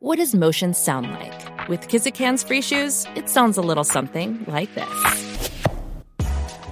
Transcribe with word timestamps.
What 0.00 0.18
does 0.18 0.32
motion 0.32 0.74
sound 0.74 1.10
like? 1.10 1.68
With 1.68 1.88
Kizikans 1.88 2.46
free 2.46 2.62
shoes, 2.62 3.04
it 3.16 3.28
sounds 3.28 3.58
a 3.58 3.60
little 3.60 3.82
something 3.82 4.44
like 4.46 4.72
this. 4.76 5.50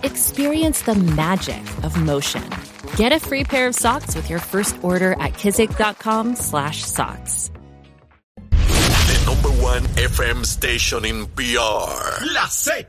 Experience 0.05 0.83
the 0.83 0.95
magic 0.95 1.61
of 1.83 2.01
motion. 2.01 2.49
Get 2.95 3.11
a 3.11 3.19
free 3.19 3.43
pair 3.43 3.67
of 3.67 3.75
socks 3.75 4.15
with 4.15 4.31
your 4.31 4.39
first 4.39 4.77
order 4.85 5.15
at 5.15 5.33
kizik.com/socks. 5.33 7.51
The 9.11 9.19
number 9.27 9.51
one 9.61 9.83
FM 9.99 10.47
station 10.47 11.05
in 11.05 11.27
PR. 11.27 12.23
La 12.33 12.47
Z. 12.47 12.87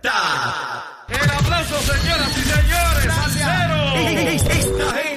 El 1.10 1.32
aplauso, 1.32 1.80
señoras 1.82 2.38
y 2.38 2.44
señores, 2.44 3.18
al 3.18 3.32
cero. 3.32 5.17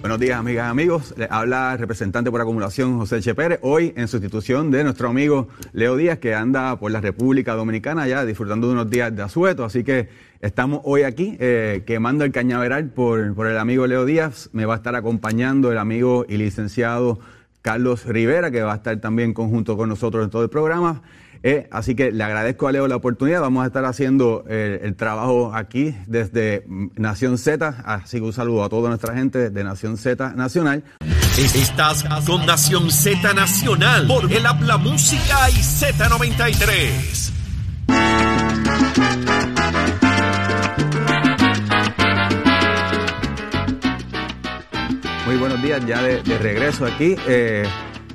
Buenos 0.00 0.18
días, 0.18 0.38
amigas 0.38 0.70
amigos. 0.70 1.14
Habla 1.28 1.74
el 1.74 1.78
representante 1.78 2.30
por 2.30 2.40
acumulación 2.40 2.96
José 2.96 3.20
Che 3.20 3.34
Pérez, 3.34 3.58
hoy 3.60 3.92
en 3.96 4.08
sustitución 4.08 4.70
de 4.70 4.82
nuestro 4.82 5.10
amigo 5.10 5.48
Leo 5.74 5.94
Díaz, 5.94 6.18
que 6.18 6.34
anda 6.34 6.78
por 6.78 6.90
la 6.90 7.02
República 7.02 7.52
Dominicana 7.54 8.08
ya 8.08 8.24
disfrutando 8.24 8.66
de 8.66 8.72
unos 8.72 8.88
días 8.88 9.14
de 9.14 9.22
asueto. 9.22 9.62
Así 9.62 9.84
que 9.84 10.08
estamos 10.40 10.80
hoy 10.84 11.02
aquí 11.02 11.36
eh, 11.38 11.82
quemando 11.86 12.24
el 12.24 12.32
cañaveral 12.32 12.88
por, 12.88 13.34
por 13.34 13.46
el 13.46 13.58
amigo 13.58 13.86
Leo 13.86 14.06
Díaz. 14.06 14.48
Me 14.54 14.64
va 14.64 14.72
a 14.72 14.76
estar 14.78 14.96
acompañando 14.96 15.70
el 15.70 15.76
amigo 15.76 16.24
y 16.26 16.38
licenciado 16.38 17.20
Carlos 17.60 18.06
Rivera, 18.06 18.50
que 18.50 18.62
va 18.62 18.72
a 18.72 18.76
estar 18.76 18.96
también 19.00 19.34
conjunto 19.34 19.76
con 19.76 19.90
nosotros 19.90 20.24
en 20.24 20.30
todo 20.30 20.42
el 20.42 20.50
programa. 20.50 21.02
Eh, 21.42 21.68
así 21.70 21.94
que 21.94 22.12
le 22.12 22.22
agradezco 22.22 22.68
a 22.68 22.72
Leo 22.72 22.86
la 22.86 22.96
oportunidad. 22.96 23.40
Vamos 23.40 23.64
a 23.64 23.66
estar 23.66 23.84
haciendo 23.86 24.44
eh, 24.48 24.80
el 24.82 24.94
trabajo 24.94 25.54
aquí 25.54 25.94
desde 26.06 26.64
mm, 26.66 26.88
Nación 26.96 27.38
Z. 27.38 27.82
Así 27.84 28.18
que 28.18 28.24
un 28.24 28.32
saludo 28.32 28.64
a 28.64 28.68
toda 28.68 28.88
nuestra 28.88 29.14
gente 29.14 29.50
de 29.50 29.64
Nación 29.64 29.96
Z 29.96 30.34
Nacional. 30.34 30.84
Estás 31.38 32.04
con 32.26 32.44
Nación 32.44 32.90
Z 32.90 33.32
Nacional 33.32 34.06
por 34.06 34.30
el 34.30 34.44
Habla 34.44 34.76
Música 34.76 35.48
y 35.50 35.54
Z93. 35.54 37.30
Muy 45.24 45.36
buenos 45.36 45.62
días, 45.62 45.86
ya 45.86 46.02
de, 46.02 46.22
de 46.22 46.38
regreso 46.38 46.84
aquí. 46.84 47.14
Eh, 47.26 47.64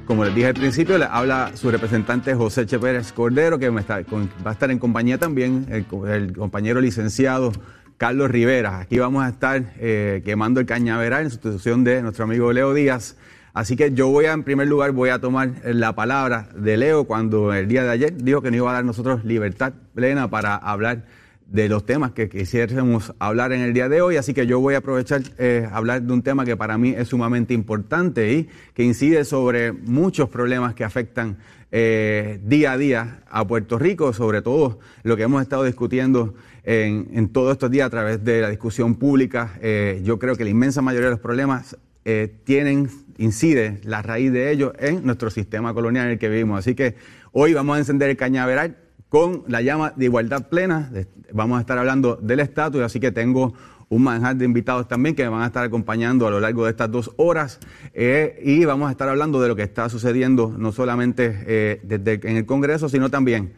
como 0.06 0.23
les 0.23 0.34
dije 0.36 0.48
al 0.48 0.53
principio, 0.53 0.98
le 0.98 1.06
habla 1.06 1.52
su 1.56 1.72
representante 1.72 2.34
José 2.36 2.66
Che 2.66 2.78
Pérez 2.80 3.11
Cordero, 3.11 3.58
que 3.59 3.70
va 3.70 3.80
a 3.80 4.52
estar 4.52 4.72
en 4.72 4.80
compañía 4.80 5.17
también, 5.17 5.66
el, 5.70 5.86
co- 5.86 6.08
el 6.08 6.36
compañero 6.36 6.80
licenciado 6.81 7.52
Carlos 7.98 8.30
Rivera. 8.30 8.80
Aquí 8.80 9.00
vamos 9.00 9.23
a 9.23 9.30
estar 9.30 9.73
eh, 9.80 10.22
quemando 10.26 10.59
el 10.59 10.66
cañaveral 10.66 11.23
en 11.23 11.30
sustitución 11.31 11.83
de 11.83 12.02
nuestro 12.02 12.26
amigo 12.26 12.52
Leo 12.53 12.73
Díaz. 12.73 13.16
Así 13.53 13.76
que 13.78 13.94
yo 13.94 14.09
voy 14.09 14.26
a, 14.26 14.33
en 14.33 14.44
primer 14.44 14.67
lugar, 14.67 14.92
voy 14.92 15.09
a 15.09 15.20
tomar 15.20 15.50
la 15.64 15.95
palabra 15.95 16.49
de 16.55 16.76
Leo 16.76 17.05
cuando 17.05 17.54
el 17.54 17.67
día 17.67 17.83
de 17.83 17.89
ayer 17.92 18.14
dijo 18.17 18.42
que 18.42 18.52
nos 18.52 18.58
iba 18.58 18.70
a 18.70 18.73
dar 18.73 18.83
nosotros 18.86 19.23
libertad 19.23 19.72
plena 19.93 20.30
para 20.30 20.55
hablar 20.55 21.05
de 21.48 21.70
los 21.70 21.86
temas 21.86 22.11
que 22.11 22.28
quisiéramos 22.28 23.14
hablar 23.20 23.54
en 23.54 23.61
el 23.61 23.73
día 23.73 23.88
de 23.88 24.02
hoy, 24.02 24.17
así 24.17 24.33
que 24.33 24.48
yo 24.48 24.60
voy 24.60 24.76
a 24.76 24.80
aprovechar 24.80 25.22
eh, 25.38 25.67
hablar 25.72 26.02
de 26.02 26.11
un 26.11 26.22
tema 26.22 26.45
que 26.45 26.58
para 26.58 26.78
mí 26.78 26.94
es 26.98 27.10
sumamente 27.10 27.54
importante 27.54 28.33
y 28.33 28.50
que 28.73 28.83
incide 28.83 29.26
sobre 29.26 29.72
muchos 29.72 30.30
problemas 30.30 30.73
que 30.73 30.84
afectan 30.84 31.38
eh, 31.72 32.39
día 32.44 32.72
a 32.72 32.78
día 32.78 33.20
a 33.30 33.45
Puerto 33.45 33.78
Rico, 33.78 34.14
sobre 34.14 34.42
todo 34.42 34.80
lo 35.04 35.17
que 35.17 35.23
hemos 35.23 35.42
estado 35.42 35.64
discutiendo 35.64 36.34
en, 36.64 37.10
en 37.14 37.30
todos 37.30 37.54
estos 37.54 37.70
días 37.70 37.88
a 37.88 37.89
través 37.89 38.23
de 38.23 38.42
la 38.42 38.50
discusión 38.50 38.95
pública. 38.95 39.58
Eh, 39.61 40.02
yo 40.04 40.17
creo 40.17 40.36
que 40.36 40.44
la 40.44 40.50
inmensa 40.50 40.82
mayoría 40.82 41.08
de 41.08 41.11
los 41.11 41.20
problemas 41.20 41.78
eh, 42.08 42.32
tienen, 42.44 42.89
incide 43.17 43.80
la 43.84 44.04
raíz 44.04 44.32
de 44.32 44.52
ellos 44.52 44.73
en 44.78 45.04
nuestro 45.05 45.32
sistema 45.32 45.73
colonial 45.73 46.05
en 46.05 46.11
el 46.14 46.20
que 46.20 46.30
vivimos. 46.30 46.60
Así 46.60 46.76
que 46.76 46.95
hoy 47.32 47.54
vamos 47.54 47.76
a 47.76 47.80
encender 47.80 48.11
el 48.11 48.16
cañaveral 48.16 48.78
con 49.15 49.45
la 49.48 49.61
llama 49.61 49.93
de 49.95 50.03
igualdad 50.03 50.49
plena. 50.49 50.92
Vamos 51.31 51.58
a 51.58 51.61
estar 51.61 51.77
hablando 51.77 52.17
del 52.17 52.42
estatus, 52.42 52.81
así 52.81 52.99
que 52.99 53.14
tengo 53.14 53.53
un 53.87 54.03
manjar 54.03 54.36
de 54.36 54.43
invitados 54.43 54.89
también 54.89 55.15
que 55.15 55.23
me 55.23 55.30
van 55.30 55.43
a 55.43 55.45
estar 55.45 55.64
acompañando 55.64 56.27
a 56.27 56.31
lo 56.31 56.42
largo 56.42 56.65
de 56.65 56.71
estas 56.71 56.92
dos 56.92 57.14
horas 57.15 57.61
eh, 57.93 58.37
y 58.43 58.65
vamos 58.65 58.89
a 58.89 58.92
estar 58.92 59.08
hablando 59.08 59.42
de 59.42 59.48
lo 59.48 59.55
que 59.55 59.64
está 59.64 59.87
sucediendo 59.87 60.54
no 60.58 60.73
solamente 60.73 61.33
eh, 61.48 61.80
desde 61.83 62.30
en 62.30 62.36
el 62.36 62.45
Congreso, 62.45 62.89
sino 62.89 63.09
también 63.09 63.54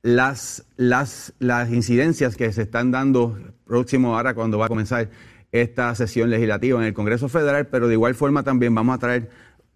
las, 0.00 0.64
las, 0.78 1.34
las 1.38 1.70
incidencias 1.70 2.34
que 2.34 2.50
se 2.50 2.62
están 2.62 2.90
dando 2.90 3.36
próximo 3.66 4.16
ahora 4.16 4.32
cuando 4.32 4.56
va 4.56 4.64
a 4.64 4.68
comenzar 4.70 5.10
esta 5.52 5.94
sesión 5.96 6.30
legislativa 6.30 6.80
en 6.80 6.86
el 6.86 6.94
Congreso 6.94 7.28
Federal, 7.28 7.66
pero 7.66 7.88
de 7.88 7.92
igual 7.92 8.14
forma 8.14 8.42
también 8.42 8.74
vamos 8.74 8.94
a 8.94 8.98
traer 8.98 9.28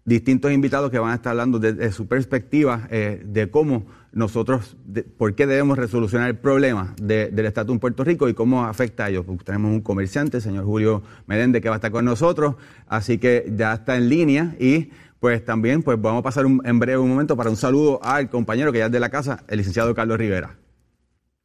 distintos 0.09 0.51
invitados 0.51 0.91
que 0.91 0.99
van 0.99 1.11
a 1.11 1.15
estar 1.15 1.31
hablando 1.31 1.59
desde 1.59 1.91
su 1.91 2.07
perspectiva 2.07 2.87
eh, 2.91 3.21
de 3.25 3.49
cómo 3.49 3.85
nosotros, 4.11 4.75
por 5.17 5.35
qué 5.35 5.45
debemos 5.45 5.77
resolucionar 5.77 6.29
el 6.29 6.35
problema 6.37 6.95
de- 7.01 7.29
del 7.29 7.45
estatus 7.45 7.73
en 7.73 7.79
Puerto 7.79 8.03
Rico 8.03 8.27
y 8.27 8.33
cómo 8.33 8.65
afecta 8.65 9.05
a 9.05 9.09
ellos. 9.09 9.23
Porque 9.25 9.43
tenemos 9.45 9.71
un 9.71 9.81
comerciante, 9.81 10.37
el 10.37 10.43
señor 10.43 10.65
Julio 10.65 11.03
Medende, 11.27 11.61
que 11.61 11.69
va 11.69 11.75
a 11.75 11.77
estar 11.77 11.91
con 11.91 12.05
nosotros, 12.05 12.55
así 12.87 13.19
que 13.19 13.53
ya 13.55 13.73
está 13.75 13.95
en 13.97 14.09
línea 14.09 14.55
y 14.59 14.89
pues 15.19 15.45
también 15.45 15.83
pues 15.83 16.01
vamos 16.01 16.21
a 16.21 16.23
pasar 16.23 16.45
un- 16.45 16.61
en 16.65 16.79
breve 16.79 16.97
un 16.97 17.09
momento 17.09 17.37
para 17.37 17.49
un 17.49 17.55
saludo 17.57 17.99
al 18.03 18.29
compañero 18.29 18.71
que 18.71 18.79
ya 18.79 18.87
es 18.87 18.91
de 18.91 18.99
la 18.99 19.09
casa, 19.09 19.43
el 19.47 19.57
licenciado 19.59 19.93
Carlos 19.93 20.17
Rivera. 20.17 20.55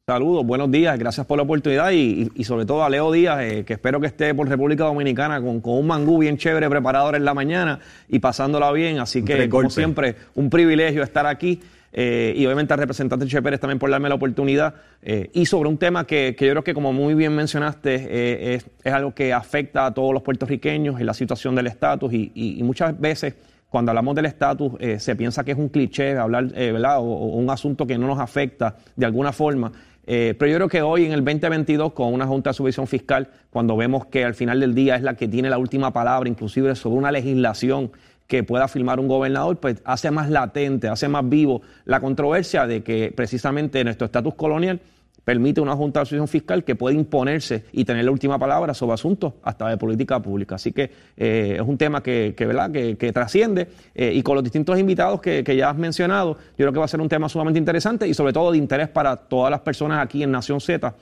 Saludos, 0.07 0.45
buenos 0.45 0.69
días, 0.69 0.99
gracias 0.99 1.25
por 1.25 1.35
la 1.37 1.41
oportunidad 1.45 1.89
y, 1.89 1.95
y- 1.95 2.31
y 2.35 2.43
sobre 2.43 2.67
todo 2.67 2.83
a 2.83 2.89
Leo 2.91 3.11
Díaz, 3.11 3.39
eh, 3.41 3.63
que 3.65 3.73
espero 3.73 3.99
que 3.99 4.05
esté 4.05 4.35
por 4.35 4.47
República 4.47 4.83
Dominicana 4.83 5.41
con, 5.41 5.61
con 5.61 5.79
un 5.79 5.87
mangú 5.87 6.19
bien 6.19 6.37
chévere 6.37 6.69
preparado 6.69 7.15
en 7.15 7.25
la 7.25 7.33
mañana 7.33 7.79
y 8.07 8.19
pasándola 8.19 8.71
bien. 8.71 8.99
Así 8.99 9.23
que, 9.25 9.33
como 9.49 9.63
siempre, 9.81 10.15
un 10.35 10.51
privilegio 10.51 11.01
estar 11.01 11.25
aquí 11.25 11.59
eh, 11.91 12.35
y 12.37 12.45
obviamente 12.45 12.71
al 12.75 12.81
representante 12.81 13.25
Che 13.25 13.41
Pérez 13.41 13.59
también 13.59 13.79
por 13.79 13.89
darme 13.89 14.07
la 14.07 14.13
oportunidad 14.13 14.75
eh, 15.01 15.31
y 15.33 15.47
sobre 15.47 15.69
un 15.69 15.79
tema 15.79 16.05
que, 16.05 16.35
que 16.37 16.45
yo 16.45 16.51
creo 16.51 16.63
que, 16.63 16.75
como 16.75 16.93
muy 16.93 17.15
bien 17.15 17.33
mencionaste, 17.35 17.95
eh, 17.95 18.53
es, 18.53 18.65
es 18.83 18.93
algo 18.93 19.15
que 19.15 19.33
afecta 19.33 19.87
a 19.87 19.93
todos 19.95 20.13
los 20.13 20.21
puertorriqueños 20.21 20.99
en 20.99 21.07
la 21.07 21.15
situación 21.15 21.55
del 21.55 21.65
estatus 21.65 22.13
y, 22.13 22.31
y- 22.35 22.59
y 22.59 22.61
muchas 22.61 22.99
veces 22.99 23.33
cuando 23.71 23.89
hablamos 23.91 24.15
del 24.15 24.27
estatus, 24.27 24.73
eh, 24.79 24.99
se 24.99 25.15
piensa 25.17 25.43
que 25.43 25.51
es 25.51 25.57
un 25.57 25.67
cliché 25.69 26.15
hablar, 26.15 26.45
eh, 26.55 26.71
¿verdad? 26.71 26.99
O, 26.99 27.03
o 27.05 27.25
un 27.37 27.49
asunto 27.49 27.85
que 27.87 27.97
no 27.97 28.05
nos 28.07 28.19
afecta 28.19 28.75
de 28.95 29.05
alguna 29.07 29.33
forma. 29.33 29.71
Eh, 30.07 30.35
pero 30.37 30.51
yo 30.51 30.57
creo 30.57 30.69
que 30.69 30.81
hoy 30.81 31.05
en 31.05 31.13
el 31.13 31.23
2022, 31.23 31.93
con 31.93 32.13
una 32.13 32.27
Junta 32.27 32.51
de 32.51 32.53
Supervisión 32.53 32.87
Fiscal, 32.87 33.29
cuando 33.49 33.75
vemos 33.75 34.05
que 34.05 34.23
al 34.23 34.35
final 34.35 34.59
del 34.59 34.75
día 34.75 34.95
es 34.95 35.01
la 35.01 35.15
que 35.15 35.27
tiene 35.27 35.49
la 35.49 35.57
última 35.57 35.91
palabra, 35.91 36.29
inclusive 36.29 36.75
sobre 36.75 36.97
una 36.97 37.11
legislación 37.11 37.91
que 38.27 38.43
pueda 38.43 38.67
firmar 38.67 38.99
un 38.99 39.07
gobernador, 39.07 39.57
pues 39.57 39.81
hace 39.85 40.11
más 40.11 40.29
latente, 40.29 40.87
hace 40.87 41.07
más 41.07 41.27
vivo 41.27 41.61
la 41.85 41.99
controversia 41.99 42.65
de 42.65 42.83
que 42.83 43.13
precisamente 43.15 43.83
nuestro 43.83 44.05
estatus 44.05 44.35
colonial 44.35 44.79
permite 45.25 45.59
una 45.59 45.75
Junta 45.75 45.99
de 45.99 46.03
Asociación 46.03 46.27
Fiscal 46.27 46.63
que 46.63 46.75
puede 46.75 46.95
imponerse 46.95 47.65
y 47.73 47.83
tener 47.83 48.05
la 48.05 48.11
última 48.11 48.39
palabra 48.39 48.73
sobre 48.73 48.93
asuntos 48.93 49.33
hasta 49.43 49.67
de 49.67 49.77
política 49.77 50.21
pública. 50.21 50.55
Así 50.55 50.71
que 50.71 50.91
eh, 51.17 51.57
es 51.59 51.67
un 51.67 51.77
tema 51.77 52.01
que, 52.01 52.33
¿verdad? 52.39 52.71
que, 52.71 52.95
que 52.95 53.11
trasciende 53.11 53.67
eh, 53.95 54.13
y 54.13 54.21
con 54.21 54.35
los 54.35 54.43
distintos 54.43 54.79
invitados 54.79 55.19
que, 55.19 55.43
que 55.43 55.55
ya 55.55 55.71
has 55.71 55.77
mencionado, 55.77 56.37
yo 56.51 56.57
creo 56.57 56.71
que 56.73 56.79
va 56.79 56.85
a 56.85 56.87
ser 56.87 57.01
un 57.01 57.09
tema 57.09 57.27
sumamente 57.27 57.57
interesante 57.59 58.07
y 58.07 58.13
sobre 58.13 58.31
todo 58.31 58.51
de 58.51 58.59
interés 58.59 58.87
para 58.87 59.15
todas 59.17 59.49
las 59.51 59.61
personas 59.61 59.99
aquí 60.01 60.21
en 60.23 60.31
Nación 60.31 60.61
Z 60.61 60.93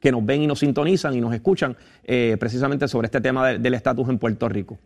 que 0.00 0.12
nos 0.12 0.24
ven 0.24 0.42
y 0.42 0.46
nos 0.46 0.60
sintonizan 0.60 1.14
y 1.14 1.20
nos 1.20 1.34
escuchan 1.34 1.76
eh, 2.04 2.36
precisamente 2.38 2.86
sobre 2.86 3.06
este 3.06 3.20
tema 3.20 3.48
de- 3.48 3.58
del 3.58 3.74
estatus 3.74 4.08
en 4.08 4.18
Puerto 4.18 4.48
Rico. 4.48 4.78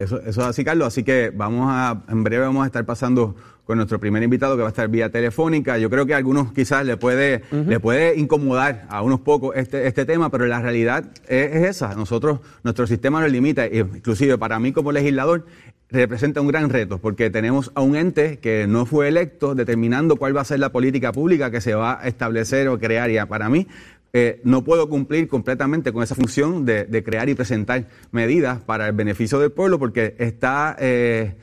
Eso, 0.00 0.20
eso 0.22 0.40
es 0.40 0.46
así, 0.48 0.64
Carlos. 0.64 0.88
Así 0.88 1.04
que 1.04 1.30
vamos 1.32 1.68
a, 1.70 2.02
en 2.08 2.24
breve 2.24 2.44
vamos 2.44 2.64
a 2.64 2.66
estar 2.66 2.84
pasando 2.84 3.36
con 3.64 3.76
nuestro 3.76 4.00
primer 4.00 4.24
invitado 4.24 4.56
que 4.56 4.62
va 4.62 4.68
a 4.68 4.70
estar 4.70 4.88
vía 4.88 5.08
telefónica. 5.08 5.78
Yo 5.78 5.88
creo 5.88 6.04
que 6.04 6.14
a 6.14 6.16
algunos 6.16 6.52
quizás 6.52 6.84
le 6.84 6.96
puede, 6.96 7.42
le 7.52 7.78
puede 7.78 8.18
incomodar 8.18 8.86
a 8.90 9.02
unos 9.02 9.20
pocos 9.20 9.54
este, 9.54 9.86
este 9.86 10.04
tema, 10.04 10.30
pero 10.30 10.46
la 10.46 10.60
realidad 10.60 11.04
es, 11.28 11.54
es 11.54 11.68
esa. 11.68 11.94
Nosotros, 11.94 12.40
nuestro 12.64 12.88
sistema 12.88 13.20
nos 13.20 13.30
limita, 13.30 13.66
inclusive 13.66 14.36
para 14.36 14.58
mí 14.58 14.72
como 14.72 14.90
legislador, 14.90 15.46
representa 15.90 16.40
un 16.40 16.48
gran 16.48 16.70
reto, 16.70 16.98
porque 16.98 17.30
tenemos 17.30 17.70
a 17.76 17.80
un 17.80 17.94
ente 17.94 18.40
que 18.40 18.66
no 18.66 18.86
fue 18.86 19.06
electo 19.06 19.54
determinando 19.54 20.16
cuál 20.16 20.36
va 20.36 20.40
a 20.40 20.44
ser 20.44 20.58
la 20.58 20.72
política 20.72 21.12
pública 21.12 21.52
que 21.52 21.60
se 21.60 21.74
va 21.74 22.00
a 22.02 22.08
establecer 22.08 22.66
o 22.68 22.80
crear. 22.80 23.12
Y 23.12 23.18
para 23.26 23.48
mí, 23.48 23.68
eh, 24.16 24.40
no 24.44 24.62
puedo 24.62 24.88
cumplir 24.88 25.26
completamente 25.26 25.92
con 25.92 26.04
esa 26.04 26.14
función 26.14 26.64
de, 26.64 27.02
crear 27.04 27.28
y 27.28 27.34
presentar 27.34 27.88
medidas 28.12 28.60
para 28.60 28.86
el 28.86 28.92
beneficio 28.92 29.40
del 29.40 29.50
pueblo 29.50 29.78
porque 29.80 30.14
está... 30.18 30.76
Eh, 30.78 31.34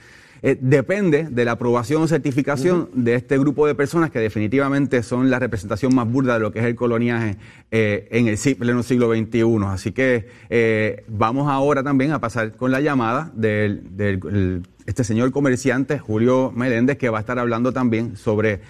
eh, 0.44 0.58
depende 0.60 1.28
de 1.30 1.46
la 1.46 1.52
aprobación 1.52 2.02
o 2.02 2.08
certificación 2.08 2.90
de 2.94 3.14
este 3.14 3.38
grupo 3.38 3.68
de 3.68 3.76
personas 3.76 4.10
que 4.10 4.18
definitivamente 4.18 5.04
son 5.04 5.30
la 5.30 5.38
representación 5.38 5.94
más 5.94 6.12
burda 6.12 6.34
de 6.34 6.40
lo 6.40 6.52
que 6.52 6.60
es 6.60 6.66
el 6.66 6.76
coloniaje 6.76 7.38
eh, 7.70 8.08
en 8.10 8.28
el 8.28 8.40
pleno 8.56 8.82
siglo 8.82 9.14
XXI. 9.14 9.44
Así 9.68 9.92
que 9.92 10.28
eh, 10.50 11.04
vamos 11.08 11.48
ahora 11.48 11.84
también 11.84 12.12
a 12.12 12.20
pasar 12.20 12.54
con 12.54 12.72
la 12.72 12.82
llamada 12.82 13.32
del, 13.36 14.64
este 14.88 15.04
señor 15.04 15.32
comerciante, 15.32 16.00
Julio 16.00 16.52
Meléndez, 16.56 16.98
que 16.98 17.10
va 17.10 17.20
a 17.20 17.22
estar 17.22 17.38
hablando 17.38 17.72
también 17.72 18.18
sobre 18.18 18.62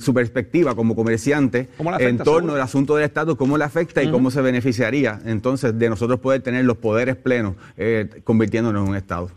su 0.00 0.12
perspectiva 0.12 0.74
como 0.74 0.94
comerciante 0.94 1.68
en 1.98 2.18
torno 2.18 2.52
al 2.52 2.60
asunto 2.60 2.96
del 2.96 3.06
Estado, 3.06 3.36
cómo 3.36 3.56
le 3.56 3.64
afecta 3.64 4.02
y 4.02 4.10
cómo 4.10 4.30
se 4.30 4.40
beneficiaría 4.40 5.20
entonces 5.24 5.76
de 5.78 5.88
nosotros 5.88 6.20
poder 6.20 6.42
tener 6.42 6.64
los 6.64 6.76
poderes 6.76 7.16
plenos 7.16 7.56
convirtiéndonos 8.24 8.84
en 8.84 8.90
un 8.90 8.96
Estado. 8.96 9.30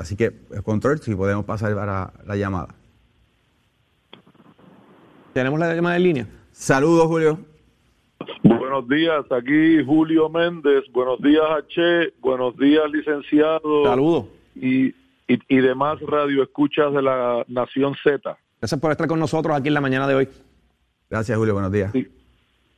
Así 0.00 0.16
que, 0.16 0.32
control, 0.64 0.98
si 0.98 1.14
podemos 1.14 1.44
pasar 1.44 1.74
para 1.74 2.10
la 2.24 2.34
llamada. 2.34 2.68
Tenemos 5.34 5.60
la 5.60 5.74
llamada 5.74 5.98
en 5.98 6.02
línea. 6.02 6.26
Saludos, 6.52 7.06
Julio. 7.06 7.38
Buenos 8.42 8.88
días, 8.88 9.26
aquí 9.30 9.84
Julio 9.84 10.30
Méndez. 10.30 10.84
Buenos 10.90 11.20
días, 11.20 11.44
H. 11.50 12.14
Buenos 12.18 12.56
días, 12.56 12.90
licenciado. 12.90 13.84
Saludos. 13.84 14.24
Y, 14.54 14.94
y, 15.28 15.56
demás 15.58 16.00
radioescuchas 16.00 16.94
de 16.94 17.02
la 17.02 17.44
Nación 17.48 17.94
Z. 18.02 18.38
Gracias 18.58 18.80
por 18.80 18.92
estar 18.92 19.06
con 19.06 19.20
nosotros 19.20 19.54
aquí 19.54 19.68
en 19.68 19.74
la 19.74 19.82
mañana 19.82 20.08
de 20.08 20.14
hoy. 20.14 20.28
Gracias, 21.10 21.36
Julio. 21.36 21.52
Buenos 21.52 21.72
días. 21.72 21.92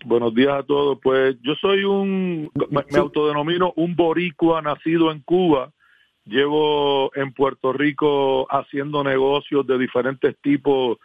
Buenos 0.04 0.34
días 0.34 0.54
a 0.54 0.62
todos. 0.64 0.98
Pues 1.00 1.36
yo 1.40 1.54
soy 1.54 1.84
un, 1.84 2.50
me 2.68 2.98
autodenomino 2.98 3.72
un 3.76 3.94
boricua 3.94 4.60
nacido 4.60 5.12
en 5.12 5.20
Cuba 5.20 5.72
Llevo 6.24 7.10
en 7.14 7.32
Puerto 7.32 7.72
Rico 7.72 8.46
haciendo 8.50 9.02
negocios 9.02 9.66
de 9.66 9.78
diferentes 9.78 10.36
tipos 10.40 10.98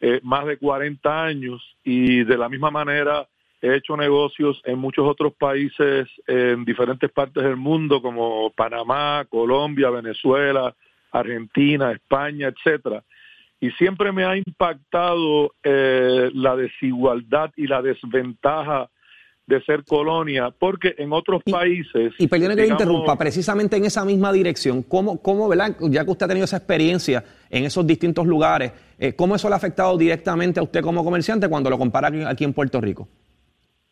eh, 0.00 0.20
más 0.22 0.46
de 0.46 0.58
40 0.58 1.24
años 1.24 1.76
y 1.82 2.22
de 2.24 2.36
la 2.36 2.48
misma 2.48 2.70
manera 2.70 3.26
he 3.60 3.74
hecho 3.74 3.96
negocios 3.96 4.60
en 4.64 4.78
muchos 4.78 5.08
otros 5.08 5.34
países 5.34 6.06
en 6.26 6.64
diferentes 6.64 7.10
partes 7.10 7.42
del 7.42 7.56
mundo 7.56 8.00
como 8.00 8.50
Panamá, 8.50 9.26
Colombia, 9.28 9.90
Venezuela, 9.90 10.74
Argentina, 11.10 11.90
España, 11.90 12.48
etcétera. 12.48 13.02
Y 13.60 13.70
siempre 13.72 14.12
me 14.12 14.24
ha 14.24 14.36
impactado 14.36 15.52
eh, 15.64 16.30
la 16.32 16.54
desigualdad 16.54 17.50
y 17.56 17.66
la 17.66 17.82
desventaja 17.82 18.88
de 19.48 19.62
ser 19.62 19.82
colonia, 19.84 20.52
porque 20.56 20.94
en 20.98 21.10
otros 21.10 21.42
países... 21.42 22.12
Y, 22.18 22.26
perdone 22.26 22.54
que 22.54 22.62
le 22.62 22.68
interrumpa, 22.68 23.16
precisamente 23.16 23.78
en 23.78 23.86
esa 23.86 24.04
misma 24.04 24.30
dirección, 24.30 24.82
¿cómo, 24.82 25.22
cómo 25.22 25.48
¿verdad? 25.48 25.74
ya 25.88 26.04
que 26.04 26.10
usted 26.10 26.26
ha 26.26 26.28
tenido 26.28 26.44
esa 26.44 26.58
experiencia 26.58 27.24
en 27.48 27.64
esos 27.64 27.86
distintos 27.86 28.26
lugares, 28.26 28.72
eh, 28.98 29.14
¿cómo 29.16 29.36
eso 29.36 29.48
le 29.48 29.54
ha 29.54 29.56
afectado 29.56 29.96
directamente 29.96 30.60
a 30.60 30.62
usted 30.62 30.82
como 30.82 31.02
comerciante 31.02 31.48
cuando 31.48 31.70
lo 31.70 31.78
compara 31.78 32.10
aquí 32.28 32.44
en 32.44 32.52
Puerto 32.52 32.78
Rico? 32.78 33.08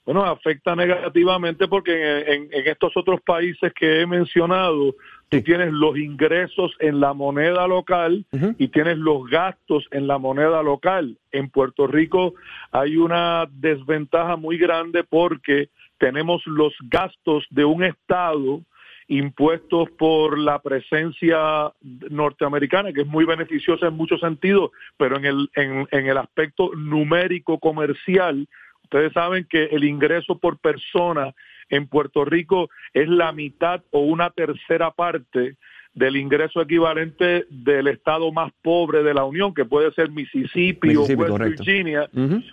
Bueno, 0.05 0.25
afecta 0.25 0.77
negativamente 0.77 1.67
porque 1.67 2.21
en, 2.21 2.49
estos 2.53 2.95
otros 2.95 3.21
países 3.23 3.73
que 3.73 4.03
he 4.03 4.07
mencionado, 4.07 4.95
tú 5.29 5.43
tienes 5.43 5.73
los 5.73 5.97
ingresos 5.99 6.73
en 6.79 7.01
la 7.01 7.13
moneda 7.13 7.67
local 7.67 8.25
y 8.59 8.69
tienes 8.69 8.99
los 8.99 9.29
gastos 9.29 9.85
en 9.91 10.07
la 10.07 10.19
moneda 10.19 10.63
local. 10.63 11.17
En 11.33 11.51
Puerto 11.51 11.87
Rico 11.87 12.35
hay 12.71 12.97
una 12.97 13.47
desventaja 13.51 14.37
muy 14.37 14.57
grande 14.57 15.05
porque 15.05 15.69
tenemos 15.99 16.47
los 16.47 16.75
gastos 16.83 17.45
de 17.51 17.65
un 17.65 17.85
Estado 17.85 18.61
impuestos 19.09 19.89
por 19.91 20.37
la 20.37 20.59
presencia 20.61 21.71
norteamericana, 22.11 22.93
que 22.93 23.03
es 23.03 23.07
muy 23.07 23.25
beneficiosa 23.25 23.87
en 23.87 23.95
muchos 23.95 24.21
sentidos, 24.21 24.73
pero 24.97 25.17
en 25.17 25.25
el, 25.25 25.51
en, 25.55 25.87
en 25.93 26.07
el 26.07 26.19
aspecto 26.19 26.73
numérico 26.75 27.59
comercial, 27.61 28.49
Ustedes 28.87 29.13
saben 29.15 29.45
que 29.51 29.65
el 29.65 29.83
ingreso 29.83 30.39
por 30.39 30.59
persona 30.59 31.35
en 31.69 31.87
Puerto 31.89 32.25
Rico 32.25 32.69
es 32.93 33.09
la 33.09 33.33
mitad 33.33 33.83
o 33.91 34.01
una 34.01 34.31
tercera 34.31 34.91
parte 34.91 35.57
del 35.97 36.17
ingreso 36.17 36.61
equivalente 36.61 37.47
del 37.49 37.87
estado 37.87 38.31
más 38.31 38.53
pobre 38.63 39.03
de 39.03 39.15
la 39.15 39.25
Unión, 39.25 39.55
que 39.55 39.65
puede 39.65 39.91
ser 39.93 40.11
Mississippi, 40.11 40.95
o 40.95 41.05
West 41.05 41.39
Virginia. 41.39 42.11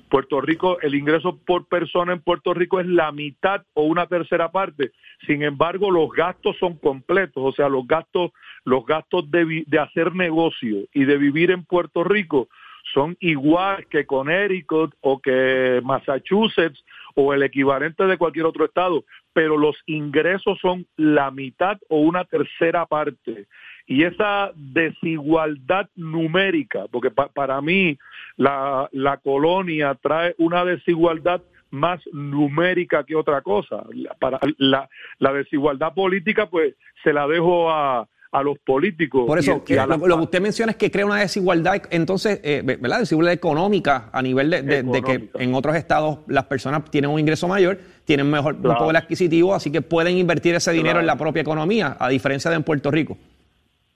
Puerto 0.09 0.39
Rico, 0.39 0.79
el 0.79 0.95
ingreso 0.95 1.37
por 1.45 1.67
persona 1.67 2.13
en 2.13 2.21
Puerto 2.21 2.53
Rico 2.53 2.79
es 2.79 2.87
la 2.87 3.11
mitad 3.11 3.63
o 3.73 3.83
una 3.83 4.07
tercera 4.07 4.49
parte. 4.49 4.91
Sin 5.27 5.43
embargo, 5.43 5.91
los 5.91 6.09
gastos 6.11 6.55
son 6.57 6.77
completos, 6.77 7.43
o 7.45 7.51
sea, 7.51 7.67
los 7.67 7.85
gastos, 7.85 8.31
los 8.63 8.85
gastos 8.85 9.29
de, 9.29 9.65
de 9.67 9.79
hacer 9.79 10.15
negocio 10.15 10.85
y 10.93 11.03
de 11.03 11.17
vivir 11.17 11.51
en 11.51 11.65
Puerto 11.65 12.05
Rico 12.05 12.47
son 12.93 13.17
igual 13.19 13.87
que 13.87 14.05
Connecticut 14.05 14.93
o 15.01 15.19
que 15.19 15.81
Massachusetts 15.83 16.83
o 17.15 17.33
el 17.33 17.43
equivalente 17.43 18.05
de 18.05 18.17
cualquier 18.17 18.45
otro 18.45 18.65
estado, 18.65 19.03
pero 19.33 19.57
los 19.57 19.75
ingresos 19.85 20.59
son 20.61 20.85
la 20.97 21.31
mitad 21.31 21.77
o 21.89 21.99
una 21.99 22.25
tercera 22.25 22.85
parte. 22.85 23.47
Y 23.85 24.03
esa 24.03 24.51
desigualdad 24.55 25.89
numérica, 25.95 26.85
porque 26.89 27.11
para 27.11 27.61
mí 27.61 27.97
la, 28.37 28.87
la 28.91 29.17
colonia 29.17 29.97
trae 30.01 30.35
una 30.37 30.63
desigualdad 30.63 31.41
más 31.69 31.99
numérica 32.13 33.03
que 33.03 33.15
otra 33.15 33.41
cosa. 33.41 33.83
Para 34.19 34.39
la, 34.57 34.87
la 35.19 35.33
desigualdad 35.33 35.93
política, 35.93 36.45
pues 36.49 36.75
se 37.03 37.11
la 37.11 37.27
dejo 37.27 37.71
a, 37.71 38.07
a 38.33 38.41
los 38.41 38.57
políticos. 38.59 39.25
Por 39.27 39.37
eso, 39.37 39.63
lo, 39.63 40.17
que 40.17 40.23
usted 40.23 40.41
menciona 40.41 40.71
es 40.71 40.77
que 40.77 40.89
crea 40.89 41.05
una 41.05 41.19
desigualdad, 41.19 41.83
entonces, 41.91 42.41
eh, 42.43 42.61
¿verdad? 42.63 42.99
Desigualdad 42.99 43.33
económica 43.33 44.09
a 44.11 44.21
nivel 44.23 44.49
de, 44.49 45.01
que 45.05 45.29
en 45.39 45.53
otros 45.53 45.75
estados 45.75 46.19
las 46.27 46.45
personas 46.45 46.89
tienen 46.89 47.11
un 47.11 47.19
ingreso 47.19 47.47
mayor, 47.47 47.77
tienen 48.05 48.29
mejor 48.29 48.59
poder 48.59 48.97
adquisitivo, 48.97 49.53
así 49.53 49.71
que 49.71 49.81
pueden 49.81 50.17
invertir 50.17 50.55
ese 50.55 50.71
dinero 50.71 50.99
en 50.99 51.05
la 51.05 51.15
propia 51.15 51.41
economía, 51.41 51.95
a 51.99 52.09
diferencia 52.09 52.49
de 52.49 52.57
en 52.57 52.63
Puerto 52.63 52.89
Rico. 52.89 53.17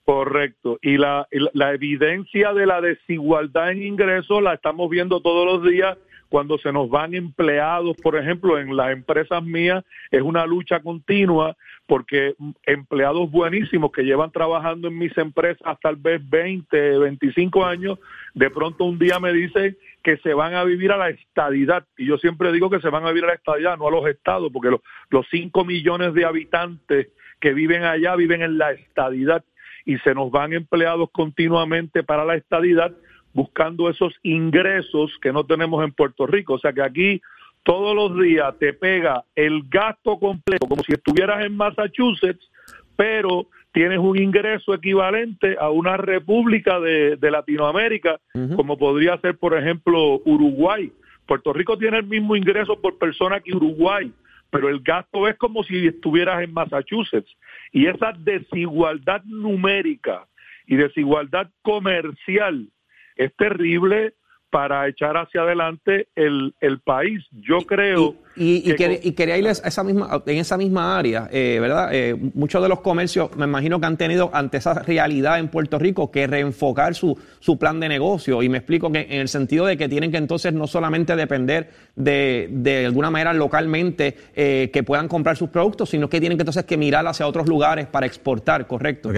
Correcto. 0.05 0.77
Y 0.81 0.97
la, 0.97 1.27
la 1.31 1.73
evidencia 1.73 2.53
de 2.53 2.65
la 2.65 2.79
desigualdad 2.79 3.71
en 3.71 3.83
ingresos 3.83 4.41
la 4.41 4.53
estamos 4.53 4.89
viendo 4.89 5.19
todos 5.19 5.45
los 5.45 5.69
días 5.69 5.97
cuando 6.29 6.57
se 6.57 6.71
nos 6.71 6.89
van 6.89 7.13
empleados, 7.13 7.95
por 7.97 8.17
ejemplo, 8.17 8.59
en 8.59 8.75
las 8.75 8.91
empresas 8.91 9.43
mías, 9.43 9.83
es 10.11 10.21
una 10.21 10.45
lucha 10.45 10.79
continua 10.81 11.55
porque 11.87 12.35
empleados 12.65 13.31
buenísimos 13.31 13.91
que 13.91 14.03
llevan 14.03 14.31
trabajando 14.31 14.89
en 14.89 14.97
mis 14.97 15.17
empresas 15.17 15.77
tal 15.81 15.95
vez 15.95 16.21
20, 16.29 16.99
25 16.99 17.65
años, 17.65 17.97
de 18.33 18.49
pronto 18.49 18.83
un 18.83 18.99
día 18.99 19.19
me 19.19 19.31
dicen 19.31 19.77
que 20.03 20.17
se 20.17 20.33
van 20.33 20.53
a 20.53 20.63
vivir 20.63 20.91
a 20.91 20.97
la 20.97 21.09
estadidad. 21.09 21.85
Y 21.97 22.05
yo 22.05 22.17
siempre 22.17 22.51
digo 22.51 22.69
que 22.69 22.81
se 22.81 22.89
van 22.89 23.05
a 23.05 23.09
vivir 23.09 23.23
a 23.23 23.27
la 23.27 23.33
estadidad, 23.33 23.77
no 23.77 23.87
a 23.87 23.91
los 23.91 24.07
estados, 24.07 24.51
porque 24.51 24.69
los, 24.69 24.81
los 25.09 25.25
5 25.31 25.65
millones 25.65 26.13
de 26.13 26.25
habitantes 26.25 27.07
que 27.39 27.53
viven 27.53 27.83
allá 27.83 28.15
viven 28.15 28.41
en 28.41 28.57
la 28.57 28.71
estadidad 28.71 29.43
y 29.85 29.97
se 29.99 30.13
nos 30.13 30.29
van 30.29 30.53
empleados 30.53 31.09
continuamente 31.11 32.03
para 32.03 32.25
la 32.25 32.35
estadidad 32.35 32.93
buscando 33.33 33.89
esos 33.89 34.13
ingresos 34.23 35.11
que 35.21 35.31
no 35.31 35.45
tenemos 35.45 35.83
en 35.83 35.93
Puerto 35.93 36.25
Rico. 36.25 36.55
O 36.55 36.59
sea 36.59 36.73
que 36.73 36.81
aquí 36.81 37.21
todos 37.67 37.93
los 37.93 38.17
días 38.17 38.57
te 38.59 38.71
pega 38.71 39.25
el 39.35 39.63
gasto 39.69 40.17
completo, 40.17 40.67
como 40.67 40.83
si 40.83 40.93
estuvieras 40.93 41.45
en 41.45 41.57
Massachusetts, 41.57 42.49
pero 42.95 43.47
tienes 43.73 43.99
un 43.99 44.17
ingreso 44.17 44.73
equivalente 44.73 45.57
a 45.59 45.69
una 45.69 45.97
república 45.97 46.79
de, 46.79 47.17
Latinoamérica, 47.19 48.21
como 48.55 48.77
podría 48.77 49.17
ser, 49.17 49.37
por 49.37 49.53
ejemplo, 49.53 50.21
Uruguay. 50.23 50.93
Puerto 51.25 51.51
Rico 51.51 51.77
tiene 51.77 51.97
el 51.97 52.07
mismo 52.07 52.37
ingreso 52.37 52.79
por 52.79 52.97
persona 52.97 53.41
que 53.41 53.53
Uruguay, 53.53 54.13
pero 54.49 54.69
el 54.69 54.79
gasto 54.79 55.27
es 55.27 55.35
como 55.35 55.61
si 55.63 55.87
estuvieras 55.87 56.41
en 56.41 56.53
Massachusetts. 56.53 57.35
Y 57.73 57.87
esa 57.87 58.13
desigualdad 58.17 59.25
numérica 59.25 60.25
y 60.67 60.77
desigualdad 60.77 61.49
comercial 61.63 62.69
es 63.17 63.35
terrible 63.35 64.13
para 64.49 64.87
echar 64.87 65.17
hacia 65.17 65.41
adelante 65.41 66.07
el, 66.15 66.53
el 66.61 66.79
país. 66.79 67.25
Yo 67.31 67.59
creo... 67.59 68.15
Y, 68.35 68.71
y, 68.71 69.13
quería 69.13 69.35
ir 69.35 69.47
a 69.47 69.51
esa 69.51 69.83
misma, 69.83 70.21
en 70.27 70.37
esa 70.37 70.57
misma 70.57 70.95
área, 70.95 71.27
eh, 71.31 71.57
¿verdad? 71.59 71.89
Eh, 71.91 72.15
muchos 72.35 72.61
de 72.61 72.69
los 72.69 72.81
comercios, 72.81 73.35
me 73.35 73.45
imagino 73.45 73.79
que 73.79 73.87
han 73.87 73.97
tenido 73.97 74.29
ante 74.31 74.57
esa 74.57 74.75
realidad 74.75 75.39
en 75.39 75.47
Puerto 75.47 75.79
Rico 75.79 76.11
que 76.11 76.27
reenfocar 76.27 76.93
su, 76.93 77.19
su 77.39 77.57
plan 77.57 77.79
de 77.79 77.89
negocio. 77.89 78.43
Y 78.43 78.49
me 78.49 78.59
explico 78.59 78.91
que 78.91 79.07
en 79.09 79.21
el 79.21 79.27
sentido 79.27 79.65
de 79.65 79.75
que 79.75 79.89
tienen 79.89 80.11
que 80.11 80.17
entonces 80.17 80.53
no 80.53 80.67
solamente 80.67 81.15
depender 81.15 81.71
de, 81.95 82.47
de 82.51 82.85
alguna 82.85 83.09
manera 83.09 83.33
localmente 83.33 84.15
eh, 84.35 84.69
que 84.71 84.83
puedan 84.83 85.07
comprar 85.07 85.35
sus 85.35 85.49
productos, 85.49 85.89
sino 85.89 86.07
que 86.07 86.19
tienen 86.19 86.37
que 86.37 86.43
entonces 86.43 86.65
que 86.65 86.77
mirar 86.77 87.07
hacia 87.07 87.25
otros 87.25 87.47
lugares 87.47 87.87
para 87.87 88.05
exportar, 88.05 88.67
¿correcto? 88.67 89.11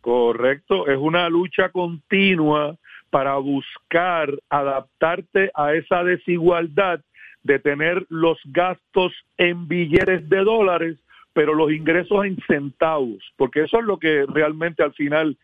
Correcto, 0.00 0.88
es 0.88 0.98
una 0.98 1.28
lucha 1.28 1.70
continua 1.70 2.76
para 3.14 3.36
buscar 3.36 4.28
adaptarte 4.50 5.52
a 5.54 5.72
esa 5.74 6.02
desigualdad 6.02 6.98
de 7.44 7.60
tener 7.60 8.04
los 8.08 8.40
gastos 8.46 9.12
en 9.36 9.68
billetes 9.68 10.28
de 10.28 10.38
dólares, 10.38 10.98
pero 11.32 11.54
los 11.54 11.70
ingresos 11.70 12.24
en 12.24 12.36
centavos, 12.48 13.22
porque 13.36 13.62
eso 13.62 13.78
es 13.78 13.84
lo 13.84 14.00
que 14.00 14.26
realmente 14.26 14.82
al 14.82 14.94
final 14.94 15.38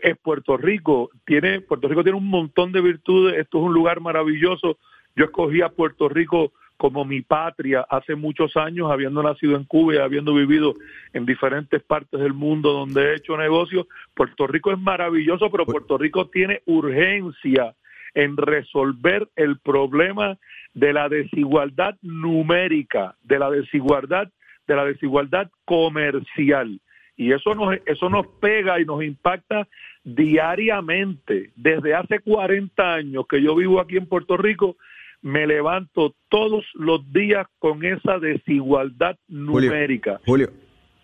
es 0.00 0.16
Puerto 0.16 0.56
Rico. 0.56 1.10
Tiene, 1.26 1.60
Puerto 1.60 1.88
Rico 1.88 2.04
tiene 2.04 2.16
un 2.16 2.30
montón 2.30 2.72
de 2.72 2.80
virtudes, 2.80 3.36
esto 3.36 3.58
es 3.58 3.64
un 3.64 3.74
lugar 3.74 4.00
maravilloso. 4.00 4.78
Yo 5.14 5.26
escogí 5.26 5.60
a 5.60 5.68
Puerto 5.68 6.08
Rico 6.08 6.54
como 6.76 7.04
mi 7.04 7.22
patria 7.22 7.86
hace 7.88 8.14
muchos 8.14 8.56
años, 8.56 8.90
habiendo 8.90 9.22
nacido 9.22 9.56
en 9.56 9.64
Cuba 9.64 9.94
y 9.94 9.98
habiendo 9.98 10.34
vivido 10.34 10.74
en 11.12 11.26
diferentes 11.26 11.82
partes 11.82 12.20
del 12.20 12.34
mundo 12.34 12.72
donde 12.72 13.02
he 13.02 13.16
hecho 13.16 13.36
negocios. 13.36 13.86
Puerto 14.14 14.46
Rico 14.46 14.72
es 14.72 14.78
maravilloso, 14.78 15.50
pero 15.50 15.66
Puerto 15.66 15.98
Rico 15.98 16.28
tiene 16.28 16.62
urgencia 16.66 17.74
en 18.14 18.36
resolver 18.36 19.28
el 19.36 19.58
problema 19.58 20.38
de 20.72 20.92
la 20.92 21.08
desigualdad 21.08 21.96
numérica, 22.02 23.16
de 23.22 23.38
la 23.38 23.50
desigualdad, 23.50 24.28
de 24.66 24.76
la 24.76 24.84
desigualdad 24.84 25.50
comercial. 25.64 26.80
Y 27.16 27.32
eso 27.32 27.54
nos, 27.54 27.76
eso 27.86 28.08
nos 28.08 28.26
pega 28.40 28.80
y 28.80 28.84
nos 28.84 29.02
impacta 29.04 29.68
diariamente. 30.02 31.50
Desde 31.54 31.94
hace 31.94 32.20
40 32.20 32.94
años 32.94 33.26
que 33.28 33.40
yo 33.40 33.54
vivo 33.54 33.80
aquí 33.80 33.96
en 33.96 34.06
Puerto 34.06 34.36
Rico, 34.36 34.76
me 35.24 35.46
levanto 35.46 36.14
todos 36.28 36.66
los 36.74 37.10
días 37.10 37.46
con 37.58 37.82
esa 37.82 38.18
desigualdad 38.18 39.16
numérica. 39.26 40.20
Julio, 40.26 40.50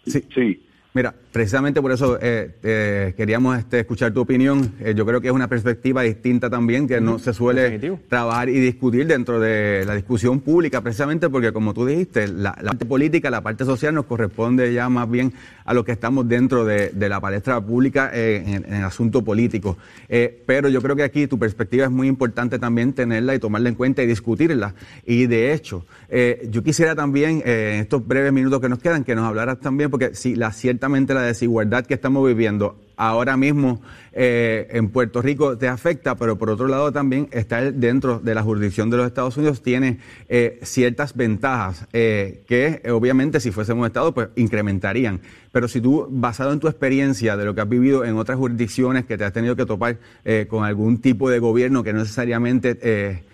sí. 0.04 0.22
sí. 0.34 0.62
Mira, 0.92 1.14
precisamente 1.30 1.80
por 1.80 1.92
eso 1.92 2.18
eh, 2.20 2.50
eh, 2.64 3.14
queríamos 3.16 3.56
este, 3.56 3.78
escuchar 3.78 4.12
tu 4.12 4.20
opinión. 4.22 4.74
Eh, 4.80 4.92
yo 4.96 5.06
creo 5.06 5.20
que 5.20 5.28
es 5.28 5.32
una 5.32 5.46
perspectiva 5.46 6.02
distinta 6.02 6.50
también 6.50 6.88
que 6.88 7.00
no 7.00 7.20
se 7.20 7.32
suele 7.32 7.78
trabajar 8.08 8.48
y 8.48 8.58
discutir 8.58 9.06
dentro 9.06 9.38
de 9.38 9.84
la 9.86 9.94
discusión 9.94 10.40
pública, 10.40 10.80
precisamente 10.80 11.30
porque, 11.30 11.52
como 11.52 11.74
tú 11.74 11.86
dijiste, 11.86 12.26
la, 12.26 12.54
parte 12.54 12.86
política, 12.86 13.30
la 13.30 13.40
parte 13.40 13.64
social 13.64 13.94
nos 13.94 14.06
corresponde 14.06 14.72
ya 14.72 14.88
más 14.88 15.08
bien 15.08 15.32
a 15.64 15.74
lo 15.74 15.84
que 15.84 15.92
estamos 15.92 16.28
dentro 16.28 16.64
de, 16.64 16.90
la 17.08 17.20
palestra 17.20 17.60
pública 17.60 18.10
en, 18.12 18.64
el 18.72 18.84
asunto 18.84 19.22
político. 19.22 19.76
pero 20.46 20.68
yo 20.68 20.82
creo 20.82 20.96
que 20.96 21.02
aquí 21.04 21.26
tu 21.28 21.38
perspectiva 21.38 21.84
es 21.84 21.90
muy 21.90 22.08
importante 22.08 22.58
también 22.58 22.92
tenerla 22.92 23.34
y 23.34 23.38
tomarla 23.38 23.68
en 23.68 23.74
cuenta 23.76 24.02
y 24.02 24.06
discutirla. 24.06 24.74
Y 25.06 25.26
de 25.26 25.52
hecho, 25.52 25.86
yo 26.48 26.62
quisiera 26.64 26.96
también, 26.96 27.42
en 27.44 27.80
estos 27.80 28.04
breves 28.06 28.32
minutos 28.32 28.60
que 28.60 28.68
nos 28.68 28.80
quedan, 28.80 29.04
que 29.04 29.14
nos 29.14 29.24
hablaras 29.24 29.60
también, 29.60 29.90
porque 29.90 30.14
si 30.14 30.34
la 30.34 30.50
cierta 30.52 30.79
la 30.80 31.22
desigualdad 31.22 31.86
que 31.86 31.94
estamos 31.94 32.26
viviendo 32.26 32.76
ahora 33.00 33.38
mismo 33.38 33.80
eh, 34.12 34.68
en 34.72 34.90
Puerto 34.90 35.22
Rico 35.22 35.56
te 35.56 35.68
afecta, 35.68 36.16
pero 36.16 36.36
por 36.36 36.50
otro 36.50 36.68
lado 36.68 36.92
también 36.92 37.28
estar 37.32 37.72
dentro 37.72 38.18
de 38.18 38.34
la 38.34 38.42
jurisdicción 38.42 38.90
de 38.90 38.98
los 38.98 39.06
Estados 39.06 39.38
Unidos 39.38 39.62
tiene 39.62 39.98
eh, 40.28 40.60
ciertas 40.62 41.16
ventajas 41.16 41.86
eh, 41.94 42.42
que 42.46 42.82
obviamente 42.90 43.40
si 43.40 43.52
fuésemos 43.52 43.86
Estado 43.86 44.12
pues 44.12 44.28
incrementarían. 44.36 45.20
Pero 45.50 45.66
si 45.66 45.80
tú, 45.80 46.06
basado 46.10 46.52
en 46.52 46.60
tu 46.60 46.68
experiencia 46.68 47.38
de 47.38 47.44
lo 47.46 47.54
que 47.54 47.62
has 47.62 47.68
vivido 47.68 48.04
en 48.04 48.16
otras 48.16 48.36
jurisdicciones 48.36 49.06
que 49.06 49.16
te 49.16 49.24
has 49.24 49.32
tenido 49.32 49.56
que 49.56 49.66
topar 49.66 49.96
con 50.48 50.64
algún 50.64 50.98
tipo 51.00 51.28
de 51.28 51.40
gobierno 51.40 51.82
que 51.82 51.92
no 51.92 51.98
necesariamente 52.00 53.24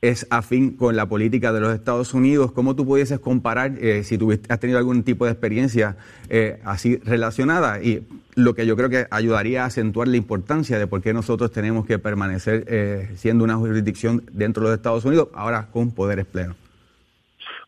es 0.00 0.26
afín 0.30 0.76
con 0.76 0.94
la 0.94 1.08
política 1.08 1.52
de 1.52 1.60
los 1.60 1.74
Estados 1.74 2.14
Unidos. 2.14 2.52
¿Cómo 2.52 2.76
tú 2.76 2.86
pudieses 2.86 3.18
comparar 3.18 3.72
eh, 3.80 4.04
si 4.04 4.16
tuviste, 4.16 4.52
has 4.52 4.60
tenido 4.60 4.78
algún 4.78 5.02
tipo 5.02 5.24
de 5.24 5.32
experiencia 5.32 5.96
eh, 6.28 6.60
así 6.64 6.96
relacionada? 6.98 7.82
Y 7.82 8.06
lo 8.36 8.54
que 8.54 8.66
yo 8.66 8.76
creo 8.76 8.88
que 8.88 9.06
ayudaría 9.10 9.64
a 9.64 9.66
acentuar 9.66 10.06
la 10.06 10.16
importancia 10.16 10.78
de 10.78 10.86
por 10.86 11.02
qué 11.02 11.12
nosotros 11.12 11.50
tenemos 11.50 11.84
que 11.86 11.98
permanecer 11.98 12.64
eh, 12.68 13.10
siendo 13.16 13.42
una 13.42 13.56
jurisdicción 13.56 14.22
dentro 14.32 14.62
de 14.62 14.70
los 14.70 14.76
Estados 14.76 15.04
Unidos, 15.04 15.28
ahora 15.34 15.68
con 15.72 15.90
poderes 15.90 16.26
plenos. 16.26 16.56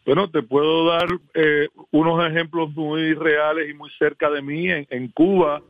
Bueno, 0.06 0.30
te 0.30 0.42
puedo 0.42 0.87
dar 0.87 1.08
unos 1.90 2.26
ejemplos 2.26 2.75
muy 2.75 3.12
reales 3.14 3.70
y 3.70 3.75
muy 3.75 3.90
cerca 3.99 4.30
de 4.30 4.40
mí. 4.40 4.68
en 4.68 5.08
Cuba, 5.08 5.62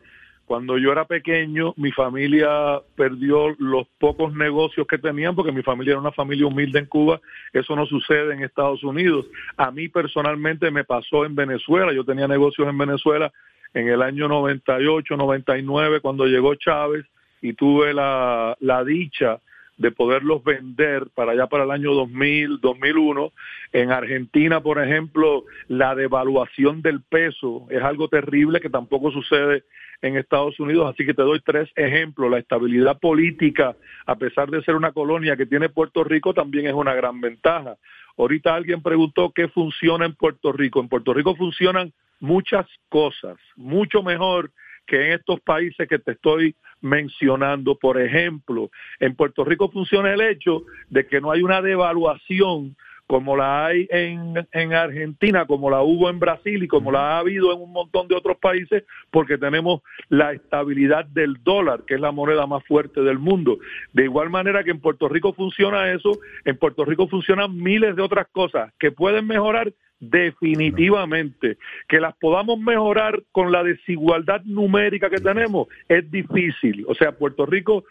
cuando 0.50 0.78
yo 0.78 0.90
era 0.90 1.04
pequeño, 1.04 1.74
mi 1.76 1.92
familia 1.92 2.80
perdió 2.96 3.54
los 3.60 3.86
pocos 4.00 4.34
negocios 4.34 4.84
que 4.88 4.98
tenían, 4.98 5.36
porque 5.36 5.52
mi 5.52 5.62
familia 5.62 5.92
era 5.92 6.00
una 6.00 6.10
familia 6.10 6.44
humilde 6.44 6.80
en 6.80 6.86
Cuba. 6.86 7.20
Eso 7.52 7.76
no 7.76 7.86
sucede 7.86 8.34
en 8.34 8.42
Estados 8.42 8.82
Unidos. 8.82 9.26
A 9.56 9.70
mí 9.70 9.86
personalmente 9.86 10.72
me 10.72 10.82
pasó 10.82 11.24
en 11.24 11.36
Venezuela. 11.36 11.92
Yo 11.92 12.04
tenía 12.04 12.26
negocios 12.26 12.66
en 12.66 12.76
Venezuela 12.76 13.32
en 13.74 13.86
el 13.86 14.02
año 14.02 14.26
98, 14.26 15.16
99, 15.16 16.00
cuando 16.00 16.26
llegó 16.26 16.56
Chávez, 16.56 17.06
y 17.40 17.52
tuve 17.52 17.94
la, 17.94 18.56
la 18.58 18.82
dicha 18.82 19.38
de 19.76 19.92
poderlos 19.92 20.42
vender 20.42 21.06
para 21.14 21.30
allá 21.30 21.46
para 21.46 21.62
el 21.62 21.70
año 21.70 21.94
2000, 21.94 22.58
2001. 22.60 23.32
En 23.72 23.92
Argentina, 23.92 24.60
por 24.60 24.82
ejemplo, 24.82 25.44
la 25.68 25.94
devaluación 25.94 26.82
del 26.82 27.02
peso 27.02 27.68
es 27.70 27.80
algo 27.84 28.08
terrible 28.08 28.60
que 28.60 28.68
tampoco 28.68 29.12
sucede 29.12 29.62
en 30.02 30.16
Estados 30.16 30.58
Unidos. 30.60 30.92
Así 30.92 31.04
que 31.04 31.14
te 31.14 31.22
doy 31.22 31.40
tres 31.40 31.70
ejemplos. 31.76 32.30
La 32.30 32.38
estabilidad 32.38 32.98
política, 32.98 33.76
a 34.06 34.16
pesar 34.16 34.50
de 34.50 34.62
ser 34.62 34.74
una 34.74 34.92
colonia 34.92 35.36
que 35.36 35.46
tiene 35.46 35.68
Puerto 35.68 36.04
Rico, 36.04 36.34
también 36.34 36.66
es 36.66 36.74
una 36.74 36.94
gran 36.94 37.20
ventaja. 37.20 37.76
Ahorita 38.16 38.54
alguien 38.54 38.82
preguntó 38.82 39.32
qué 39.34 39.48
funciona 39.48 40.06
en 40.06 40.14
Puerto 40.14 40.52
Rico. 40.52 40.80
En 40.80 40.88
Puerto 40.88 41.14
Rico 41.14 41.34
funcionan 41.36 41.92
muchas 42.18 42.66
cosas, 42.88 43.36
mucho 43.56 44.02
mejor 44.02 44.50
que 44.86 45.06
en 45.06 45.12
estos 45.12 45.40
países 45.40 45.88
que 45.88 45.98
te 45.98 46.12
estoy 46.12 46.54
mencionando. 46.80 47.76
Por 47.76 48.00
ejemplo, 48.00 48.70
en 48.98 49.14
Puerto 49.14 49.44
Rico 49.44 49.70
funciona 49.70 50.12
el 50.12 50.20
hecho 50.20 50.64
de 50.88 51.06
que 51.06 51.20
no 51.20 51.30
hay 51.30 51.42
una 51.42 51.62
devaluación 51.62 52.76
como 53.10 53.36
la 53.36 53.66
hay 53.66 53.88
en, 53.90 54.34
en, 54.52 54.72
Argentina, 54.72 55.44
como 55.44 55.68
la 55.68 55.82
hubo 55.82 56.08
en 56.08 56.20
Brasil 56.20 56.62
y 56.62 56.68
como 56.68 56.92
la 56.92 57.16
ha 57.16 57.18
habido 57.18 57.52
en 57.52 57.60
un 57.60 57.72
montón 57.72 58.06
de 58.06 58.14
otros 58.14 58.36
países, 58.36 58.84
porque 59.10 59.36
tenemos 59.36 59.82
la 60.10 60.30
estabilidad 60.32 61.06
del 61.06 61.42
dólar, 61.42 61.82
que 61.88 61.94
es 61.94 62.00
la 62.00 62.12
moneda 62.12 62.46
más 62.46 62.64
fuerte 62.68 63.00
del 63.00 63.18
mundo. 63.18 63.58
De 63.92 64.04
igual 64.04 64.30
manera 64.30 64.62
que 64.62 64.70
en 64.70 64.78
Puerto 64.78 65.08
Rico 65.08 65.32
funciona 65.32 65.90
eso, 65.90 66.20
en 66.44 66.56
Puerto 66.56 66.84
Rico 66.84 67.08
funcionan 67.08 67.56
miles 67.56 67.96
de 67.96 68.02
otras 68.02 68.28
cosas 68.28 68.72
que 68.78 68.92
pueden 68.92 69.26
mejorar 69.26 69.72
definitivamente. 69.98 71.58
Que 71.88 71.98
las 71.98 72.14
podamos 72.14 72.60
mejorar 72.60 73.24
con 73.32 73.50
la 73.50 73.64
desigualdad 73.64 74.42
numérica 74.44 75.10
que 75.10 75.18
tenemos 75.18 75.66
es 75.88 76.08
difícil. 76.12 76.84
O 76.86 76.94
sea, 76.94 77.10
Puerto 77.10 77.44
Rico 77.44 77.82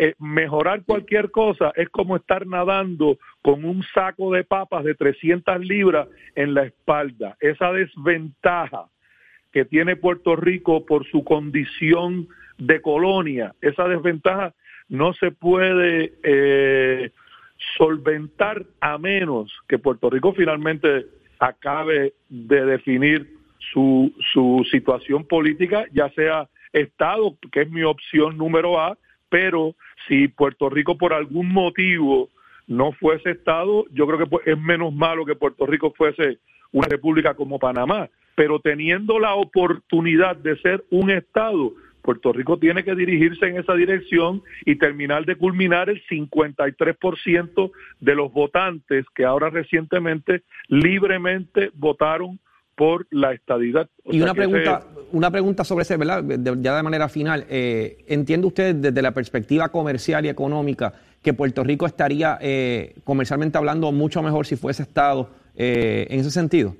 eh, 0.00 0.14
mejorar 0.20 0.84
cualquier 0.84 1.32
cosa 1.32 1.72
es 1.74 1.88
como 1.88 2.14
estar 2.14 2.46
nadando 2.46 3.18
con 3.42 3.64
un 3.64 3.82
saco 3.92 4.32
de 4.32 4.44
papas 4.44 4.84
de 4.84 4.94
300 4.94 5.58
libras 5.58 6.06
en 6.36 6.54
la 6.54 6.62
espalda. 6.62 7.36
Esa 7.40 7.72
desventaja 7.72 8.86
que 9.52 9.64
tiene 9.64 9.96
Puerto 9.96 10.36
Rico 10.36 10.86
por 10.86 11.04
su 11.08 11.24
condición 11.24 12.28
de 12.58 12.80
colonia, 12.80 13.56
esa 13.60 13.88
desventaja 13.88 14.54
no 14.88 15.14
se 15.14 15.32
puede 15.32 16.12
eh, 16.22 17.10
solventar 17.76 18.66
a 18.80 18.98
menos 18.98 19.52
que 19.68 19.80
Puerto 19.80 20.10
Rico 20.10 20.32
finalmente 20.32 21.06
acabe 21.40 22.14
de 22.28 22.64
definir 22.64 23.36
su, 23.72 24.14
su 24.32 24.64
situación 24.70 25.24
política, 25.24 25.86
ya 25.92 26.08
sea 26.10 26.48
Estado, 26.72 27.36
que 27.50 27.62
es 27.62 27.70
mi 27.70 27.82
opción 27.82 28.36
número 28.36 28.80
A, 28.80 28.96
pero 29.28 29.74
si 30.06 30.28
Puerto 30.28 30.68
Rico 30.70 30.96
por 30.96 31.12
algún 31.12 31.52
motivo 31.52 32.30
no 32.66 32.92
fuese 32.92 33.30
Estado, 33.30 33.86
yo 33.90 34.06
creo 34.06 34.18
que 34.18 34.26
pues, 34.26 34.46
es 34.46 34.58
menos 34.58 34.92
malo 34.92 35.24
que 35.24 35.34
Puerto 35.34 35.66
Rico 35.66 35.92
fuese 35.96 36.38
una 36.72 36.86
república 36.88 37.34
como 37.34 37.58
Panamá, 37.58 38.08
pero 38.34 38.60
teniendo 38.60 39.18
la 39.18 39.34
oportunidad 39.34 40.36
de 40.36 40.56
ser 40.58 40.84
un 40.90 41.10
Estado, 41.10 41.72
Puerto 42.02 42.32
Rico 42.32 42.58
tiene 42.58 42.84
que 42.84 42.94
dirigirse 42.94 43.46
en 43.46 43.58
esa 43.58 43.74
dirección 43.74 44.42
y 44.64 44.76
terminar 44.76 45.24
de 45.24 45.36
culminar 45.36 45.90
el 45.90 46.02
53% 46.06 47.70
de 48.00 48.14
los 48.14 48.32
votantes 48.32 49.04
que 49.14 49.24
ahora 49.24 49.50
recientemente 49.50 50.42
libremente 50.68 51.70
votaron 51.74 52.38
por 52.76 53.06
la 53.10 53.32
estadidad. 53.32 53.90
y 54.04 54.22
una 54.22 54.32
pregunta, 54.32 54.86
una 55.12 55.30
pregunta 55.30 55.64
sobre 55.64 55.82
ese, 55.82 55.96
¿verdad? 55.96 56.24
ya 56.58 56.76
de 56.76 56.82
manera 56.82 57.08
final, 57.08 57.44
eh, 57.48 58.04
¿entiende 58.08 58.46
usted 58.46 58.74
desde 58.74 59.02
la 59.02 59.12
perspectiva 59.12 59.68
comercial 59.70 60.24
y 60.26 60.28
económica 60.28 60.92
que 61.22 61.34
Puerto 61.34 61.64
Rico 61.64 61.86
estaría 61.86 62.38
eh, 62.40 62.94
comercialmente 63.04 63.58
hablando 63.58 63.90
mucho 63.92 64.22
mejor 64.22 64.46
si 64.46 64.56
fuese 64.56 64.82
Estado 64.82 65.30
eh, 65.56 66.06
en 66.10 66.20
ese 66.20 66.30
sentido? 66.30 66.74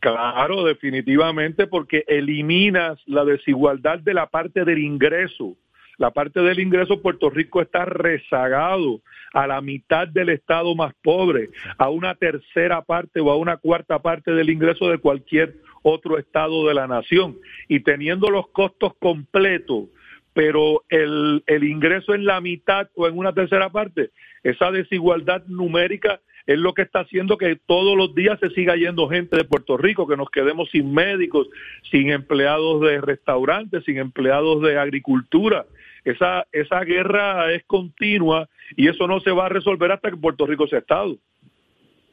Claro, 0.00 0.64
definitivamente, 0.64 1.66
porque 1.66 2.04
eliminas 2.08 2.98
la 3.06 3.24
desigualdad 3.24 4.00
de 4.00 4.14
la 4.14 4.26
parte 4.26 4.64
del 4.64 4.78
ingreso. 4.78 5.56
La 5.98 6.10
parte 6.10 6.40
del 6.40 6.58
ingreso, 6.58 7.00
Puerto 7.00 7.30
Rico 7.30 7.62
está 7.62 7.84
rezagado 7.84 9.00
a 9.32 9.46
la 9.46 9.60
mitad 9.60 10.08
del 10.08 10.30
estado 10.30 10.74
más 10.74 10.92
pobre, 11.02 11.50
a 11.78 11.88
una 11.90 12.14
tercera 12.14 12.82
parte 12.82 13.20
o 13.20 13.30
a 13.30 13.36
una 13.36 13.56
cuarta 13.56 14.00
parte 14.00 14.32
del 14.32 14.50
ingreso 14.50 14.88
de 14.88 14.98
cualquier 14.98 15.54
otro 15.82 16.18
estado 16.18 16.66
de 16.66 16.74
la 16.74 16.86
nación. 16.86 17.38
Y 17.68 17.80
teniendo 17.80 18.30
los 18.30 18.48
costos 18.48 18.94
completos, 18.98 19.88
pero 20.32 20.82
el, 20.88 21.42
el 21.46 21.64
ingreso 21.64 22.14
en 22.14 22.24
la 22.24 22.40
mitad 22.40 22.88
o 22.94 23.06
en 23.06 23.18
una 23.18 23.32
tercera 23.32 23.70
parte, 23.70 24.10
esa 24.42 24.70
desigualdad 24.70 25.44
numérica 25.46 26.20
es 26.46 26.58
lo 26.58 26.74
que 26.74 26.82
está 26.82 27.00
haciendo 27.00 27.36
que 27.36 27.56
todos 27.66 27.96
los 27.96 28.14
días 28.14 28.38
se 28.40 28.50
siga 28.50 28.74
yendo 28.76 29.08
gente 29.08 29.36
de 29.36 29.44
Puerto 29.44 29.76
Rico, 29.76 30.06
que 30.06 30.16
nos 30.16 30.30
quedemos 30.30 30.70
sin 30.70 30.92
médicos, 30.92 31.48
sin 31.90 32.10
empleados 32.10 32.80
de 32.80 33.00
restaurantes, 33.00 33.84
sin 33.84 33.98
empleados 33.98 34.62
de 34.62 34.78
agricultura. 34.78 35.66
Esa, 36.04 36.46
esa 36.50 36.80
guerra 36.80 37.52
es 37.52 37.64
continua 37.64 38.48
y 38.76 38.88
eso 38.88 39.06
no 39.06 39.20
se 39.20 39.30
va 39.30 39.46
a 39.46 39.50
resolver 39.50 39.92
hasta 39.92 40.10
que 40.10 40.16
Puerto 40.16 40.46
Rico 40.46 40.66
sea 40.66 40.80
Estado. 40.80 41.16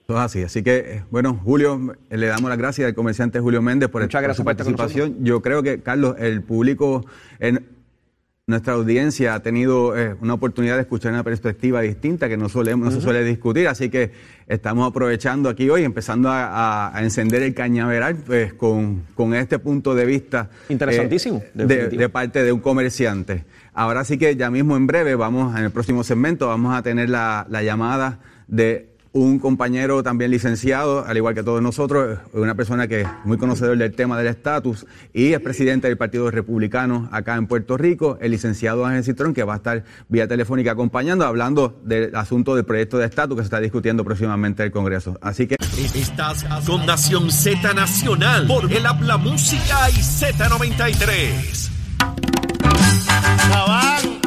Eso 0.10 0.18
es 0.18 0.26
así. 0.26 0.42
Así 0.42 0.64
que, 0.64 0.78
eh, 0.78 1.04
bueno, 1.12 1.40
Julio, 1.44 1.94
le 2.10 2.26
damos 2.26 2.50
las 2.50 2.58
gracias 2.58 2.88
al 2.88 2.96
comerciante 2.96 3.40
Julio 3.40 3.62
Méndez 3.62 3.90
por, 3.90 4.02
Muchas 4.02 4.24
gracias 4.24 4.38
su 4.38 4.44
por 4.44 4.56
participación. 4.56 5.24
Yo 5.24 5.40
creo 5.44 5.62
que, 5.62 5.82
Carlos, 5.84 6.16
el 6.18 6.42
público, 6.42 7.06
en 7.38 7.64
nuestra 8.48 8.74
audiencia 8.74 9.36
ha 9.36 9.44
tenido 9.44 9.96
eh, 9.96 10.16
una 10.20 10.34
oportunidad 10.34 10.78
de 10.78 10.82
escuchar 10.82 11.12
una 11.14 11.24
perspectiva 11.24 11.82
distinta 11.82 12.28
que 12.28 12.38
no, 12.38 12.50
solemos, 12.50 12.86
no 12.88 12.92
se 12.92 13.02
suele 13.02 13.24
discutir. 13.24 13.68
Así 13.68 13.92
que 13.92 14.10
estamos 14.48 14.90
aprovechando 14.90 15.48
aquí 15.48 15.70
hoy, 15.70 15.84
empezando 15.84 16.30
a, 16.30 16.48
a- 16.88 16.98
a 16.98 17.04
encender 17.04 17.44
el 17.44 17.54
cañaveral 17.54 18.16
pues, 18.16 18.54
con, 18.56 19.04
con 19.14 19.36
este 19.36 19.60
punto 19.60 19.94
de 19.94 20.06
vista. 20.08 20.50
Interesantísimo, 20.70 21.38
eh, 21.38 21.52
de, 21.54 21.66
definitivo. 21.68 22.02
de 22.02 22.10
parte 22.10 22.44
de 22.44 22.52
un 22.52 22.62
comerciante. 22.62 23.46
Ahora 23.76 24.04
sí 24.04 24.18
que 24.18 24.36
ya 24.36 24.50
mismo 24.50 24.76
en 24.76 24.88
breve, 24.88 25.14
vamos, 25.14 25.56
en 25.56 25.66
el 25.66 25.70
próximo 25.70 26.04
segmento, 26.04 26.48
vamos 26.48 26.76
a 26.76 26.82
tener 26.82 27.12
la, 27.12 27.46
la 27.48 27.62
llamada 27.62 28.18
de 28.48 28.89
un 29.12 29.40
compañero 29.40 30.04
también 30.04 30.32
licenciado, 30.32 31.06
al 31.06 31.18
igual 31.18 31.34
que 31.34 31.44
todos 31.44 31.62
nosotros, 31.62 32.20
una 32.34 32.56
persona 32.56 32.88
que 32.88 33.02
es 33.02 33.08
muy 33.26 33.38
conocedor 33.38 33.78
del 33.78 33.94
tema 33.94 34.18
del 34.18 34.28
estatus 34.28 34.86
y 35.14 35.34
es 35.34 35.40
presidente 35.40 35.88
del 35.88 35.98
Partido 35.98 36.30
Republicano 36.30 37.10
acá 37.12 37.36
en 37.36 37.48
Puerto 37.48 37.78
Rico, 37.78 38.18
el 38.22 38.32
licenciado 38.32 38.86
Ángel 38.86 39.04
Citrón, 39.04 39.34
que 39.34 39.44
va 39.44 39.54
a 39.54 39.58
estar 39.58 39.84
vía 40.10 40.28
telefónica 40.28 40.72
acompañando, 40.72 41.26
hablando 41.26 41.80
del 41.84 42.16
asunto 42.16 42.56
del 42.56 42.66
proyecto 42.66 42.98
de 42.98 43.06
estatus 43.06 43.36
que 43.36 43.44
se 43.44 43.48
está 43.48 43.60
discutiendo 43.60 44.04
próximamente 44.04 44.64
en 44.64 44.68
el 44.68 44.72
Congreso. 44.72 45.18
Así 45.22 45.48
que 45.48 45.56
Estás 45.96 46.46
con 46.68 46.86
Nación 46.86 47.32
Z 47.32 47.74
Nacional 47.74 48.48
por 48.48 48.72
el 48.72 48.86
Habla 48.86 49.18
Música 49.18 49.90
y 49.90 49.94
Z93. 49.94 51.70
Cabal. 53.50 54.19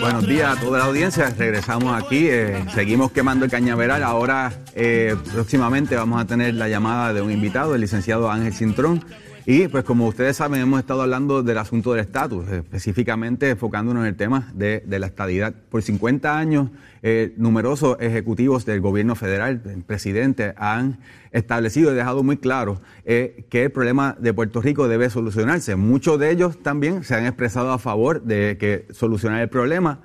Buenos 0.00 0.26
días 0.26 0.56
a 0.56 0.60
toda 0.60 0.78
la 0.78 0.84
audiencia. 0.86 1.32
Regresamos 1.36 1.94
aquí. 2.02 2.28
eh, 2.28 2.64
seguimos 2.74 3.12
quemando 3.12 3.44
el 3.44 3.50
cañaveral. 3.50 4.02
Ahora, 4.02 4.52
eh, 4.74 5.16
próximamente, 5.32 5.96
vamos 5.96 6.20
a 6.20 6.26
tener 6.26 6.54
la 6.54 6.68
llamada 6.68 7.12
de 7.12 7.22
un 7.22 7.30
invitado, 7.30 7.74
el 7.74 7.80
licenciado 7.80 8.30
Ángel 8.30 8.52
Cintrón. 8.52 9.04
Y, 9.48 9.68
pues, 9.68 9.84
como 9.84 10.08
ustedes 10.08 10.36
saben, 10.36 10.60
hemos 10.60 10.80
estado 10.80 11.02
hablando 11.02 11.44
del 11.44 11.58
asunto 11.58 11.92
del 11.92 12.00
estatus, 12.00 12.48
eh, 12.48 12.56
específicamente 12.56 13.48
enfocándonos 13.48 14.02
en 14.02 14.08
el 14.08 14.16
tema 14.16 14.50
de, 14.52 14.82
de 14.84 14.98
la 14.98 15.06
estadidad. 15.06 15.54
Por 15.70 15.82
50 15.82 16.36
años, 16.36 16.70
eh, 17.00 17.32
numerosos 17.36 17.96
ejecutivos 18.00 18.66
del 18.66 18.80
gobierno 18.80 19.14
federal, 19.14 19.62
el 19.64 19.84
presidente, 19.84 20.52
han 20.56 20.98
establecido 21.30 21.92
y 21.92 21.94
dejado 21.94 22.24
muy 22.24 22.38
claro 22.38 22.80
eh, 23.04 23.46
que 23.48 23.62
el 23.62 23.70
problema 23.70 24.16
de 24.18 24.34
Puerto 24.34 24.60
Rico 24.60 24.88
debe 24.88 25.10
solucionarse. 25.10 25.76
Muchos 25.76 26.18
de 26.18 26.32
ellos 26.32 26.60
también 26.60 27.04
se 27.04 27.14
han 27.14 27.24
expresado 27.24 27.70
a 27.70 27.78
favor 27.78 28.22
de 28.22 28.58
que 28.58 28.88
solucionar 28.92 29.42
el 29.42 29.48
problema 29.48 30.00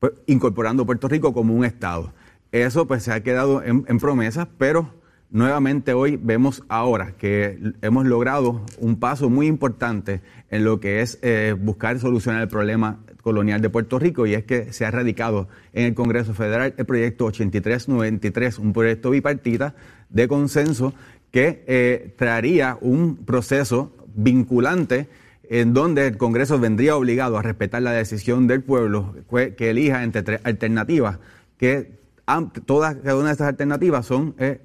pues, 0.00 0.12
incorporando 0.24 0.86
Puerto 0.86 1.06
Rico 1.06 1.34
como 1.34 1.54
un 1.54 1.66
Estado. 1.66 2.14
Eso 2.50 2.86
pues 2.86 3.02
se 3.02 3.12
ha 3.12 3.22
quedado 3.22 3.62
en, 3.62 3.84
en 3.88 3.98
promesas, 3.98 4.48
pero 4.56 4.90
nuevamente 5.30 5.92
hoy 5.92 6.18
vemos 6.20 6.62
ahora 6.68 7.12
que 7.18 7.58
hemos 7.82 8.06
logrado 8.06 8.62
un 8.78 8.98
paso 8.98 9.28
muy 9.28 9.46
importante 9.46 10.20
en 10.50 10.64
lo 10.64 10.80
que 10.80 11.00
es 11.00 11.18
eh, 11.22 11.54
buscar 11.58 11.98
solucionar 11.98 12.42
el 12.42 12.48
problema 12.48 13.00
colonial 13.22 13.60
de 13.60 13.70
Puerto 13.70 13.98
Rico 13.98 14.26
y 14.26 14.34
es 14.34 14.44
que 14.44 14.72
se 14.72 14.86
ha 14.86 14.90
radicado 14.90 15.48
en 15.72 15.86
el 15.86 15.94
Congreso 15.94 16.32
Federal 16.32 16.74
el 16.76 16.86
proyecto 16.86 17.26
8393, 17.26 18.58
un 18.58 18.72
proyecto 18.72 19.10
bipartita 19.10 19.74
de 20.10 20.28
consenso 20.28 20.94
que 21.32 21.64
eh, 21.66 22.14
traería 22.16 22.78
un 22.80 23.16
proceso 23.16 23.92
vinculante 24.14 25.08
en 25.48 25.74
donde 25.74 26.06
el 26.06 26.16
Congreso 26.16 26.58
vendría 26.58 26.96
obligado 26.96 27.36
a 27.36 27.42
respetar 27.42 27.82
la 27.82 27.92
decisión 27.92 28.46
del 28.46 28.62
pueblo 28.62 29.14
que, 29.30 29.70
elija 29.70 30.02
entre 30.02 30.22
tres 30.22 30.40
alternativas, 30.44 31.18
que 31.58 31.98
todas, 32.64 32.96
cada 32.96 33.16
una 33.16 33.26
de 33.26 33.32
estas 33.32 33.48
alternativas 33.48 34.06
son 34.06 34.34
eh, 34.38 34.60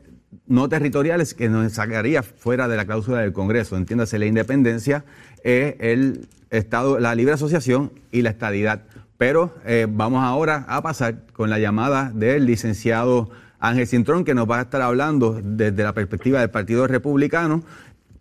no 0.47 0.69
territoriales 0.69 1.33
que 1.33 1.49
nos 1.49 1.73
sacaría 1.73 2.23
fuera 2.23 2.67
de 2.67 2.77
la 2.77 2.85
cláusula 2.85 3.19
del 3.19 3.33
Congreso. 3.33 3.77
Entiéndase, 3.77 4.19
la 4.19 4.25
independencia, 4.25 5.05
el 5.43 6.27
Estado, 6.49 6.99
la 6.99 7.15
libre 7.15 7.33
asociación 7.33 7.91
y 8.11 8.21
la 8.21 8.29
estadidad. 8.29 8.83
Pero 9.17 9.55
eh, 9.65 9.87
vamos 9.89 10.23
ahora 10.23 10.65
a 10.67 10.81
pasar 10.81 11.27
con 11.33 11.49
la 11.49 11.59
llamada 11.59 12.11
del 12.13 12.45
licenciado 12.45 13.29
Ángel 13.59 13.87
Cintrón, 13.87 14.25
que 14.25 14.33
nos 14.33 14.49
va 14.49 14.59
a 14.59 14.63
estar 14.63 14.81
hablando 14.81 15.39
desde 15.43 15.83
la 15.83 15.93
perspectiva 15.93 16.39
del 16.39 16.49
Partido 16.49 16.87
Republicano 16.87 17.63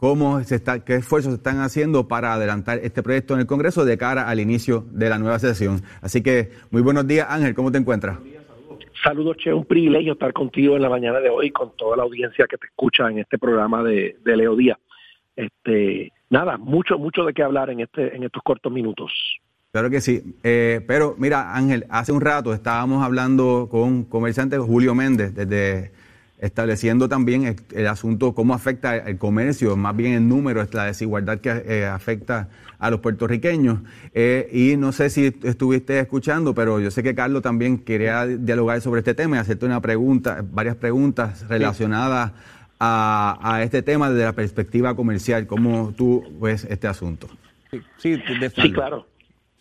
cómo 0.01 0.43
se 0.45 0.55
está, 0.55 0.81
qué 0.81 0.97
esfuerzos 0.97 1.33
se 1.33 1.37
están 1.37 1.61
haciendo 1.61 2.09
para 2.09 2.33
adelantar 2.33 2.81
este 2.83 3.03
proyecto 3.03 3.35
en 3.35 3.41
el 3.41 3.47
Congreso 3.47 3.85
de 3.85 3.99
cara 3.99 4.29
al 4.29 4.41
inicio 4.41 4.87
de 4.93 5.11
la 5.11 5.19
nueva 5.19 5.39
sesión. 5.39 5.83
Así 6.01 6.23
que 6.23 6.53
muy 6.71 6.81
buenos 6.81 7.07
días, 7.07 7.27
Ángel, 7.29 7.55
¿cómo 7.55 7.71
te 7.71 7.79
encuentras? 7.79 8.19
Saludos, 9.03 9.39
Che, 9.39 9.53
un 9.53 9.65
privilegio 9.65 10.13
estar 10.13 10.33
contigo 10.33 10.77
en 10.77 10.83
la 10.83 10.91
mañana 10.91 11.21
de 11.21 11.31
hoy 11.31 11.51
con 11.51 11.75
toda 11.77 11.97
la 11.97 12.03
audiencia 12.03 12.47
que 12.47 12.59
te 12.59 12.67
escucha 12.67 13.09
en 13.11 13.19
este 13.19 13.39
programa 13.39 13.83
de, 13.83 14.17
de 14.23 14.37
Leo 14.37 14.55
Díaz. 14.55 14.79
Este, 15.37 16.13
nada, 16.29 16.59
mucho, 16.59 16.99
mucho 16.99 17.25
de 17.25 17.33
qué 17.33 17.43
hablar 17.43 17.71
en 17.71 17.81
este, 17.81 18.15
en 18.15 18.25
estos 18.25 18.43
cortos 18.43 18.71
minutos. 18.71 19.13
Claro 19.73 19.89
que 19.89 20.01
sí. 20.01 20.37
Eh, 20.43 20.81
pero 20.87 21.15
mira, 21.17 21.55
Ángel, 21.55 21.87
hace 21.89 22.13
un 22.13 22.21
rato 22.21 22.53
estábamos 22.53 23.03
hablando 23.03 23.69
con 23.71 24.05
comerciante 24.05 24.59
Julio 24.59 24.95
Méndez, 24.95 25.35
desde 25.35 25.93
estableciendo 26.41 27.09
también 27.09 27.45
el, 27.45 27.57
el 27.75 27.87
asunto, 27.87 28.35
cómo 28.35 28.55
afecta 28.55 28.97
el 28.97 29.19
comercio, 29.19 29.77
más 29.77 29.95
bien 29.97 30.15
el 30.15 30.27
número, 30.29 30.63
es 30.63 30.73
la 30.75 30.85
desigualdad 30.87 31.39
que 31.39 31.51
eh, 31.67 31.87
afecta 31.87 32.49
a 32.79 32.91
los 32.91 33.01
puertorriqueños. 33.01 33.81
Eh, 34.15 34.49
y 34.53 34.77
no 34.77 34.93
sé 34.93 35.11
si 35.11 35.35
estuviste 35.43 35.99
escuchando, 36.01 36.55
pero 36.55 36.81
yo 36.81 36.91
sé 36.91 37.03
que 37.03 37.15
Carlos 37.15 37.43
también 37.43 37.79
quería 37.79 38.27
dialogar 38.27 38.81
sobre 38.81 39.01
este 39.01 39.15
tema 39.15 39.37
y 39.37 39.39
hacerte 39.41 39.67
una 39.67 39.81
pregunta, 39.81 40.43
varias 40.51 40.77
preguntas 40.77 41.47
relacionadas 41.49 42.33
a, 42.79 43.39
a 43.43 43.63
este 43.63 43.83
tema 43.83 44.09
desde 44.11 44.25
la 44.25 44.33
perspectiva 44.33 44.97
comercial. 44.97 45.47
¿Cómo 45.47 45.93
tú 45.97 46.25
ves 46.41 46.65
este 46.71 46.89
asunto? 46.89 47.29
Sí, 47.99 48.13
de- 48.41 48.51
Sí, 48.51 48.73
claro. 48.73 49.07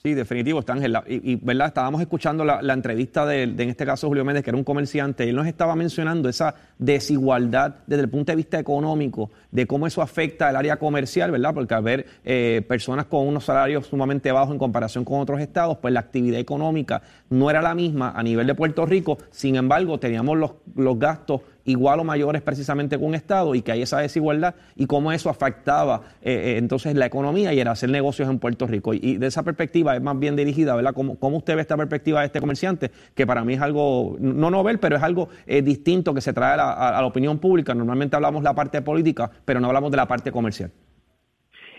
Sí, 0.02 0.14
definitivo, 0.14 0.62
está 0.62 0.72
Ángel. 0.72 0.98
Y, 1.08 1.34
y, 1.34 1.36
¿verdad? 1.36 1.68
Estábamos 1.68 2.00
escuchando 2.00 2.46
la, 2.46 2.74
entrevista 2.74 3.26
de, 3.26 3.44
en 3.44 3.60
este 3.60 3.86
caso, 3.86 4.08
Julio 4.08 4.24
Méndez, 4.24 4.46
que 4.46 4.50
era 4.50 4.56
un 4.58 4.64
comerciante. 4.64 5.28
Él 5.28 5.36
nos 5.36 5.46
estaba 5.46 5.76
mencionando 5.76 6.30
esa 6.30 6.56
desigualdad 6.78 7.76
desde 7.86 8.04
el 8.04 8.10
punto 8.10 8.32
de 8.32 8.38
vista 8.38 8.58
económico, 8.58 9.30
de 9.52 9.68
cómo 9.68 9.88
eso 9.88 10.02
afecta 10.02 10.50
el 10.50 10.56
área 10.56 10.78
comercial, 10.78 11.32
¿verdad? 11.32 11.54
Porque 11.54 11.74
al 11.74 11.84
ver 11.84 12.06
eh, 12.24 12.64
personas 12.66 13.08
con 13.08 13.28
unos 13.28 13.44
salarios 13.44 13.88
sumamente 13.88 14.32
bajos 14.32 14.54
en 14.54 14.58
comparación 14.58 15.04
con 15.04 15.20
otros 15.20 15.42
estados, 15.42 15.80
pues 15.80 15.94
la 15.94 16.00
actividad 16.00 16.40
económica 16.40 17.02
no 17.30 17.50
era 17.50 17.62
la 17.62 17.76
misma 17.76 18.14
a 18.16 18.24
nivel 18.24 18.48
de 18.48 18.56
Puerto 18.56 18.86
Rico. 18.86 19.18
Sin 19.32 19.58
embargo, 19.58 20.00
teníamos 20.00 20.38
los, 20.38 20.52
los 20.78 20.98
gastos 20.98 21.42
igual 21.66 22.00
o 22.00 22.04
mayores 22.04 22.42
precisamente 22.42 22.98
con 22.98 23.10
un 23.10 23.16
Estado 23.16 23.56
y 23.56 23.62
que 23.62 23.72
hay 23.72 23.82
esa 23.82 24.00
desigualdad 24.00 24.56
y 24.76 24.86
cómo 24.86 25.12
eso 25.12 25.30
afectaba 25.30 26.02
eh, 26.22 26.32
eh, 26.32 26.58
entonces 26.58 26.96
la 26.96 27.06
economía 27.06 27.54
y 27.54 27.60
el 27.60 27.68
hacer 27.68 27.90
negocios 27.90 28.30
en 28.30 28.40
Puerto 28.40 28.68
Rico. 28.68 28.94
Y, 28.94 29.18
de 29.18 29.28
esa 29.28 29.44
perspectiva 29.44 29.96
es 29.96 30.02
más 30.02 30.18
bien 30.18 30.36
dirigida, 30.36 30.76
¿verdad? 30.76 30.94
¿Cómo, 30.94 31.20
¿Cómo 31.20 31.38
usted 31.38 31.56
ve 31.56 31.62
esta 31.62 31.78
perspectiva 31.78 32.22
de 32.22 32.28
este 32.28 32.40
comerciante? 32.40 32.92
Que 33.16 33.28
para 33.28 33.44
mí 33.44 33.54
es 33.54 33.62
algo, 33.62 34.16
no 34.20 34.50
novel, 34.50 34.80
pero 34.80 34.96
es 34.96 35.04
algo 35.04 35.30
eh, 35.46 35.62
distinto 35.62 36.14
que 36.14 36.22
se 36.22 36.34
trae 36.34 36.54
a 36.54 36.58
la, 36.58 36.72
a 36.72 37.02
la 37.02 37.08
opinión 37.08 37.40
pública. 37.40 37.74
Normalmente 37.74 38.16
hablamos 38.16 38.44
la 38.44 38.54
parte 38.54 38.82
política, 38.82 39.30
pero 39.46 39.60
no 39.60 39.68
hablamos 39.68 39.92
de 39.92 39.98
la 39.98 40.08
parte 40.08 40.32
comercial. 40.32 40.72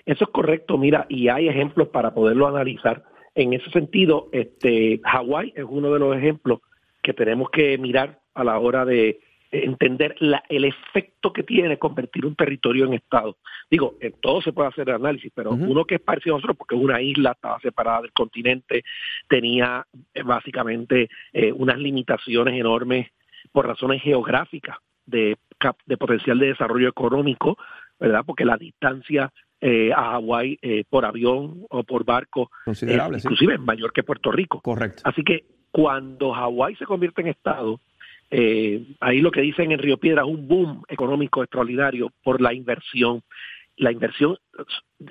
Eso 0.07 0.25
es 0.25 0.31
correcto, 0.31 0.79
mira, 0.79 1.07
y 1.09 1.29
hay 1.29 1.49
ejemplos 1.49 1.89
para 1.89 2.15
poderlo 2.15 2.49
analizar. 2.49 3.05
En 3.35 3.53
ese 3.53 3.71
sentido, 3.71 4.29
este, 4.33 5.01
Hawái 5.05 5.53
es 5.55 5.65
uno 5.69 5.93
de 5.93 5.99
los 5.99 6.17
ejemplos 6.17 6.61
que 7.03 7.15
tenemos 7.15 7.51
que 7.51 7.79
mirar 7.79 8.21
a 8.35 8.45
la 8.45 8.59
hora 8.59 8.85
de 8.85 9.21
entender 9.51 10.15
la- 10.21 10.43
el 10.49 10.65
efecto 10.65 11.33
que 11.33 11.43
tiene 11.43 11.79
convertir 11.79 12.25
un 12.25 12.37
territorio 12.37 12.85
en 12.87 12.95
Estado. 12.95 13.37
Digo, 13.71 13.97
en 14.01 14.13
todo 14.21 14.41
se 14.43 14.53
puede 14.53 14.69
hacer 14.69 14.89
el 14.89 14.95
análisis, 14.97 15.33
pero 15.35 15.51
uno 15.51 15.85
que 15.85 15.97
es 15.97 16.01
parecido 16.01 16.35
a 16.35 16.39
nosotros, 16.39 16.57
porque 16.57 16.77
es 16.77 16.81
una 16.81 17.01
isla, 17.03 17.33
estaba 17.33 17.59
separada 17.61 18.03
del 18.03 18.13
continente, 18.13 18.85
tenía 19.29 19.85
eh, 20.15 20.23
básicamente 20.23 21.09
eh, 21.33 21.53
unas 21.53 21.79
limitaciones 21.79 22.55
enormes 22.55 23.09
por 23.53 23.67
razones 23.67 24.03
geográficas 24.03 24.77
de, 25.07 25.37
cap- 25.59 25.79
de 25.87 25.97
potencial 25.97 26.39
de 26.39 26.49
desarrollo 26.49 26.89
económico, 26.89 27.57
¿verdad? 27.99 28.23
Porque 28.25 28.45
la 28.45 28.57
distancia 28.57 29.33
eh, 29.61 29.93
a 29.93 30.13
Hawái 30.13 30.59
eh, 30.63 30.85
por 30.89 31.05
avión 31.05 31.67
o 31.69 31.83
por 31.83 32.05
barco 32.05 32.51
es 32.67 32.79
sí. 32.79 32.87
inclusive 32.89 33.55
es 33.55 33.61
mayor 33.61 33.93
que 33.93 34.03
Puerto 34.03 34.31
Rico. 34.33 34.61
Correcto. 34.63 35.03
Así 35.05 35.23
que 35.23 35.45
cuando 35.71 36.33
Hawái 36.33 36.77
se 36.77 36.87
convierte 36.87 37.21
en 37.21 37.29
Estado, 37.29 37.81
eh, 38.31 38.85
ahí 39.01 39.21
lo 39.21 39.31
que 39.31 39.41
dicen 39.41 39.73
en 39.73 39.79
Río 39.79 39.99
Piedra 39.99 40.23
es 40.23 40.29
un 40.29 40.47
boom 40.47 40.85
económico 40.89 41.43
extraordinario 41.43 42.13
por 42.23 42.41
la 42.41 42.55
inversión. 42.55 43.23
la 43.77 43.91
inversión, 43.91 44.37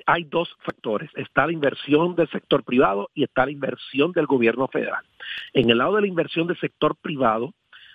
hay 0.06 0.24
dos 0.24 0.48
factores. 0.60 1.10
Está 1.16 1.46
la 1.46 1.52
inversión 1.52 2.14
del 2.14 2.28
sector 2.30 2.62
privado 2.62 3.10
y 3.14 3.24
está 3.24 3.44
la 3.44 3.50
inversión 3.50 4.12
del 4.12 4.26
gobierno 4.26 4.68
federal. 4.68 5.04
En 5.52 5.70
el 5.70 5.78
lado 5.78 5.96
de 5.96 6.02
la 6.02 6.06
inversión 6.06 6.46
del 6.46 6.58
sector 6.58 6.96
privado, 6.96 7.52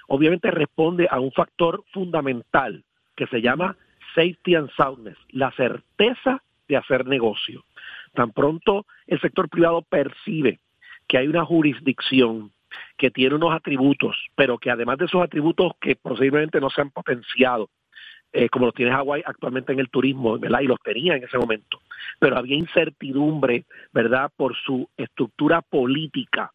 obviamente 0.07 0.51
responde 0.51 1.07
a 1.09 1.19
un 1.19 1.31
factor 1.31 1.83
fundamental 1.93 2.83
que 3.15 3.25
se 3.27 3.41
llama 3.41 3.77
safety 4.13 4.55
and 4.55 4.69
soundness, 4.75 5.17
la 5.29 5.51
certeza 5.51 6.43
de 6.67 6.77
hacer 6.77 7.05
negocio. 7.05 7.63
Tan 8.13 8.31
pronto 8.31 8.85
el 9.07 9.19
sector 9.21 9.49
privado 9.49 9.81
percibe 9.81 10.59
que 11.07 11.17
hay 11.17 11.27
una 11.27 11.45
jurisdicción 11.45 12.51
que 12.97 13.11
tiene 13.11 13.35
unos 13.35 13.53
atributos, 13.53 14.17
pero 14.35 14.57
que 14.57 14.71
además 14.71 14.97
de 14.97 15.05
esos 15.05 15.21
atributos 15.21 15.73
que 15.79 15.95
posiblemente 15.95 16.59
no 16.59 16.69
se 16.69 16.81
han 16.81 16.91
potenciado, 16.91 17.69
eh, 18.33 18.49
como 18.49 18.65
los 18.65 18.75
tiene 18.75 18.91
Hawái 18.91 19.23
actualmente 19.25 19.71
en 19.71 19.79
el 19.79 19.89
turismo, 19.89 20.37
¿verdad? 20.37 20.59
Y 20.61 20.67
los 20.67 20.81
tenía 20.81 21.15
en 21.15 21.23
ese 21.23 21.37
momento. 21.37 21.79
Pero 22.19 22.37
había 22.37 22.57
incertidumbre, 22.57 23.63
¿verdad? 23.93 24.29
Por 24.35 24.55
su 24.57 24.89
estructura 24.97 25.61
política. 25.61 26.51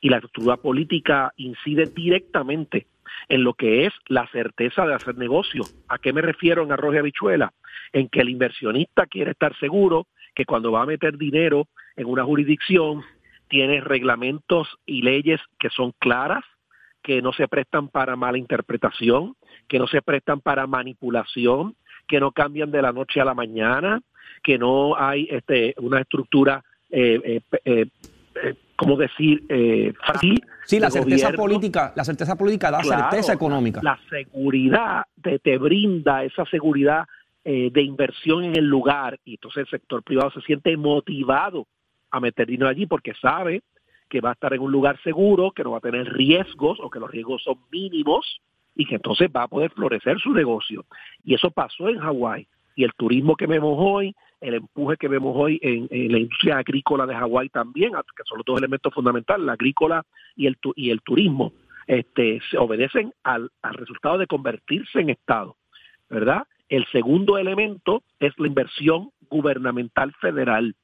Y 0.00 0.08
la 0.08 0.16
estructura 0.16 0.56
política 0.56 1.32
incide 1.36 1.86
directamente 1.86 2.86
en 3.28 3.44
lo 3.44 3.54
que 3.54 3.84
es 3.84 3.92
la 4.06 4.26
certeza 4.28 4.86
de 4.86 4.94
hacer 4.94 5.16
negocio. 5.16 5.64
¿A 5.88 5.98
qué 5.98 6.12
me 6.12 6.22
refiero 6.22 6.62
en 6.62 6.72
arroz 6.72 6.94
y 6.94 6.98
habichuela? 6.98 7.52
En 7.92 8.08
que 8.08 8.20
el 8.20 8.30
inversionista 8.30 9.06
quiere 9.06 9.32
estar 9.32 9.54
seguro 9.58 10.06
que 10.34 10.44
cuando 10.44 10.72
va 10.72 10.82
a 10.82 10.86
meter 10.86 11.18
dinero 11.18 11.66
en 11.96 12.06
una 12.06 12.24
jurisdicción, 12.24 13.02
tiene 13.48 13.80
reglamentos 13.80 14.68
y 14.86 15.02
leyes 15.02 15.40
que 15.58 15.70
son 15.70 15.92
claras, 15.98 16.44
que 17.02 17.22
no 17.22 17.32
se 17.32 17.48
prestan 17.48 17.88
para 17.88 18.16
mala 18.16 18.38
interpretación, 18.38 19.34
que 19.66 19.78
no 19.78 19.86
se 19.86 20.02
prestan 20.02 20.40
para 20.40 20.66
manipulación, 20.66 21.74
que 22.06 22.20
no 22.20 22.32
cambian 22.32 22.70
de 22.70 22.82
la 22.82 22.92
noche 22.92 23.20
a 23.20 23.24
la 23.24 23.34
mañana, 23.34 24.00
que 24.42 24.58
no 24.58 24.96
hay 24.96 25.28
este, 25.30 25.74
una 25.78 26.00
estructura, 26.00 26.62
eh, 26.90 27.20
eh, 27.24 27.40
eh, 27.64 27.86
eh 28.44 28.54
¿cómo 28.76 28.96
decir?, 28.96 29.42
fácil. 30.06 30.40
Sí, 30.64 30.78
la 30.78 30.90
certeza 30.90 31.32
política, 31.32 31.92
la 31.96 32.04
certeza 32.04 32.36
política 32.36 32.70
da 32.70 32.84
certeza 32.84 33.32
económica. 33.32 33.80
La, 33.82 33.98
seguridad 34.08 35.02
te, 35.20 35.40
te, 35.40 35.58
brinda 35.58 36.22
esa 36.22 36.44
seguridad 36.44 37.04
de 37.42 37.82
inversión 37.82 38.44
en 38.44 38.56
el 38.56 38.66
lugar 38.66 39.18
y 39.24 39.34
entonces 39.34 39.62
el 39.62 39.68
sector 39.68 40.04
privado 40.04 40.30
se 40.30 40.42
siente 40.42 40.76
motivado 40.76 41.66
a 42.10 42.20
meter 42.20 42.46
dinero 42.46 42.68
allí 42.68 42.86
porque 42.86 43.14
sabe 43.14 43.62
que 44.08 44.20
va 44.20 44.30
a 44.30 44.32
estar 44.32 44.52
en 44.54 44.60
un 44.60 44.72
lugar 44.72 45.00
seguro, 45.02 45.50
que 45.52 45.62
no 45.62 45.72
va 45.72 45.78
a 45.78 45.82
tener 45.82 46.12
riesgos 46.12 46.78
o 46.80 46.90
que 46.90 47.00
los 47.00 47.10
riesgos 47.10 47.42
son 47.42 47.58
mínimos 47.70 48.40
y 48.74 48.86
que 48.86 48.94
entonces 48.94 49.28
va 49.34 49.42
a 49.42 49.48
poder 49.48 49.70
florecer 49.72 50.18
su 50.20 50.32
negocio. 50.32 50.86
Y 51.24 51.34
eso 51.34 51.50
pasó 51.50 51.88
en 51.88 51.98
Hawái. 51.98 52.46
Y 52.76 52.84
el 52.84 52.92
turismo 52.94 53.36
que 53.36 53.46
vemos 53.46 53.74
hoy, 53.76 54.14
el 54.40 54.54
empuje 54.54 54.96
que 54.96 55.08
vemos 55.08 55.34
hoy 55.36 55.58
en, 55.62 55.88
la 56.12 56.18
industria 56.18 56.58
agrícola 56.58 57.06
de 57.06 57.14
Hawái 57.14 57.48
también, 57.48 57.92
que 57.92 58.22
son 58.24 58.38
los 58.38 58.46
dos 58.46 58.58
elementos 58.58 58.94
fundamentales, 58.94 59.44
la 59.44 59.54
agrícola 59.54 60.04
y 60.36 60.46
el, 60.46 60.56
y 60.76 60.90
el 60.90 61.02
turismo, 61.02 61.52
este, 61.88 62.40
se 62.50 62.56
obedecen 62.56 63.12
al, 63.24 63.50
al 63.62 63.74
resultado 63.74 64.18
de 64.18 64.28
convertirse 64.28 65.00
en 65.00 65.10
Estado, 65.10 65.56
¿verdad? 66.08 66.44
El 66.68 66.86
segundo 66.92 67.38
elemento 67.38 68.02
es 68.20 68.38
la 68.38 68.46
inversión 68.46 69.10
gubernamental 69.28 70.12
federal. 70.20 70.76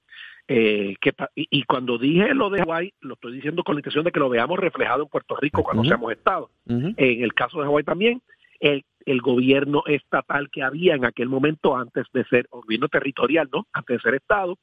Eh, 0.47 0.97
que, 1.01 1.15
y, 1.35 1.63
cuando 1.65 1.97
dije 1.97 2.35
lo 2.35 2.51
de 2.51 2.59
Hawái, 2.59 2.93
lo 3.01 3.15
estoy 3.15 3.33
diciendo 3.33 3.65
con 3.65 3.77
la 3.77 3.81
intención 3.81 4.05
de 4.05 4.13
que 4.13 4.21
lo 4.21 4.29
veamos 4.29 4.59
reflejado 4.59 5.05
en 5.05 5.09
Puerto 5.09 5.37
Rico 5.37 5.63
cuando 5.63 5.85
seamos 5.85 6.13
Estado. 6.13 6.51
En 6.67 6.95
el 6.97 7.33
caso 7.33 7.61
de 7.61 7.65
Hawái 7.65 7.85
también, 7.85 8.21
el, 8.61 8.85
el 9.07 9.21
gobierno 9.21 9.83
estatal 9.87 10.51
que 10.51 10.63
había 10.63 10.95
en 10.95 11.05
aquel 11.05 11.29
momento 11.29 11.77
antes 11.77 12.07
de 12.13 12.25
ser, 12.25 12.47
gobierno 12.51 12.89
territorial, 12.89 13.49
¿no? 13.53 13.67
Antes 13.73 13.97
de 13.97 14.03
ser 14.03 14.15
Estado, 14.15 14.59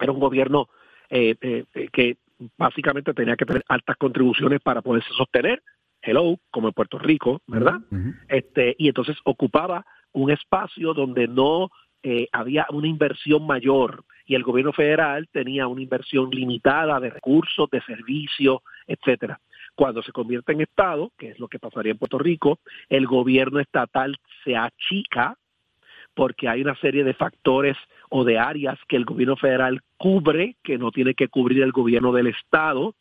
era 0.00 0.12
un 0.12 0.20
gobierno 0.20 0.68
eh, 1.10 1.36
eh, 1.40 1.88
que 1.92 2.16
básicamente 2.56 3.14
tenía 3.14 3.36
que 3.36 3.46
tener 3.46 3.64
altas 3.68 3.96
contribuciones 3.96 4.60
para 4.60 4.82
poderse 4.82 5.10
sostener, 5.16 5.62
hello, 6.02 6.36
como 6.50 6.68
en 6.68 6.74
Puerto 6.74 6.98
Rico, 6.98 7.40
¿verdad? 7.46 7.80
este 8.28 8.74
Y 8.78 8.88
entonces 8.88 9.16
ocupaba 9.24 9.86
un 10.12 10.30
espacio 10.30 10.94
donde 10.94 11.28
no 11.28 11.70
eh, 12.06 12.28
había 12.32 12.66
una 12.68 12.86
inversión 12.86 13.46
mayor 13.46 14.04
y 14.26 14.34
el 14.34 14.42
gobierno 14.42 14.74
federal 14.74 15.26
tenía 15.32 15.66
una 15.66 15.80
inversión 15.80 16.28
limitada 16.28 17.00
de 17.00 17.08
recursos, 17.08 17.70
de 17.70 17.80
servicios, 17.80 18.58
etcétera. 18.86 19.40
Cuando 19.74 20.02
se 20.02 20.12
convierte 20.12 20.52
en 20.52 20.60
Estado, 20.60 21.12
que 21.16 21.30
es 21.30 21.38
lo 21.40 21.48
que 21.48 21.58
pasaría 21.58 21.92
en 21.92 21.98
Puerto 21.98 22.18
Rico, 22.18 22.58
el 22.90 23.06
gobierno 23.06 23.58
estatal 23.58 24.18
se 24.44 24.54
achica 24.54 25.38
porque 26.12 26.46
hay 26.46 26.60
una 26.60 26.76
serie 26.76 27.04
de 27.04 27.14
factores 27.14 27.78
o 28.10 28.22
de 28.22 28.38
áreas 28.38 28.78
que 28.86 28.96
el 28.96 29.06
gobierno 29.06 29.36
federal 29.36 29.80
cubre, 29.96 30.56
que 30.62 30.76
no 30.76 30.90
tiene 30.90 31.14
que 31.14 31.28
cubrir 31.28 31.62
el 31.62 31.72
gobierno 31.72 32.12
del 32.12 32.26
Estado, 32.26 32.94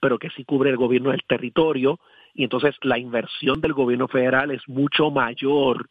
pero 0.00 0.18
que 0.18 0.30
sí 0.30 0.44
cubre 0.44 0.70
el 0.70 0.76
gobierno 0.76 1.12
del 1.12 1.22
territorio, 1.28 2.00
y 2.34 2.42
entonces 2.42 2.74
la 2.82 2.98
inversión 2.98 3.60
del 3.60 3.72
gobierno 3.72 4.08
federal 4.08 4.50
es 4.50 4.68
mucho 4.68 5.12
mayor 5.12 5.88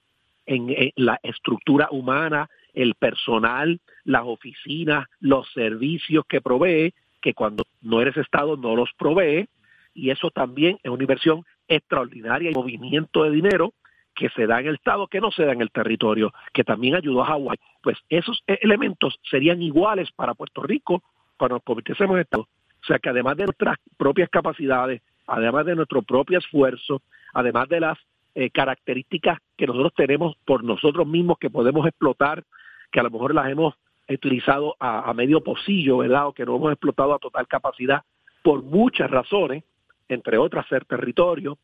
en, 0.48 0.92
la 0.96 1.20
estructura 1.22 1.90
humana, 1.92 2.50
el 2.74 2.96
personal, 2.96 3.80
las 4.04 4.24
oficinas, 4.26 5.08
los 5.20 5.52
servicios 5.54 6.26
que 6.28 6.42
provee, 6.42 6.94
que 7.22 7.34
cuando 7.34 7.66
no 7.82 8.02
eres 8.02 8.18
Estado 8.18 8.58
no 8.58 8.76
los 8.76 8.90
provee, 8.98 9.48
y 9.94 10.10
eso 10.10 10.32
también 10.32 10.80
es 10.84 10.92
una 10.92 11.04
inversión 11.04 11.46
extraordinaria 11.68 12.50
y 12.50 12.54
movimiento 12.54 13.24
de 13.24 13.32
dinero 13.32 13.74
que 14.16 14.30
se 14.30 14.48
da 14.48 14.60
en 14.60 14.68
el 14.68 14.76
Estado, 14.76 15.08
que 15.08 15.22
no 15.22 15.32
se 15.32 15.46
da 15.46 15.54
en 15.54 15.62
el 15.62 15.70
territorio, 15.70 16.34
que 16.54 16.64
también 16.64 16.96
ayudó 16.96 17.22
a 17.22 17.28
Hawái. 17.28 17.60
Pues 17.84 17.98
esos 18.10 18.44
elementos 18.48 19.20
serían 19.30 19.62
iguales 19.62 20.12
para 20.12 20.34
Puerto 20.34 20.64
Rico 20.64 21.04
cuando 21.38 21.56
nos 21.56 21.64
convirtiésemos 21.64 22.16
en 22.16 22.22
Estado. 22.22 22.44
O 22.44 22.86
sea 22.86 23.00
que 23.00 23.10
además 23.10 23.38
de 23.38 23.46
nuestras 23.46 23.78
propias 23.98 24.30
capacidades, 24.30 25.02
además 25.28 25.66
de 25.66 25.76
nuestro 25.76 26.02
propio 26.02 26.40
esfuerzo, 26.40 27.02
además 27.34 27.70
de 27.70 27.80
las 27.80 27.98
eh, 28.40 28.52
características 28.52 29.40
que 29.58 29.66
nosotros 29.66 29.94
tenemos 29.96 30.36
por 30.46 30.64
nosotros 30.64 31.08
mismos 31.08 31.40
que 31.40 31.50
podemos 31.50 31.88
explotar, 31.88 32.44
que 32.92 33.00
a 33.00 33.04
lo 33.04 33.10
mejor 33.10 33.34
las 33.34 33.50
hemos 33.50 33.74
utilizado 34.08 34.76
a, 34.80 35.12
medio 35.14 35.44
pocillo, 35.44 35.98
¿verdad? 35.98 36.28
O 36.28 36.34
que 36.34 36.46
no 36.46 36.56
hemos 36.56 36.72
explotado 36.72 37.14
a 37.14 37.20
total 37.20 37.48
capacidad 37.48 38.04
por 38.44 38.62
muchas 38.62 39.10
razones, 39.10 39.64
entre 40.08 40.38
otras 40.38 40.68
ser 40.68 40.86
territorio, 40.86 41.58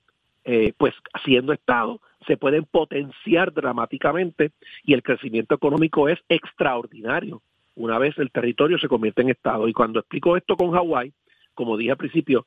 eh, 0.44 0.74
pues 0.76 0.94
siendo 1.24 1.54
Estado, 1.54 2.02
se 2.26 2.38
pueden 2.38 2.66
potenciar 2.66 3.54
dramáticamente 3.54 4.52
y 4.84 4.94
el 4.94 5.04
crecimiento 5.04 5.56
económico 5.56 6.10
es 6.10 6.20
extraordinario 6.28 7.42
una 7.76 7.98
vez 7.98 8.18
el 8.18 8.32
territorio 8.32 8.78
se 8.78 8.88
convierte 8.88 9.22
en 9.22 9.30
Estado. 9.30 9.68
Y 9.68 9.74
cuando 9.74 10.00
explico 10.00 10.38
esto 10.38 10.56
con 10.56 10.72
Hawái, 10.72 11.14
como 11.54 11.78
dije 11.78 11.92
al 11.92 11.98
principio, 11.98 12.46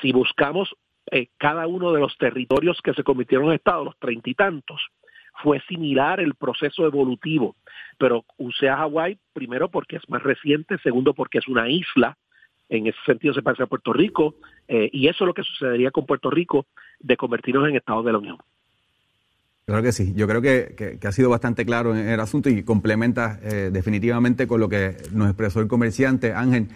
si 0.00 0.12
buscamos 0.12 0.74
eh, 1.12 1.28
cada 1.36 1.66
uno 1.66 1.92
de 1.92 2.00
los 2.00 2.16
territorios 2.16 2.80
que 2.82 2.94
se 2.94 3.04
convirtieron 3.04 3.48
en 3.48 3.52
Estado, 3.52 3.84
los 3.84 3.98
treinta 3.98 4.30
y 4.30 4.34
tantos, 4.34 4.80
fue 5.42 5.60
similar 5.68 6.20
el 6.20 6.34
proceso 6.34 6.86
evolutivo, 6.86 7.54
pero 7.98 8.24
usé 8.38 8.70
a 8.70 8.78
Hawái 8.78 9.18
primero 9.34 9.68
porque 9.68 9.96
es 9.96 10.08
más 10.08 10.22
reciente, 10.22 10.78
segundo 10.78 11.12
porque 11.12 11.38
es 11.38 11.48
una 11.48 11.68
isla, 11.68 12.16
en 12.70 12.86
ese 12.86 12.98
sentido 13.04 13.34
se 13.34 13.42
parece 13.42 13.62
a 13.62 13.66
Puerto 13.66 13.92
Rico, 13.92 14.36
eh, 14.68 14.88
y 14.90 15.08
eso 15.08 15.24
es 15.24 15.26
lo 15.26 15.34
que 15.34 15.42
sucedería 15.42 15.90
con 15.90 16.06
Puerto 16.06 16.30
Rico 16.30 16.64
de 16.98 17.18
convertirnos 17.18 17.68
en 17.68 17.76
Estado 17.76 18.02
de 18.02 18.12
la 18.12 18.18
Unión. 18.18 18.38
Claro 19.66 19.82
que 19.82 19.92
sí, 19.92 20.12
yo 20.16 20.26
creo 20.26 20.40
que, 20.42 20.98
ha 21.06 21.12
sido 21.12 21.28
bastante 21.28 21.64
claro 21.66 21.94
en 21.94 22.08
el 22.08 22.20
asunto 22.20 22.48
y 22.48 22.64
complementa 22.64 23.38
eh, 23.42 23.70
definitivamente 23.70 24.46
con 24.46 24.60
lo 24.60 24.68
que 24.68 24.96
nos 25.12 25.28
expresó 25.28 25.60
el 25.60 25.68
comerciante 25.68 26.32
Ángel. 26.32 26.68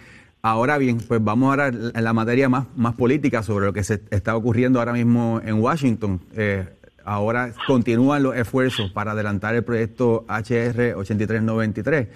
Ahora 0.49 0.77
bien, 0.77 0.99
pues 0.99 1.21
vamos 1.21 1.49
ahora 1.49 1.73
a 1.93 2.01
la 2.01 2.13
materia 2.13 2.47
más, 2.47 2.67
más 2.77 2.95
política 2.95 3.43
sobre 3.43 3.65
lo 3.65 3.73
que 3.73 3.83
se 3.83 4.01
está 4.11 4.33
ocurriendo 4.33 4.79
ahora 4.79 4.93
mismo 4.93 5.41
en 5.43 5.55
Washington. 5.55 6.21
Eh, 6.37 6.65
ahora 7.03 7.51
continúan 7.67 8.23
los 8.23 8.33
esfuerzos 8.33 8.89
para 8.91 9.11
adelantar 9.11 9.55
el 9.55 9.65
proyecto 9.65 10.25
HR 10.29 10.95
8393. 10.95 12.07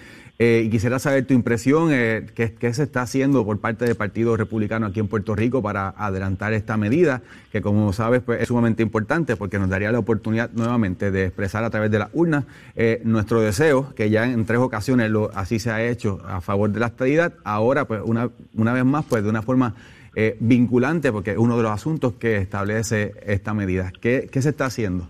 Eh, 0.44 0.64
y 0.66 0.70
quisiera 0.72 0.98
saber 0.98 1.28
tu 1.28 1.36
impresión, 1.36 1.90
eh, 1.92 2.26
qué, 2.34 2.74
se 2.74 2.82
está 2.82 3.04
haciendo 3.04 3.46
por 3.46 3.60
parte 3.60 3.86
del 3.86 3.94
Partido 3.94 4.36
Republicano 4.36 4.88
aquí 4.88 5.00
en 5.00 5.08
Puerto 5.08 5.36
Rico 5.36 5.62
para 5.62 5.90
adelantar 5.90 6.52
esta 6.54 6.78
medida, 6.78 7.22
que 7.52 7.62
como 7.62 7.94
sabes 7.94 8.24
pues, 8.24 8.42
es 8.42 8.48
sumamente 8.48 8.82
importante 8.82 9.36
porque 9.36 9.60
nos 9.60 9.70
daría 9.70 9.92
la 9.92 10.00
oportunidad 10.00 10.50
nuevamente 10.54 11.12
de 11.12 11.26
expresar 11.26 11.64
a 11.64 11.70
través 11.70 11.92
de 11.92 12.00
las 12.00 12.10
urnas 12.14 12.46
eh, 12.76 13.04
nuestro 13.04 13.40
deseo, 13.40 13.94
que 13.94 14.10
ya 14.10 14.26
en 14.26 14.44
tres 14.46 14.58
ocasiones 14.58 15.12
lo, 15.12 15.30
así 15.36 15.60
se 15.60 15.70
ha 15.70 15.86
hecho 15.86 16.20
a 16.26 16.42
favor 16.42 16.72
de 16.72 16.80
la 16.80 16.88
estabilidad, 16.88 17.36
ahora 17.44 17.86
pues 17.86 18.02
una, 18.04 18.32
una 18.56 18.74
vez 18.74 18.84
más 18.84 19.06
pues 19.08 19.22
de 19.22 19.30
una 19.30 19.44
forma 19.44 19.76
eh, 20.16 20.38
vinculante, 20.40 21.12
porque 21.12 21.34
es 21.34 21.38
uno 21.38 21.56
de 21.56 21.62
los 21.62 21.72
asuntos 21.72 22.14
que 22.14 22.38
establece 22.38 23.14
esta 23.28 23.54
medida. 23.54 23.94
¿Qué, 24.02 24.28
qué 24.32 24.42
se 24.42 24.50
está 24.50 24.66
haciendo? 24.66 25.08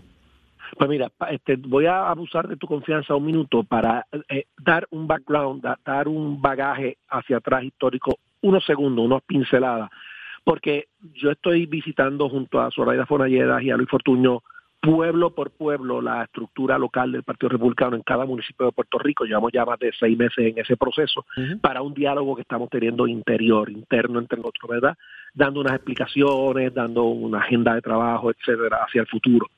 Pues 0.82 0.90
mira, 0.90 1.12
este, 1.30 1.54
voy 1.54 1.86
a 1.86 2.10
abusar 2.10 2.48
de 2.48 2.56
tu 2.56 2.66
confianza 2.66 3.14
un 3.14 3.24
minuto 3.24 3.62
para 3.62 4.04
eh, 4.28 4.46
dar 4.58 4.88
un 4.90 5.06
background, 5.06 5.64
dar 5.84 6.08
un 6.08 6.42
bagaje 6.42 6.98
hacia 7.08 7.36
atrás 7.36 7.62
histórico, 7.62 8.18
unos 8.40 8.64
segundos, 8.64 9.04
unos 9.04 9.22
pinceladas, 9.22 9.90
porque 10.42 10.88
yo 11.14 11.30
estoy 11.30 11.66
visitando 11.66 12.28
junto 12.28 12.60
a 12.60 12.72
Zoraida 12.72 13.06
Fonalleras 13.06 13.62
y 13.62 13.70
a 13.70 13.76
Luis 13.76 13.88
Fortuño 13.88 14.42
pueblo 14.80 15.30
por 15.30 15.52
pueblo 15.52 16.02
la 16.02 16.24
estructura 16.24 16.76
local 16.76 17.12
del 17.12 17.22
Partido 17.22 17.50
Republicano 17.50 17.94
en 17.94 18.02
cada 18.02 18.26
municipio 18.26 18.66
de 18.66 18.72
Puerto 18.72 18.98
Rico. 18.98 19.24
Llevamos 19.24 19.52
ya 19.52 19.64
más 19.64 19.78
de 19.78 19.92
seis 19.92 20.18
meses 20.18 20.38
en 20.38 20.58
ese 20.58 20.76
proceso 20.76 21.24
para 21.60 21.82
un 21.82 21.94
diálogo 21.94 22.34
que 22.34 22.42
estamos 22.42 22.68
teniendo 22.68 23.06
interior, 23.06 23.70
interno 23.70 24.18
entre 24.18 24.38
nosotros, 24.38 24.68
¿verdad? 24.68 24.98
Dando 25.34 25.60
unas 25.60 25.74
explicaciones, 25.74 26.74
dando 26.74 27.04
una 27.04 27.38
agenda 27.38 27.74
de 27.74 27.82
trabajo, 27.82 28.30
etcétera, 28.30 28.84
hacia 28.86 29.00
el 29.02 29.06
futuro. 29.06 29.48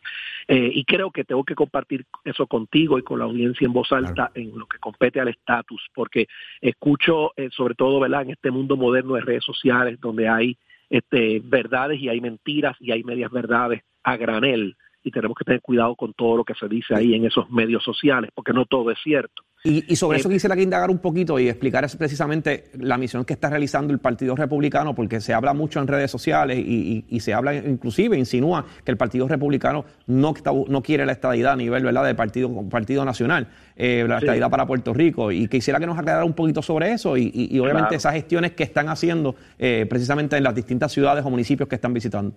Eh, 0.47 0.71
y 0.73 0.85
creo 0.85 1.11
que 1.11 1.25
tengo 1.25 1.43
que 1.43 1.55
compartir 1.55 2.05
eso 2.25 2.47
contigo 2.47 2.99
y 2.99 3.03
con 3.03 3.19
la 3.19 3.25
audiencia 3.25 3.67
en 3.67 3.73
voz 3.73 3.91
alta 3.93 4.31
en 4.35 4.57
lo 4.59 4.67
que 4.67 4.79
compete 4.79 5.21
al 5.21 5.29
estatus, 5.29 5.83
porque 5.95 6.27
escucho, 6.61 7.33
eh, 7.37 7.49
sobre 7.51 7.75
todo, 7.75 8.01
¿verdad? 8.01 8.23
En 8.23 8.31
este 8.31 8.51
mundo 8.51 8.77
moderno 8.77 9.15
de 9.15 9.23
redes 9.23 9.45
sociales, 9.45 10.01
donde 10.01 10.29
hay 10.29 10.57
este, 10.91 11.41
verdades 11.43 12.01
y 12.01 12.09
hay 12.09 12.21
mentiras 12.21 12.77
y 12.81 12.93
hay 12.93 13.03
medias 13.03 13.31
verdades 13.31 13.83
a 14.03 14.17
granel 14.17 14.77
y 15.05 15.11
tenemos 15.11 15.37
que 15.37 15.45
tener 15.45 15.61
cuidado 15.61 15.95
con 15.95 16.15
todo 16.15 16.39
lo 16.39 16.45
que 16.45 16.55
se 16.55 16.67
dice 16.67 16.95
ahí 16.95 17.15
en 17.15 17.27
esos 17.27 17.49
medios 17.51 17.85
sociales, 17.85 18.31
porque 18.35 18.55
no 18.55 18.65
todo 18.65 18.91
es 18.91 18.99
cierto. 19.05 19.43
Y, 19.67 19.97
sobre 19.97 20.19
eso 20.19 20.29
eh, 20.29 20.33
quisiera 20.33 20.55
que 20.55 20.63
indagar 20.63 20.91
un 20.91 20.99
poquito 20.99 21.39
y 21.39 21.49
explicar 21.49 21.87
precisamente 21.97 22.65
la 22.79 22.99
misión 22.99 23.25
que 23.25 23.33
está 23.33 23.49
realizando 23.49 23.95
el 23.95 23.99
Partido 23.99 24.37
Republicano, 24.37 24.95
porque 24.95 25.23
se 25.23 25.33
habla 25.33 25.55
mucho 25.55 25.81
en 25.81 25.87
redes 25.87 26.11
sociales 26.11 26.59
y, 26.59 27.21
se 27.21 27.33
habla 27.33 27.55
inclusive, 27.55 28.19
insinúa 28.19 28.67
que 28.85 28.91
el 28.91 28.99
Partido 28.99 29.27
Republicano 29.27 29.87
no, 30.07 30.35
no 30.69 30.83
quiere 30.83 31.07
la 31.07 31.13
estadidad 31.13 31.53
a 31.53 31.57
nivel 31.57 31.83
¿verdad? 31.83 32.05
de 32.05 32.15
partido, 32.15 32.69
partido 32.69 33.07
nacional, 33.07 33.49
eh, 33.77 34.05
la 34.07 34.19
estadidad 34.19 34.51
para 34.51 34.67
Puerto 34.67 34.93
Rico. 34.93 35.33
Y 35.33 35.49
quisiera 35.49 35.81
que 35.81 35.87
nos 35.87 35.99
aclarara 35.99 36.27
un 36.27 36.35
poquito 36.35 36.61
sobre 36.61 36.93
eso 36.93 37.17
y, 37.17 37.59
obviamente 37.59 37.95
esas 37.95 38.13
gestiones 38.13 38.53
que 38.53 38.65
están 38.65 38.91
haciendo 38.91 39.35
eh, 39.59 39.87
precisamente 39.89 40.37
en 40.37 40.45
las 40.45 40.55
distintas 40.55 40.93
ciudades 40.93 41.25
o 41.25 41.31
municipios 41.31 41.69
que 41.71 41.77
están 41.77 41.95
visitando. 41.95 42.35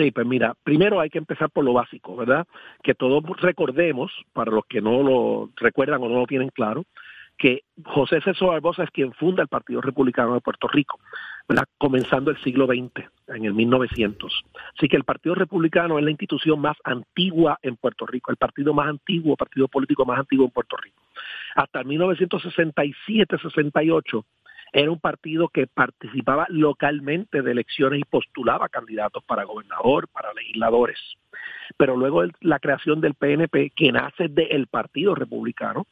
Sí, 0.00 0.10
pues 0.12 0.26
mira, 0.26 0.54
primero 0.64 0.98
hay 0.98 1.10
que 1.10 1.18
empezar 1.18 1.50
por 1.50 1.62
lo 1.62 1.74
básico, 1.74 2.16
¿verdad? 2.16 2.46
Que 2.82 2.94
todos 2.94 3.22
recordemos, 3.42 4.10
para 4.32 4.50
los 4.50 4.64
que 4.64 4.80
no 4.80 5.02
lo 5.02 5.50
recuerdan 5.56 6.02
o 6.02 6.08
no 6.08 6.20
lo 6.20 6.26
tienen 6.26 6.48
claro, 6.48 6.84
que 7.36 7.64
José 7.84 8.22
César 8.22 8.48
Barbosa 8.48 8.84
es 8.84 8.90
quien 8.90 9.12
funda 9.12 9.42
el 9.42 9.48
Partido 9.48 9.82
Republicano 9.82 10.32
de 10.32 10.40
Puerto 10.40 10.68
Rico, 10.68 10.98
¿verdad? 11.46 11.66
comenzando 11.76 12.30
el 12.30 12.38
siglo 12.38 12.66
XX, 12.66 13.10
en 13.28 13.44
el 13.44 13.52
1900. 13.52 14.42
Así 14.74 14.88
que 14.88 14.96
el 14.96 15.04
Partido 15.04 15.34
Republicano 15.34 15.98
es 15.98 16.04
la 16.04 16.10
institución 16.10 16.60
más 16.60 16.78
antigua 16.82 17.58
en 17.60 17.76
Puerto 17.76 18.06
Rico, 18.06 18.30
el 18.30 18.38
partido 18.38 18.72
más 18.72 18.88
antiguo, 18.88 19.36
partido 19.36 19.68
político 19.68 20.06
más 20.06 20.18
antiguo 20.18 20.46
en 20.46 20.50
Puerto 20.50 20.78
Rico. 20.78 21.02
Hasta 21.56 21.80
el 21.80 21.86
1967-68 21.88 24.24
era 24.72 24.90
un 24.90 25.00
partido 25.00 25.48
que 25.48 25.66
participaba 25.66 26.46
localmente 26.48 27.42
de 27.42 27.50
elecciones 27.50 28.00
y 28.00 28.04
postulaba 28.04 28.68
candidatos 28.68 29.24
para 29.24 29.44
gobernador, 29.44 30.08
para 30.08 30.32
legisladores. 30.32 30.98
Pero 31.76 31.96
luego 31.96 32.22
la 32.40 32.58
creación 32.58 33.00
del 33.00 33.14
PNP, 33.14 33.70
que 33.74 33.92
nace 33.92 34.28
del 34.28 34.66
Partido 34.66 35.14
Republicano, 35.14 35.86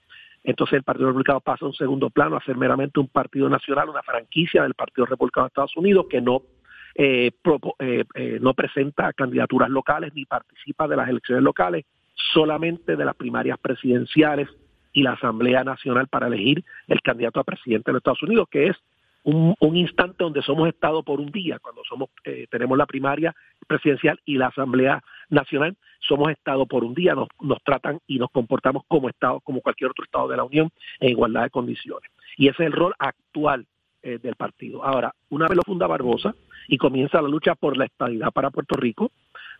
entonces 0.44 0.76
el 0.76 0.82
Partido 0.84 1.08
Republicano 1.08 1.40
pasa 1.40 1.64
a 1.64 1.68
un 1.68 1.74
segundo 1.74 2.10
plano 2.10 2.36
a 2.36 2.44
ser 2.44 2.56
meramente 2.56 3.00
un 3.00 3.08
partido 3.08 3.48
nacional, 3.48 3.88
una 3.88 4.02
franquicia 4.02 4.62
del 4.62 4.74
Partido 4.74 5.06
Republicano 5.06 5.46
de 5.46 5.48
Estados 5.48 5.76
Unidos 5.76 6.06
que 6.08 6.20
no 6.20 6.42
eh, 6.94 7.30
eh, 7.78 8.04
eh, 8.14 8.38
no 8.40 8.54
presenta 8.54 9.12
candidaturas 9.12 9.70
locales 9.70 10.12
ni 10.14 10.24
participa 10.24 10.88
de 10.88 10.96
las 10.96 11.08
elecciones 11.08 11.44
locales, 11.44 11.84
solamente 12.32 12.96
de 12.96 13.04
las 13.04 13.14
primarias 13.14 13.56
presidenciales 13.58 14.48
y 14.92 15.02
la 15.02 15.12
Asamblea 15.12 15.64
Nacional 15.64 16.08
para 16.08 16.26
elegir 16.26 16.64
el 16.86 17.00
candidato 17.02 17.40
a 17.40 17.44
presidente 17.44 17.90
de 17.90 17.94
los 17.94 18.00
Estados 18.00 18.22
Unidos, 18.22 18.48
que 18.50 18.68
es 18.68 18.76
un, 19.24 19.76
instante 19.76 20.24
donde 20.24 20.42
somos 20.42 20.68
Estado 20.68 21.02
por 21.02 21.20
un 21.20 21.30
día, 21.30 21.58
cuando 21.58 21.82
somos 21.86 22.08
eh, 22.24 22.46
tenemos 22.50 22.78
la 22.78 22.86
primaria 22.86 23.34
presidencial 23.66 24.18
y 24.24 24.36
la 24.38 24.46
Asamblea 24.46 25.02
Nacional, 25.28 25.76
somos 26.00 26.30
Estado 26.30 26.64
por 26.66 26.84
un 26.84 26.94
día, 26.94 27.14
nos, 27.14 27.28
nos 27.40 27.62
tratan 27.62 28.00
y 28.06 28.18
nos 28.18 28.30
comportamos 28.30 28.84
como 28.88 29.08
Estado, 29.08 29.40
como 29.40 29.60
cualquier 29.60 29.90
otro 29.90 30.04
Estado 30.04 30.28
de 30.28 30.36
la 30.36 30.44
Unión, 30.44 30.70
en 31.00 31.10
igualdad 31.10 31.42
de 31.42 31.50
condiciones. 31.50 32.10
Y 32.36 32.48
ese 32.48 32.62
es 32.62 32.66
el 32.68 32.72
rol 32.72 32.94
actual 32.98 33.66
eh, 34.02 34.18
del 34.22 34.36
partido. 34.36 34.84
Ahora, 34.84 35.12
una 35.28 35.48
vez 35.48 35.56
lo 35.56 35.62
funda 35.62 35.86
Barbosa 35.86 36.34
y 36.68 36.78
comienza 36.78 37.20
la 37.20 37.28
lucha 37.28 37.54
por 37.56 37.76
la 37.76 37.84
estabilidad 37.84 38.30
para 38.30 38.50
Puerto 38.50 38.76
Rico, 38.76 39.10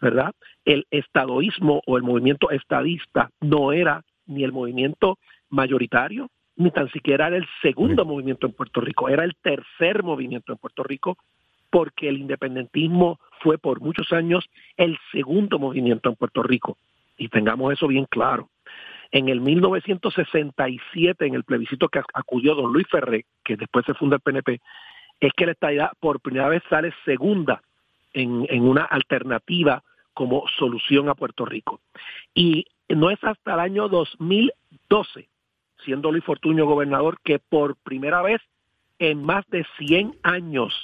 ¿verdad? 0.00 0.32
El 0.64 0.86
estadoísmo 0.90 1.82
o 1.86 1.96
el 1.96 2.04
movimiento 2.04 2.50
estadista 2.50 3.30
no 3.40 3.72
era 3.72 4.04
ni 4.28 4.44
el 4.44 4.52
movimiento 4.52 5.18
mayoritario, 5.50 6.30
ni 6.56 6.70
tan 6.70 6.90
siquiera 6.90 7.28
era 7.28 7.36
el 7.36 7.46
segundo 7.62 8.04
movimiento 8.04 8.46
en 8.46 8.52
Puerto 8.52 8.80
Rico, 8.80 9.08
era 9.08 9.24
el 9.24 9.34
tercer 9.36 10.02
movimiento 10.02 10.52
en 10.52 10.58
Puerto 10.58 10.82
Rico, 10.82 11.16
porque 11.70 12.08
el 12.08 12.18
independentismo 12.18 13.18
fue 13.40 13.58
por 13.58 13.80
muchos 13.80 14.12
años 14.12 14.48
el 14.76 14.98
segundo 15.12 15.58
movimiento 15.58 16.08
en 16.08 16.16
Puerto 16.16 16.42
Rico. 16.42 16.78
Y 17.16 17.28
tengamos 17.28 17.72
eso 17.72 17.86
bien 17.86 18.06
claro. 18.08 18.48
En 19.10 19.28
el 19.28 19.40
1967, 19.40 21.26
en 21.26 21.34
el 21.34 21.44
plebiscito 21.44 21.88
que 21.88 22.00
acudió 22.14 22.54
don 22.54 22.72
Luis 22.72 22.86
Ferré, 22.90 23.24
que 23.44 23.56
después 23.56 23.84
se 23.86 23.94
funda 23.94 24.16
el 24.16 24.22
PNP, 24.22 24.60
es 25.20 25.32
que 25.32 25.46
la 25.46 25.52
estadidad 25.52 25.92
por 26.00 26.20
primera 26.20 26.48
vez 26.48 26.62
sale 26.68 26.92
segunda 27.04 27.62
en, 28.12 28.46
en 28.48 28.62
una 28.62 28.84
alternativa 28.84 29.82
como 30.18 30.42
solución 30.58 31.08
a 31.08 31.14
Puerto 31.14 31.44
Rico. 31.44 31.80
Y 32.34 32.64
no 32.88 33.08
es 33.10 33.22
hasta 33.22 33.54
el 33.54 33.60
año 33.60 33.88
2012, 33.88 35.28
siendo 35.84 36.10
Luis 36.10 36.24
Fortuño 36.24 36.66
gobernador, 36.66 37.20
que 37.22 37.38
por 37.38 37.76
primera 37.76 38.20
vez 38.20 38.40
en 38.98 39.22
más 39.22 39.46
de 39.46 39.64
100 39.78 40.16
años 40.24 40.74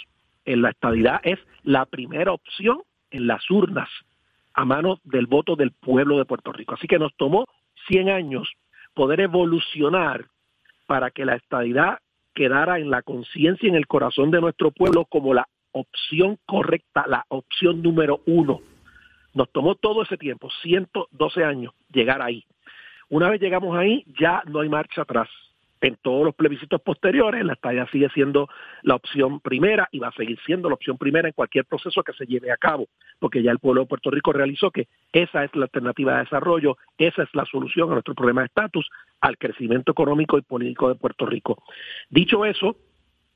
en 0.44 0.62
la 0.62 0.70
estadidad 0.70 1.20
es 1.24 1.40
la 1.64 1.84
primera 1.84 2.30
opción 2.30 2.82
en 3.10 3.26
las 3.26 3.50
urnas 3.50 3.88
a 4.52 4.64
manos 4.64 5.00
del 5.02 5.26
voto 5.26 5.56
del 5.56 5.72
pueblo 5.72 6.16
de 6.18 6.26
Puerto 6.26 6.52
Rico. 6.52 6.74
Así 6.74 6.86
que 6.86 7.00
nos 7.00 7.12
tomó 7.16 7.48
100 7.88 8.10
años 8.10 8.48
poder 8.94 9.18
evolucionar 9.18 10.26
para 10.86 11.10
que 11.10 11.24
la 11.24 11.34
estadidad 11.34 11.98
quedara 12.34 12.78
en 12.78 12.88
la 12.88 13.02
conciencia 13.02 13.66
y 13.66 13.70
en 13.70 13.74
el 13.74 13.88
corazón 13.88 14.30
de 14.30 14.40
nuestro 14.40 14.70
pueblo 14.70 15.06
como 15.06 15.34
la 15.34 15.48
opción 15.72 16.38
correcta, 16.46 17.04
la 17.08 17.24
opción 17.30 17.82
número 17.82 18.20
uno 18.26 18.60
nos 19.34 19.50
tomó 19.50 19.74
todo 19.74 20.02
ese 20.02 20.16
tiempo, 20.16 20.48
112 20.62 21.44
años, 21.44 21.74
llegar 21.92 22.22
ahí. 22.22 22.44
Una 23.08 23.28
vez 23.28 23.40
llegamos 23.40 23.76
ahí, 23.76 24.04
ya 24.18 24.42
no 24.46 24.60
hay 24.60 24.68
marcha 24.68 25.02
atrás. 25.02 25.28
En 25.80 25.96
todos 25.96 26.24
los 26.24 26.34
plebiscitos 26.34 26.80
posteriores, 26.80 27.44
la 27.44 27.52
estadía 27.52 27.86
sigue 27.92 28.08
siendo 28.14 28.48
la 28.82 28.94
opción 28.94 29.40
primera 29.40 29.86
y 29.92 29.98
va 29.98 30.08
a 30.08 30.12
seguir 30.12 30.38
siendo 30.46 30.70
la 30.70 30.76
opción 30.76 30.96
primera 30.96 31.28
en 31.28 31.34
cualquier 31.34 31.66
proceso 31.66 32.02
que 32.02 32.14
se 32.14 32.24
lleve 32.24 32.50
a 32.50 32.56
cabo, 32.56 32.86
porque 33.18 33.42
ya 33.42 33.50
el 33.50 33.58
pueblo 33.58 33.82
de 33.82 33.88
Puerto 33.88 34.10
Rico 34.10 34.32
realizó 34.32 34.70
que 34.70 34.88
esa 35.12 35.44
es 35.44 35.54
la 35.54 35.64
alternativa 35.64 36.14
de 36.14 36.20
desarrollo, 36.20 36.78
esa 36.96 37.24
es 37.24 37.28
la 37.34 37.44
solución 37.44 37.90
a 37.90 37.94
nuestro 37.94 38.14
problema 38.14 38.40
de 38.40 38.46
estatus, 38.46 38.88
al 39.20 39.36
crecimiento 39.36 39.92
económico 39.92 40.38
y 40.38 40.42
político 40.42 40.88
de 40.88 40.94
Puerto 40.94 41.26
Rico. 41.26 41.62
Dicho 42.08 42.46
eso, 42.46 42.76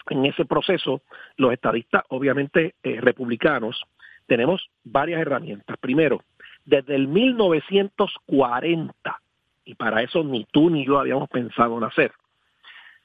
en 0.08 0.24
ese 0.24 0.46
proceso, 0.46 1.02
los 1.36 1.52
estadistas, 1.52 2.04
obviamente 2.08 2.76
eh, 2.82 2.98
republicanos, 2.98 3.84
tenemos 4.28 4.70
varias 4.84 5.20
herramientas. 5.20 5.76
Primero, 5.78 6.22
desde 6.64 6.94
el 6.94 7.08
1940, 7.08 9.20
y 9.64 9.74
para 9.74 10.02
eso 10.02 10.22
ni 10.22 10.46
tú 10.52 10.70
ni 10.70 10.86
yo 10.86 11.00
habíamos 11.00 11.28
pensado 11.28 11.76
en 11.78 11.84
hacer, 11.84 12.12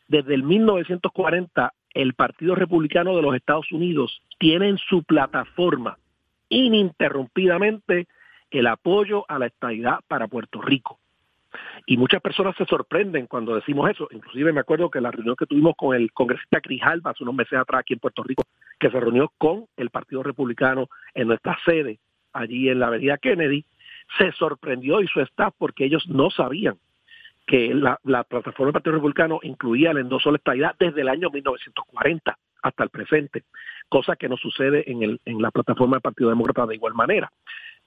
desde 0.07 0.35
el 0.35 0.43
1940 0.43 1.73
el 1.93 2.13
Partido 2.13 2.55
Republicano 2.55 3.15
de 3.15 3.21
los 3.21 3.35
Estados 3.35 3.71
Unidos 3.71 4.21
tiene 4.37 4.69
en 4.69 4.77
su 4.77 5.03
plataforma 5.03 5.97
ininterrumpidamente 6.49 8.07
el 8.51 8.67
apoyo 8.67 9.25
a 9.27 9.39
la 9.39 9.47
estabilidad 9.47 9.99
para 10.07 10.27
Puerto 10.27 10.61
Rico. 10.61 10.99
Y 11.85 11.97
muchas 11.97 12.21
personas 12.21 12.55
se 12.55 12.65
sorprenden 12.65 13.27
cuando 13.27 13.55
decimos 13.55 13.89
eso. 13.89 14.07
Inclusive 14.11 14.53
me 14.53 14.59
acuerdo 14.59 14.89
que 14.89 15.01
la 15.01 15.11
reunión 15.11 15.35
que 15.35 15.45
tuvimos 15.45 15.75
con 15.75 15.95
el 15.95 16.11
congresista 16.11 16.61
Crijalba 16.61 17.11
hace 17.11 17.23
unos 17.23 17.35
meses 17.35 17.57
atrás 17.57 17.81
aquí 17.81 17.93
en 17.93 17.99
Puerto 17.99 18.23
Rico, 18.23 18.43
que 18.79 18.89
se 18.89 18.99
reunió 18.99 19.31
con 19.37 19.65
el 19.77 19.89
Partido 19.89 20.23
Republicano 20.23 20.89
en 21.13 21.27
nuestra 21.27 21.57
sede, 21.65 21.99
allí 22.33 22.69
en 22.69 22.79
la 22.79 22.87
avenida 22.87 23.17
Kennedy, 23.17 23.65
se 24.17 24.31
sorprendió 24.33 25.01
y 25.01 25.07
su 25.07 25.21
staff 25.21 25.53
porque 25.57 25.85
ellos 25.85 26.07
no 26.07 26.29
sabían 26.29 26.77
que 27.45 27.73
la, 27.73 27.99
plataforma 28.23 28.67
del 28.67 28.73
Partido 28.73 28.95
Republicano 28.95 29.39
incluía 29.43 29.91
el 29.91 29.97
endoso 29.97 30.29
de 30.29 30.33
la 30.33 30.37
estabilidad 30.37 30.75
desde 30.79 31.01
el 31.01 31.09
año 31.09 31.29
1940 31.29 32.37
hasta 32.61 32.83
el 32.83 32.89
presente, 32.89 33.43
cosa 33.89 34.15
que 34.15 34.29
no 34.29 34.37
sucede 34.37 34.89
en, 34.89 35.03
el, 35.03 35.19
en 35.25 35.41
la 35.41 35.51
plataforma 35.51 35.97
del 35.97 36.01
Partido 36.01 36.29
Demócrata 36.29 36.65
de 36.65 36.75
igual 36.75 36.93
manera. 36.93 37.29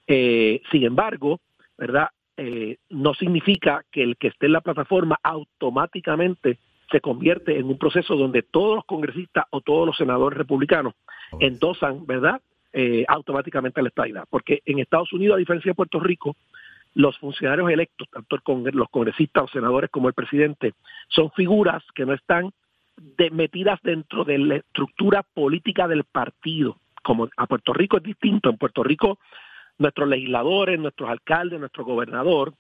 Eh, 0.07 0.61
sin 0.71 0.85
embargo, 0.85 1.41
¿verdad? 1.79 2.11
Eh, 2.37 2.77
no 2.91 3.15
significa 3.15 3.83
que 3.91 4.03
el 4.03 4.19
que 4.19 4.29
esté 4.29 4.47
en 4.47 4.53
la 4.53 4.61
plataforma 4.61 5.19
automáticamente 5.23 6.59
se 6.91 7.01
convierte 7.01 7.59
en 7.59 7.67
un 7.67 7.79
proceso 7.79 8.17
donde 8.17 8.43
todos 8.43 8.77
los 8.77 8.85
congresistas 8.85 9.45
o 9.51 9.61
todos 9.61 9.87
los 9.87 9.97
senadores 9.97 10.39
republicanos 10.39 10.95
endosan, 11.41 12.07
¿verdad? 12.07 12.41
Eh, 12.73 13.05
automáticamente 13.09 13.83
la 13.83 13.89
estabilidad. 13.89 14.25
Porque 14.29 14.63
en 14.65 14.79
Estados 14.79 15.13
Unidos, 15.13 15.37
a 15.37 15.39
diferencia 15.39 15.71
de 15.71 15.75
Puerto 15.77 15.99
Rico, 15.99 16.37
los 16.95 17.19
funcionarios 17.19 17.71
electos, 17.71 18.09
tanto 18.11 18.39
los 18.73 18.89
congresistas 18.89 19.45
o 19.45 19.49
senadores 19.49 19.91
como 19.91 20.09
el 20.09 20.15
presidente, 20.15 20.73
son 21.09 21.31
figuras 21.33 21.83
que 21.95 22.07
no 22.07 22.15
están 22.15 22.53
metidas 23.33 23.79
dentro 23.83 24.25
de 24.25 24.39
la 24.39 24.57
estructura 24.57 25.23
política 25.23 25.87
del 25.89 26.05
partido. 26.05 26.79
Como 27.03 27.29
a 27.37 27.47
Puerto 27.47 27.73
Rico 27.73 27.99
es 27.99 28.03
distinto, 28.03 28.49
en 28.49 28.57
Puerto 28.57 28.83
Rico 28.83 29.19
nuestros 29.79 30.09
legisladores, 30.09 30.81
nuestros 30.81 31.11
alcaldes, 31.11 31.61
nuestro 31.61 31.85
gobernador, 31.85 32.55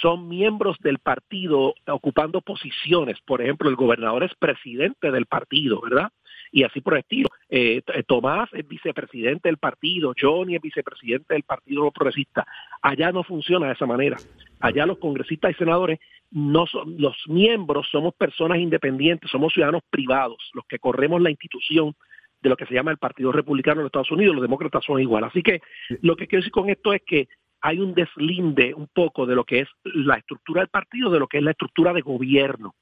son 0.00 0.28
miembros 0.28 0.76
del 0.80 0.98
partido 0.98 1.74
ocupando 1.86 2.40
posiciones. 2.40 3.20
Por 3.24 3.42
ejemplo, 3.42 3.68
el 3.68 3.76
gobernador 3.76 4.24
es 4.24 4.34
presidente 4.34 5.10
del 5.10 5.26
partido, 5.26 5.80
¿verdad? 5.80 6.10
Y 6.50 6.64
así 6.64 6.80
por 6.80 6.94
el 6.94 7.00
estilo. 7.00 7.28
Eh, 7.48 7.82
eh, 7.86 8.02
Tomás 8.06 8.48
es 8.52 8.66
vicepresidente 8.66 9.48
del 9.48 9.58
partido, 9.58 10.14
Johnny 10.18 10.56
es 10.56 10.62
vicepresidente 10.62 11.34
del 11.34 11.42
Partido 11.42 11.90
Progresista. 11.90 12.46
Allá 12.80 13.12
no 13.12 13.22
funciona 13.22 13.66
de 13.66 13.72
esa 13.72 13.86
manera. 13.86 14.16
Allá 14.60 14.86
los 14.86 14.98
congresistas 14.98 15.52
y 15.52 15.54
senadores 15.54 15.98
no 16.30 16.66
son, 16.66 16.94
los 16.98 17.16
miembros 17.26 17.88
somos 17.90 18.14
personas 18.14 18.58
independientes, 18.58 19.30
somos 19.30 19.52
ciudadanos 19.52 19.82
privados, 19.90 20.50
los 20.54 20.64
que 20.66 20.78
corremos 20.78 21.20
la 21.20 21.30
institución 21.30 21.94
de 22.40 22.48
lo 22.48 22.56
que 22.56 22.66
se 22.66 22.74
llama 22.74 22.90
el 22.90 22.98
Partido 22.98 23.32
Republicano 23.32 23.80
de 23.80 23.86
Estados 23.86 24.10
Unidos, 24.10 24.34
los 24.34 24.42
demócratas 24.42 24.84
son 24.84 25.00
igual. 25.00 25.24
Así 25.24 25.42
que 25.42 25.60
lo 26.00 26.16
que 26.16 26.26
quiero 26.26 26.40
decir 26.40 26.52
con 26.52 26.70
esto 26.70 26.92
es 26.92 27.02
que 27.06 27.28
hay 27.62 27.78
un 27.78 27.94
deslinde 27.94 28.74
un 28.74 28.88
poco 28.88 29.24
de 29.24 29.36
lo 29.36 29.44
que 29.44 29.60
es 29.60 29.68
la 29.84 30.16
estructura 30.16 30.60
del 30.60 30.68
partido, 30.68 31.10
de 31.10 31.20
lo 31.20 31.28
que 31.28 31.38
es 31.38 31.44
la 31.44 31.52
estructura 31.52 31.92
de 31.92 32.00
gobierno. 32.02 32.74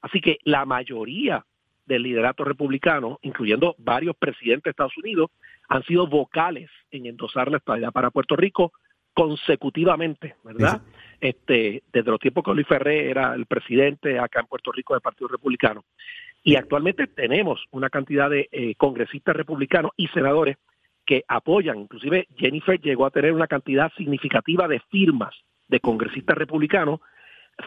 Así 0.00 0.20
que 0.20 0.38
la 0.44 0.64
mayoría 0.64 1.44
del 1.86 2.04
liderato 2.04 2.44
republicano, 2.44 3.18
incluyendo 3.22 3.74
varios 3.78 4.16
presidentes 4.16 4.64
de 4.64 4.70
Estados 4.70 4.96
Unidos, 4.96 5.30
han 5.68 5.82
sido 5.84 6.06
vocales 6.06 6.70
en 6.92 7.06
endosar 7.06 7.50
la 7.50 7.58
estabilidad 7.58 7.92
para 7.92 8.10
Puerto 8.10 8.36
Rico 8.36 8.72
consecutivamente, 9.12 10.36
¿verdad? 10.44 10.80
Este, 11.20 11.82
desde 11.92 12.10
los 12.10 12.20
tiempos 12.20 12.44
que 12.44 12.54
Luis 12.54 12.66
Ferré 12.66 13.10
era 13.10 13.34
el 13.34 13.46
presidente 13.46 14.18
acá 14.18 14.40
en 14.40 14.46
Puerto 14.46 14.72
Rico 14.72 14.94
del 14.94 15.02
Partido 15.02 15.28
Republicano. 15.28 15.84
Y 16.44 16.56
actualmente 16.56 17.08
tenemos 17.08 17.64
una 17.72 17.90
cantidad 17.90 18.30
de 18.30 18.48
eh, 18.52 18.74
congresistas 18.76 19.36
republicanos 19.36 19.92
y 19.96 20.08
senadores 20.08 20.56
que 21.04 21.24
apoyan, 21.28 21.78
inclusive 21.78 22.28
Jennifer 22.36 22.80
llegó 22.80 23.06
a 23.06 23.10
tener 23.10 23.32
una 23.32 23.46
cantidad 23.46 23.92
significativa 23.96 24.68
de 24.68 24.80
firmas 24.90 25.34
de 25.68 25.80
congresistas 25.80 26.36
republicanos 26.36 27.00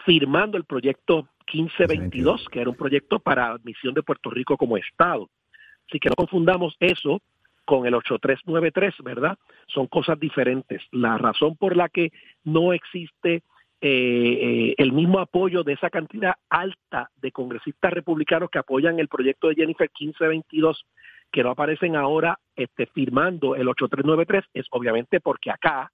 firmando 0.04 0.56
el 0.56 0.64
proyecto 0.64 1.28
1522, 1.52 2.46
que 2.50 2.60
era 2.60 2.70
un 2.70 2.76
proyecto 2.76 3.18
para 3.20 3.52
admisión 3.52 3.94
de 3.94 4.02
Puerto 4.02 4.30
Rico 4.30 4.56
como 4.56 4.76
Estado. 4.76 5.28
Así 5.88 5.98
que 6.00 6.08
no 6.08 6.16
confundamos 6.16 6.76
eso 6.80 7.20
con 7.64 7.86
el 7.86 7.94
8393, 7.94 8.94
¿verdad? 9.02 9.38
Son 9.66 9.86
cosas 9.86 10.18
diferentes. 10.18 10.82
La 10.92 11.18
razón 11.18 11.56
por 11.56 11.76
la 11.76 11.88
que 11.88 12.12
no 12.44 12.72
existe 12.72 13.42
eh, 13.80 13.82
eh, 13.82 14.74
el 14.78 14.92
mismo 14.92 15.18
apoyo 15.18 15.62
de 15.62 15.74
esa 15.74 15.90
cantidad 15.90 16.34
alta 16.48 17.10
de 17.16 17.30
congresistas 17.30 17.92
republicanos 17.92 18.50
que 18.50 18.58
apoyan 18.58 18.98
el 18.98 19.08
proyecto 19.08 19.48
de 19.48 19.56
Jennifer 19.56 19.90
1522 20.00 20.86
que 21.32 21.42
no 21.42 21.50
aparecen 21.50 21.96
ahora 21.96 22.38
este, 22.54 22.86
firmando 22.86 23.54
el 23.56 23.68
8393 23.68 24.44
es 24.54 24.66
obviamente 24.70 25.20
porque 25.20 25.50
acá, 25.50 25.92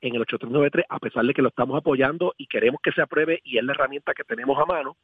en 0.00 0.14
el 0.14 0.22
8393, 0.22 0.86
a 0.88 0.98
pesar 0.98 1.24
de 1.24 1.34
que 1.34 1.42
lo 1.42 1.48
estamos 1.48 1.76
apoyando 1.76 2.34
y 2.36 2.46
queremos 2.46 2.80
que 2.82 2.92
se 2.92 3.02
apruebe 3.02 3.40
y 3.44 3.58
es 3.58 3.64
la 3.64 3.72
herramienta 3.72 4.14
que 4.14 4.24
tenemos 4.24 4.58
a 4.58 4.66
mano, 4.66 4.96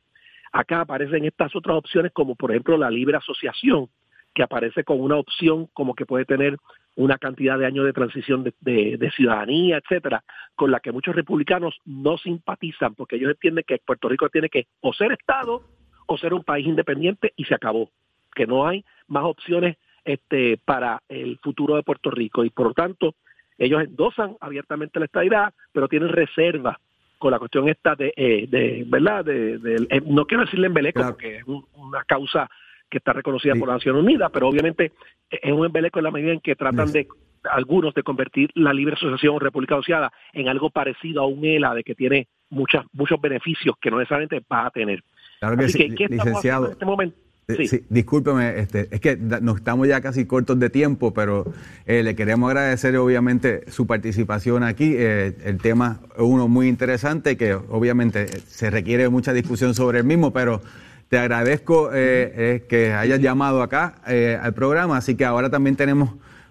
acá 0.53 0.83
aparecen 0.83 1.25
estas 1.25 1.55
otras 1.57 1.77
opciones 1.77 2.13
como 2.13 2.35
por 2.35 2.51
ejemplo 2.51 2.77
la 2.77 2.91
libre 2.91 3.17
asociación, 3.17 3.89
que 4.35 4.43
aparece 4.43 4.85
con 4.85 5.01
una 5.01 5.17
opción 5.17 5.67
como 5.73 5.95
que 5.95 6.07
puede 6.07 6.25
tener 6.25 6.57
una 6.97 7.19
cantidad 7.19 7.59
de 7.59 7.67
años 7.67 7.85
de 7.85 7.93
transición 7.93 8.45
de, 8.45 8.53
de, 8.61 9.11
ciudadanía, 9.13 9.79
etcétera, 9.79 10.23
con 10.55 10.71
la 10.71 10.81
que 10.81 10.93
muchos 10.93 11.15
republicanos 11.15 11.79
no 11.85 12.19
simpatizan 12.19 12.95
porque 12.95 13.17
ellos 13.17 13.31
entienden 13.31 13.65
que 13.67 13.79
Puerto 13.79 14.09
Rico 14.09 14.29
tiene 14.29 14.49
que 14.49 14.67
o 14.81 14.93
ser 14.93 15.13
Estado 15.13 15.63
o 16.07 16.19
ser 16.19 16.35
un 16.35 16.45
país 16.45 16.67
independiente 16.67 17.33
y 17.37 17.45
se 17.45 17.55
acabó, 17.55 17.91
que 18.35 18.47
no 18.47 18.67
hay 18.67 18.85
más 19.09 19.25
opciones 19.25 19.77
este, 20.05 20.59
para 20.65 21.03
el 21.09 21.39
futuro 21.39 21.77
de 21.77 21.83
Puerto 21.83 22.11
Rico. 22.11 22.45
Y 22.45 22.51
por 22.51 22.69
lo 22.69 22.75
tanto 22.75 23.15
ellos 23.59 23.83
endosan 23.83 24.37
abiertamente 24.41 24.99
la 24.99 25.07
estadidad, 25.07 25.53
pero 25.73 25.89
tienen 25.89 26.09
reservas 26.09 26.77
con 27.19 27.31
la 27.31 27.39
cuestión 27.39 27.69
esta 27.69 27.95
de, 27.95 28.15
eh, 28.17 28.47
de 28.49 28.85
verdad, 28.87 29.25
de, 29.25 29.57
eh, 29.91 30.01
no 30.07 30.25
quiero 30.25 30.45
decirle 30.45 30.69
embeleco 30.69 31.03
porque 31.03 31.37
es 31.37 31.45
una 31.47 32.03
causa 32.05 32.49
que 32.89 32.99
está 32.99 33.13
reconocida 33.13 33.55
por 33.55 33.69
la 33.69 33.75
Nación 33.75 33.97
Unida, 33.97 34.31
pero 34.31 34.49
obviamente 34.49 34.93
es 35.31 35.53
un 35.53 35.67
embeleco 35.67 36.01
en 36.01 36.05
la 36.05 36.11
medida 36.11 36.33
en 36.33 36.41
que 36.41 36.57
tratan 36.57 36.91
de 36.91 37.07
algunos 37.45 37.95
de 37.95 38.03
convertir 38.03 38.51
la 38.55 38.73
libre 38.73 38.95
asociación 38.95 39.39
república 39.39 39.75
asociada 39.75 40.13
en 40.33 40.49
algo 40.49 40.71
parecido 40.71 41.23
a 41.23 41.27
un 41.27 41.45
ELA 41.45 41.75
de 41.75 41.85
que 41.85 41.95
tiene 41.95 42.29
muchas, 42.49 42.85
muchos 42.93 43.21
beneficios 43.21 43.77
que 43.81 43.91
no 43.91 43.99
necesariamente 43.99 44.43
va 44.51 44.67
a 44.67 44.71
tener. 44.71 45.05
Así 45.41 45.79
que, 45.79 45.95
¿qué 45.95 46.07
licenciado, 46.09 46.67
en 46.67 46.73
este 46.73 46.85
momento? 46.85 47.17
Eh, 47.59 47.69
sí. 47.69 47.85
discúlpeme, 47.89 48.59
este, 48.59 48.89
es 48.91 49.01
que 49.01 49.17
nos 49.17 49.59
estamos 49.59 49.89
ya 49.89 50.01
casi 50.01 50.25
cortos 50.25 50.59
de 50.59 50.71
tiempo, 50.71 51.13
pero 51.13 51.53
eh, 51.87 52.03
le 52.03 52.15
queremos 52.15 52.49
agradecer 52.49 52.97
obviamente 52.97 53.65
su 53.71 53.87
participación 53.87 54.63
aquí. 54.63 54.95
Eh, 54.97 55.35
el 55.45 55.59
tema 55.59 56.01
es 56.15 56.23
uno 56.23 56.49
muy 56.49 56.69
interesante 56.69 57.37
que 57.37 57.55
obviamente 57.55 58.27
se 58.47 58.71
requiere 58.71 59.09
mucha 59.09 59.33
discusión 59.33 59.75
sobre 59.75 59.99
el 59.99 60.05
mismo, 60.05 60.33
pero 60.33 60.61
te 61.09 61.19
agradezco 61.19 61.91
que 61.91 62.95
hayas 62.97 63.21
llamado 63.21 63.63
acá 63.63 63.97
al 64.05 64.55
programa, 64.55 64.97
así 64.97 65.17
que 65.17 65.25
ahora 65.25 65.51
también 65.51 65.75
tenemos 65.75 66.11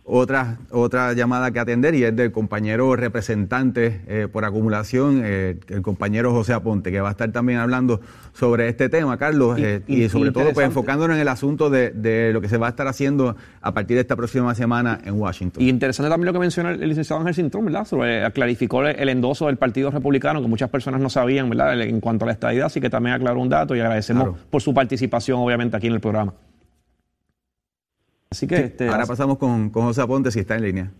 otra, 0.09 0.57
otra 0.71 1.13
llamada 1.13 1.51
que 1.51 1.59
atender 1.59 1.93
y 1.93 2.03
es 2.03 2.15
del 2.15 2.31
compañero 2.31 2.95
representante 2.95 4.01
eh, 4.07 4.27
por 4.31 4.43
acumulación, 4.43 5.21
eh, 5.23 5.59
el 5.67 5.81
compañero 5.83 6.31
José 6.31 6.53
Aponte, 6.53 6.91
que 6.91 6.99
va 6.99 7.09
a 7.09 7.11
estar 7.11 7.31
también 7.31 7.59
hablando 7.59 8.01
sobre 8.33 8.67
este 8.69 8.89
tema, 8.89 9.17
Carlos, 9.17 9.59
eh, 9.59 9.83
y, 9.87 10.09
sobre 10.09 10.31
todo 10.31 10.51
pues 10.53 10.65
enfocándonos 10.65 11.15
en 11.15 11.21
el 11.21 11.27
asunto 11.27 11.69
de, 11.69 12.31
lo 12.33 12.41
que 12.41 12.49
se 12.49 12.57
va 12.57 12.67
a 12.67 12.69
estar 12.71 12.87
haciendo 12.87 13.35
a 13.61 13.73
partir 13.73 13.95
de 13.95 14.01
esta 14.01 14.15
próxima 14.15 14.55
semana 14.55 14.99
en 15.05 15.19
Washington. 15.19 15.61
Y 15.61 15.69
interesante 15.69 16.09
también 16.09 16.25
lo 16.25 16.33
que 16.33 16.39
menciona 16.39 16.71
el 16.71 16.89
licenciado 16.89 17.21
Ángel 17.21 17.35
Cintrón, 17.35 17.65
¿verdad? 17.65 17.85
Sobre, 17.85 18.29
clarificó 18.31 18.85
el 18.85 19.09
endoso 19.09 19.45
del 19.45 19.57
Partido 19.57 19.91
Republicano, 19.91 20.41
que 20.41 20.47
muchas 20.47 20.69
personas 20.69 21.01
no 21.01 21.09
sabían, 21.09 21.49
¿verdad? 21.49 21.79
En 21.81 21.99
cuanto 21.99 22.25
a 22.25 22.27
la 22.27 22.33
estadidad, 22.33 22.65
así 22.65 22.81
que 22.81 22.89
también 22.89 23.15
aclaró 23.15 23.39
un 23.39 23.49
dato 23.49 23.75
y 23.75 23.79
agradecemos 23.79 24.39
por 24.49 24.61
su 24.61 24.73
participación, 24.73 25.39
obviamente, 25.39 25.77
aquí 25.77 25.87
en 25.87 25.93
el 25.93 25.99
programa. 25.99 26.33
Así 28.31 28.45
que 28.45 28.57
este, 28.57 28.87
ahora 28.87 29.07
pasamos 29.07 29.39
con, 29.39 29.71
con, 29.71 29.85
José 29.85 30.03
Aponte 30.03 30.29
si 30.29 30.39
está 30.39 30.55
en 30.55 30.61
línea. 30.61 30.91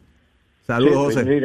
Saludos, 0.65 1.13
José. 1.13 1.41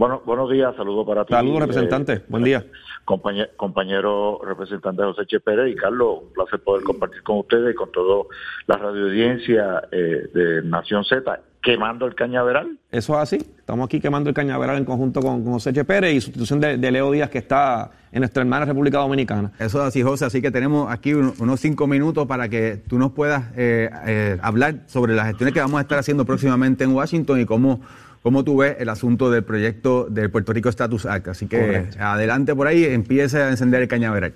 Bueno, 0.00 0.22
buenos 0.24 0.50
días, 0.50 0.74
saludos 0.76 1.06
para 1.06 1.26
ti. 1.26 1.34
Saludos, 1.34 1.60
representante. 1.60 2.12
Eh, 2.14 2.22
Buen 2.26 2.42
día. 2.42 2.64
Compañero, 3.04 4.40
representante 4.42 5.02
José 5.02 5.26
Che 5.26 5.40
Pérez 5.40 5.70
y 5.70 5.76
Carlos, 5.76 6.20
un 6.22 6.32
placer 6.32 6.58
poder 6.60 6.82
compartir 6.84 7.22
con 7.22 7.40
ustedes 7.40 7.74
y 7.74 7.74
con 7.74 7.92
toda 7.92 8.24
la 8.66 8.78
radio 8.78 9.04
audiencia 9.04 9.82
eh, 9.92 10.26
de 10.32 10.62
Nación 10.62 11.04
Z 11.04 11.42
quemando 11.62 12.06
el 12.06 12.14
cañaveral. 12.14 12.78
Eso 12.90 13.12
es 13.12 13.18
así. 13.18 13.36
Estamos 13.36 13.84
aquí 13.84 14.00
quemando 14.00 14.30
el 14.30 14.34
cañaveral 14.34 14.78
en 14.78 14.86
conjunto 14.86 15.20
con, 15.20 15.44
José 15.44 15.74
Che 15.74 15.84
Pérez 15.84 16.14
y 16.14 16.20
sustitución 16.22 16.60
de, 16.60 16.90
Leo 16.90 17.10
Díaz 17.10 17.28
que 17.28 17.36
está 17.36 17.90
en 18.10 18.20
nuestra 18.20 18.42
hermana 18.42 18.64
República 18.64 18.98
Dominicana. 18.98 19.52
Eso 19.58 19.82
es 19.82 19.88
así, 19.88 20.02
José. 20.02 20.24
Así 20.24 20.40
que 20.40 20.50
tenemos 20.50 20.90
aquí 20.90 21.12
unos 21.12 21.60
cinco 21.60 21.86
minutos 21.86 22.26
para 22.26 22.48
que 22.48 22.80
tú 22.88 22.98
nos 22.98 23.12
puedas 23.12 23.52
eh, 23.54 23.90
eh, 24.06 24.38
hablar 24.40 24.76
sobre 24.86 25.14
las 25.14 25.26
gestiones 25.26 25.52
que 25.52 25.60
vamos 25.60 25.78
a 25.78 25.82
estar 25.82 25.98
haciendo 25.98 26.24
próximamente 26.24 26.84
en 26.84 26.94
Washington 26.94 27.40
y 27.40 27.44
cómo, 27.44 27.82
cómo 28.22 28.44
tú 28.44 28.58
ves 28.58 28.76
el 28.78 28.88
asunto 28.88 29.30
del 29.30 29.44
proyecto 29.44 30.06
del 30.08 30.30
Puerto 30.30 30.52
Rico 30.52 30.68
Status 30.68 31.06
Act. 31.06 31.28
Así 31.28 31.48
que 31.48 31.88
adelante 31.98 32.54
por 32.54 32.66
ahí, 32.66 32.84
empiece 32.84 33.38
a 33.42 33.50
encender 33.50 33.82
el 33.82 33.88
cañaveral. 33.88 34.32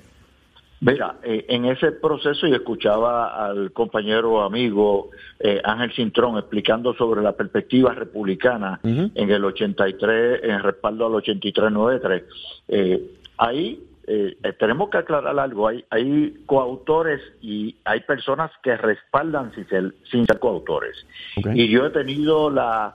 Mira, 0.80 1.16
eh, 1.22 1.46
en 1.48 1.64
ese 1.64 1.92
proceso 1.92 2.46
y 2.46 2.52
escuchaba 2.52 3.46
al 3.46 3.72
compañero 3.72 4.42
amigo 4.42 5.10
eh, 5.40 5.60
Ángel 5.64 5.92
Cintrón 5.92 6.36
explicando 6.36 6.94
sobre 6.94 7.22
la 7.22 7.32
perspectiva 7.32 7.94
republicana 7.94 8.80
en 8.82 9.30
el 9.30 9.44
83, 9.44 10.40
en 10.42 10.62
respaldo 10.62 11.06
al 11.06 11.14
8393. 11.14 12.22
Eh, 12.68 13.02
ahí 13.38 13.82
eh, 14.06 14.36
tenemos 14.58 14.90
que 14.90 14.98
aclarar 14.98 15.38
algo. 15.38 15.68
Hay, 15.68 15.84
hay 15.88 16.34
coautores 16.44 17.20
y 17.40 17.76
hay 17.84 18.00
personas 18.00 18.50
que 18.62 18.76
respaldan 18.76 19.54
sin 19.54 19.66
ser, 19.68 19.94
sin 20.10 20.26
ser 20.26 20.38
coautores. 20.38 21.06
Y 21.54 21.68
yo 21.68 21.86
he 21.86 21.90
tenido 21.90 22.50
la, 22.50 22.94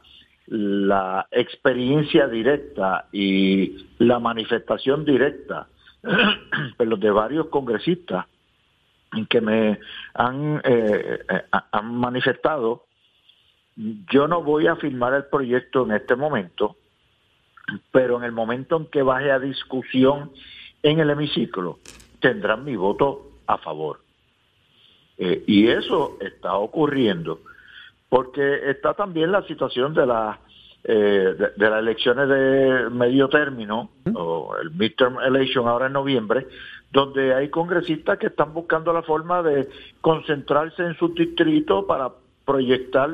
la 0.50 1.28
experiencia 1.32 2.28
directa 2.28 3.08
y 3.12 3.88
la 4.00 4.20
manifestación 4.20 5.06
directa 5.06 5.68
pero 6.78 6.98
de 6.98 7.12
varios 7.12 7.48
congresistas 7.48 8.26
que 9.30 9.42
me 9.42 9.80
han, 10.14 10.62
eh, 10.64 11.20
eh, 11.30 11.42
han 11.72 11.96
manifestado, 11.96 12.86
yo 13.76 14.28
no 14.28 14.44
voy 14.44 14.68
a 14.68 14.76
firmar 14.76 15.14
el 15.14 15.26
proyecto 15.26 15.86
en 15.86 15.94
este 15.94 16.16
momento, 16.16 16.76
pero 17.92 18.18
en 18.18 18.24
el 18.24 18.32
momento 18.32 18.78
en 18.78 18.86
que 18.86 19.02
baje 19.02 19.32
a 19.32 19.40
discusión 19.40 20.32
en 20.84 21.00
el 21.00 21.10
hemiciclo, 21.10 21.80
tendrán 22.20 22.64
mi 22.64 22.76
voto 22.76 23.32
a 23.48 23.58
favor. 23.58 24.02
Eh, 25.18 25.44
y 25.48 25.68
eso 25.68 26.18
está 26.22 26.56
ocurriendo 26.56 27.42
porque 28.10 28.70
está 28.70 28.94
también 28.96 29.32
la 29.32 29.44
situación 29.44 29.94
de 29.94 30.06
la 30.06 30.40
eh, 30.82 31.36
de, 31.58 31.70
las 31.70 31.80
elecciones 31.80 32.30
de 32.30 32.90
medio 32.90 33.28
término, 33.28 33.90
o 34.14 34.56
el 34.62 34.72
midterm 34.72 35.20
election 35.20 35.68
ahora 35.68 35.88
en 35.88 35.94
noviembre, 35.94 36.48
donde 36.90 37.34
hay 37.34 37.50
congresistas 37.50 38.18
que 38.18 38.28
están 38.28 38.54
buscando 38.54 38.94
la 38.94 39.04
forma 39.04 39.44
de 39.44 39.68
concentrarse 40.00 40.84
en 40.84 40.96
su 40.96 41.10
distrito 41.14 41.86
para 41.86 42.10
proyectar 42.46 43.10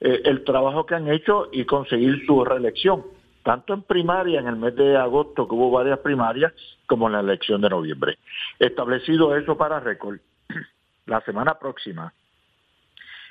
eh, 0.00 0.20
el 0.22 0.44
trabajo 0.44 0.84
que 0.84 0.96
han 0.96 1.08
hecho 1.08 1.48
y 1.50 1.64
conseguir 1.64 2.26
su 2.26 2.44
reelección. 2.44 3.04
tanto 3.42 3.72
en 3.72 3.82
primaria 3.82 4.40
en 4.40 4.46
el 4.46 4.56
mes 4.56 4.76
de 4.76 4.94
agosto, 4.98 5.48
que 5.48 5.54
hubo 5.54 5.70
varias 5.70 6.00
primarias, 6.00 6.52
como 6.86 7.06
en 7.06 7.14
la 7.14 7.20
elección 7.20 7.62
de 7.62 7.70
noviembre. 7.70 8.18
Establecido 8.58 9.34
eso 9.34 9.56
para 9.56 9.80
récord, 9.80 10.18
la 11.06 11.22
semana 11.22 11.58
próxima 11.58 12.12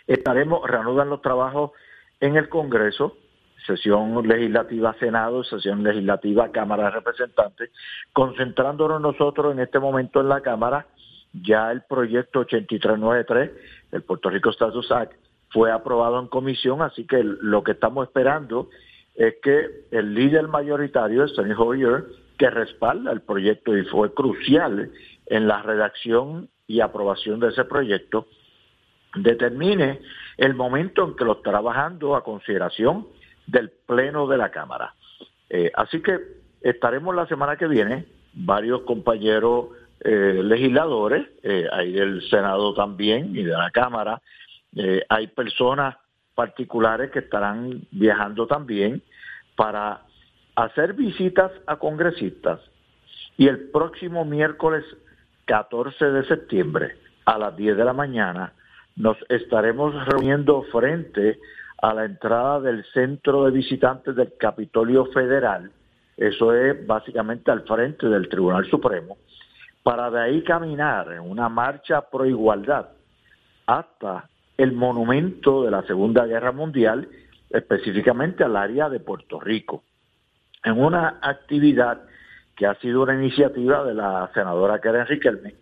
estaremos, 0.08 0.68
reanudan 0.68 1.10
los 1.10 1.22
trabajos 1.22 1.72
en 2.20 2.38
el 2.38 2.49
Congreso, 2.49 3.18
sesión 3.66 4.28
legislativa 4.28 4.95
Senado, 4.99 5.43
sesión 5.43 5.84
legislativa 5.84 6.51
Cámara 6.51 6.86
de 6.86 6.91
Representantes, 6.91 7.70
concentrándonos 8.14 9.01
nosotros 9.01 9.53
en 9.53 9.60
este 9.60 9.80
momento 9.80 10.22
en 10.22 10.30
la 10.30 10.41
Cámara, 10.41 10.88
ya 11.34 11.72
el 11.72 11.82
proyecto 11.82 12.39
8393, 12.39 13.51
el 13.91 14.01
Puerto 14.03 14.30
Rico 14.30 14.49
Status 14.49 14.91
Act, 14.91 15.14
fue 15.49 15.72
aprobado 15.72 16.20
en 16.20 16.28
comisión, 16.28 16.82
así 16.82 17.05
que 17.05 17.24
lo 17.24 17.64
que 17.64 17.72
estamos 17.74 18.08
esperando 18.08 18.70
es 19.16 19.36
que 19.41 19.86
el 19.91 20.14
líder 20.14 20.47
mayoritario, 20.47 21.28
Steny 21.28 21.53
Hoyer, 21.58 22.05
que 22.38 22.49
respalda 22.49 23.12
el 23.12 23.22
proyecto 23.22 23.76
y 23.76 23.84
fue 23.86 24.14
crucial 24.14 24.91
en 25.26 25.47
la 25.47 25.62
redacción 25.62 26.49
y 26.68 26.82
aprobación 26.82 27.39
de 27.39 27.49
ese 27.49 27.64
proyecto, 27.66 28.28
determine 29.16 29.99
el 30.38 30.53
momento 30.53 31.03
en 31.03 31.16
que 31.16 31.26
lo 31.26 31.34
está 31.34 31.51
trabajando 31.51 32.16
a 32.16 32.24
consideración 32.24 33.08
del 33.47 33.70
Pleno 33.70 34.28
de 34.28 34.38
la 34.38 34.51
Cámara. 34.51 34.93
Eh, 35.49 35.72
así 35.76 36.01
que 36.01 36.20
estaremos 36.62 37.16
la 37.16 37.28
semana 37.28 37.55
que 37.55 37.68
viene, 37.68 38.05
varios 38.34 38.82
compañeros 38.82 39.68
eh, 40.01 40.41
legisladores, 40.43 41.28
eh, 41.43 41.68
hay 41.72 41.93
del 41.93 42.22
Senado 42.30 42.74
también 42.74 43.36
y 43.36 43.43
de 43.43 43.53
la 43.53 43.72
Cámara, 43.72 44.22
hay 45.10 45.26
personas 45.28 45.95
particulares 46.36 47.10
que 47.10 47.20
estarán 47.20 47.82
viajando 47.89 48.45
también 48.45 49.01
para 49.55 50.01
hacer 50.55 50.93
visitas 50.93 51.51
a 51.66 51.78
congresistas 51.78 52.60
y 53.38 53.47
el 53.47 53.70
próximo 53.70 54.24
miércoles 54.24 54.84
14 55.45 56.05
de 56.05 56.26
septiembre 56.26 56.95
a 57.26 57.39
las 57.39 57.58
10 57.58 57.76
de 57.76 57.86
la 57.86 57.93
mañana 57.93 58.53
nos 58.98 59.18
estaremos 59.30 59.93
reuniendo 60.06 60.64
frente 60.72 61.39
a 61.82 61.93
la 61.93 62.06
entrada 62.06 62.60
del 62.60 62.84
centro 62.93 63.45
de 63.45 63.52
visitantes 63.52 64.16
del 64.16 64.34
Capitolio 64.38 65.06
Federal, 65.08 65.72
eso 66.18 66.54
es 66.54 66.86
básicamente 66.86 67.52
al 67.52 67.62
frente 67.62 68.08
del 68.08 68.28
Tribunal 68.28 68.66
Supremo, 68.66 69.18
para 69.84 70.10
de 70.10 70.20
ahí 70.20 70.43
caminar 70.43 71.14
en 71.14 71.22
una 71.22 71.48
marcha 71.48 72.02
pro 72.10 72.26
igualdad 72.26 72.89
hasta 73.68 74.28
el 74.58 74.72
monumento 74.72 75.64
de 75.64 75.72
la 75.72 75.84
Segunda 75.84 76.26
Guerra 76.26 76.52
Mundial, 76.52 77.08
específicamente 77.52 78.43
al 78.43 78.56
área 78.56 78.89
de 78.89 79.00
Puerto 79.00 79.39
Rico, 79.39 79.84
en 80.64 80.82
una 80.82 81.20
actividad 81.22 82.02
que 82.56 82.66
ha 82.66 82.74
sido 82.76 83.04
una 83.04 83.14
iniciativa 83.14 83.84
de 83.84 83.93
la 83.93 84.32
senadora 84.34 84.80
Karen 84.80 85.06
Riquelme 85.06 85.54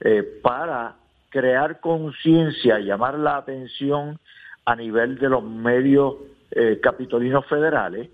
eh, 0.00 0.22
para 0.40 0.94
crear 1.34 1.80
conciencia, 1.80 2.78
llamar 2.78 3.18
la 3.18 3.38
atención 3.38 4.20
a 4.64 4.76
nivel 4.76 5.18
de 5.18 5.28
los 5.28 5.42
medios 5.42 6.14
eh, 6.52 6.78
capitolinos 6.80 7.44
federales 7.46 8.08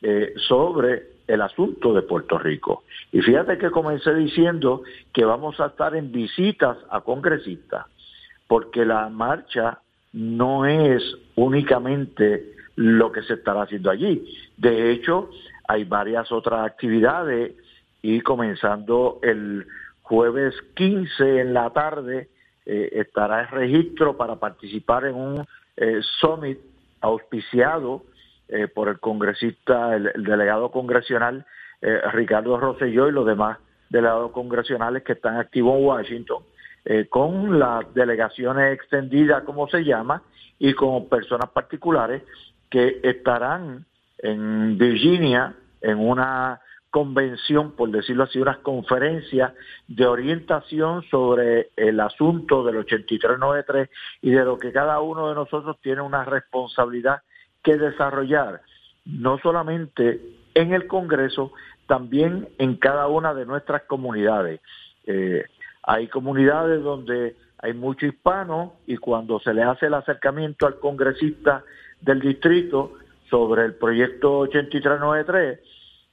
eh, 0.00 0.32
sobre 0.48 1.02
el 1.26 1.42
asunto 1.42 1.92
de 1.92 2.00
Puerto 2.00 2.38
Rico. 2.38 2.84
Y 3.12 3.20
fíjate 3.20 3.58
que 3.58 3.70
comencé 3.70 4.14
diciendo 4.14 4.84
que 5.12 5.26
vamos 5.26 5.60
a 5.60 5.66
estar 5.66 5.94
en 5.94 6.12
visitas 6.12 6.78
a 6.88 7.02
congresistas, 7.02 7.84
porque 8.48 8.86
la 8.86 9.10
marcha 9.10 9.80
no 10.14 10.64
es 10.64 11.02
únicamente 11.34 12.54
lo 12.76 13.12
que 13.12 13.22
se 13.22 13.34
estará 13.34 13.64
haciendo 13.64 13.90
allí. 13.90 14.34
De 14.56 14.90
hecho, 14.92 15.28
hay 15.68 15.84
varias 15.84 16.32
otras 16.32 16.64
actividades 16.64 17.52
y 18.00 18.22
comenzando 18.22 19.20
el 19.22 19.66
jueves 20.00 20.54
15 20.74 21.40
en 21.40 21.52
la 21.52 21.68
tarde 21.68 22.31
eh, 22.64 22.90
estará 22.92 23.42
en 23.42 23.48
registro 23.48 24.16
para 24.16 24.36
participar 24.36 25.06
en 25.06 25.14
un 25.14 25.46
eh, 25.76 26.00
summit 26.20 26.58
auspiciado 27.00 28.04
eh, 28.48 28.68
por 28.68 28.88
el 28.88 29.00
congresista, 29.00 29.96
el, 29.96 30.12
delegado 30.16 30.70
congresional 30.70 31.44
Ricardo 32.12 32.56
Rosselló 32.58 33.08
y 33.08 33.12
los 33.12 33.26
demás 33.26 33.58
delegados 33.90 34.30
congresionales 34.30 35.02
que 35.02 35.14
están 35.14 35.36
activos 35.36 35.76
en 35.76 35.84
Washington, 35.84 36.44
con 37.10 37.58
las 37.58 37.92
delegaciones 37.92 38.72
extendidas, 38.72 39.42
como 39.42 39.66
se 39.66 39.82
llama, 39.82 40.22
y 40.60 40.74
con 40.74 41.08
personas 41.08 41.50
particulares 41.50 42.22
que 42.70 43.00
estarán 43.02 43.84
en 44.18 44.78
Virginia 44.78 45.56
en 45.80 45.98
una 45.98 46.60
convención, 46.92 47.72
por 47.72 47.90
decirlo 47.90 48.24
así, 48.24 48.38
unas 48.38 48.58
conferencias 48.58 49.54
de 49.88 50.06
orientación 50.06 51.02
sobre 51.10 51.70
el 51.74 51.98
asunto 51.98 52.62
del 52.62 52.76
8393 52.76 53.88
y 54.20 54.30
de 54.30 54.44
lo 54.44 54.58
que 54.58 54.72
cada 54.72 55.00
uno 55.00 55.30
de 55.30 55.34
nosotros 55.34 55.78
tiene 55.80 56.02
una 56.02 56.26
responsabilidad 56.26 57.22
que 57.62 57.78
desarrollar, 57.78 58.60
no 59.06 59.38
solamente 59.38 60.20
en 60.54 60.74
el 60.74 60.86
Congreso, 60.86 61.52
también 61.86 62.50
en 62.58 62.76
cada 62.76 63.08
una 63.08 63.32
de 63.32 63.46
nuestras 63.46 63.84
comunidades. 63.84 64.60
Eh, 65.06 65.46
hay 65.82 66.08
comunidades 66.08 66.82
donde 66.82 67.36
hay 67.56 67.72
mucho 67.72 68.04
hispano 68.04 68.74
y 68.86 68.98
cuando 68.98 69.40
se 69.40 69.54
le 69.54 69.62
hace 69.62 69.86
el 69.86 69.94
acercamiento 69.94 70.66
al 70.66 70.78
congresista 70.78 71.64
del 72.02 72.20
distrito 72.20 72.92
sobre 73.30 73.64
el 73.64 73.76
proyecto 73.76 74.40
8393, 74.40 75.58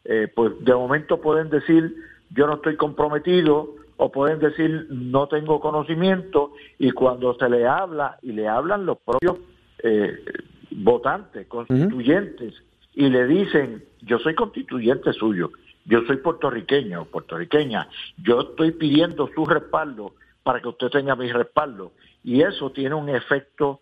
eh, 0.06 0.28
pues 0.34 0.54
de 0.62 0.74
momento 0.74 1.20
pueden 1.22 1.50
decir 1.50 1.96
yo 2.32 2.48
no 2.48 2.56
estoy 2.56 2.76
comprometido 2.76 3.76
o 3.98 4.12
pueden 4.12 4.40
decir 4.40 4.88
no 4.90 5.28
tengo 5.28 5.60
conocimiento 5.60 6.54
y 6.78 6.92
cuando 6.92 7.36
se 7.36 7.50
le 7.50 7.68
habla 7.68 8.18
y 8.22 8.32
le 8.32 8.48
hablan 8.48 8.86
los 8.86 8.98
propios 9.00 9.38
eh, 9.84 10.24
votantes, 10.72 11.48
constituyentes, 11.48 12.54
y 12.94 13.10
le 13.10 13.28
dicen 13.28 13.84
yo 14.02 14.20
soy 14.20 14.36
constituyente 14.36 15.12
suyo, 15.14 15.52
yo 15.86 16.02
soy 16.06 16.18
puertorriqueño, 16.18 17.06
puertorriqueña, 17.06 17.88
yo 18.18 18.42
estoy 18.42 18.72
pidiendo 18.72 19.30
su 19.34 19.46
respaldo 19.46 20.14
para 20.44 20.62
que 20.62 20.70
usted 20.70 20.88
tenga 20.90 21.16
mi 21.16 21.32
respaldo. 21.32 21.92
Y 22.24 22.42
eso 22.42 22.72
tiene 22.72 22.96
un 22.96 23.10
efecto 23.10 23.80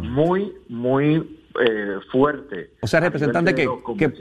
muy, 0.00 0.52
muy 0.68 1.40
eh, 1.60 1.98
fuerte. 2.10 2.70
O 2.80 2.86
sea, 2.86 3.00
representante, 3.00 3.54
que, 3.54 3.68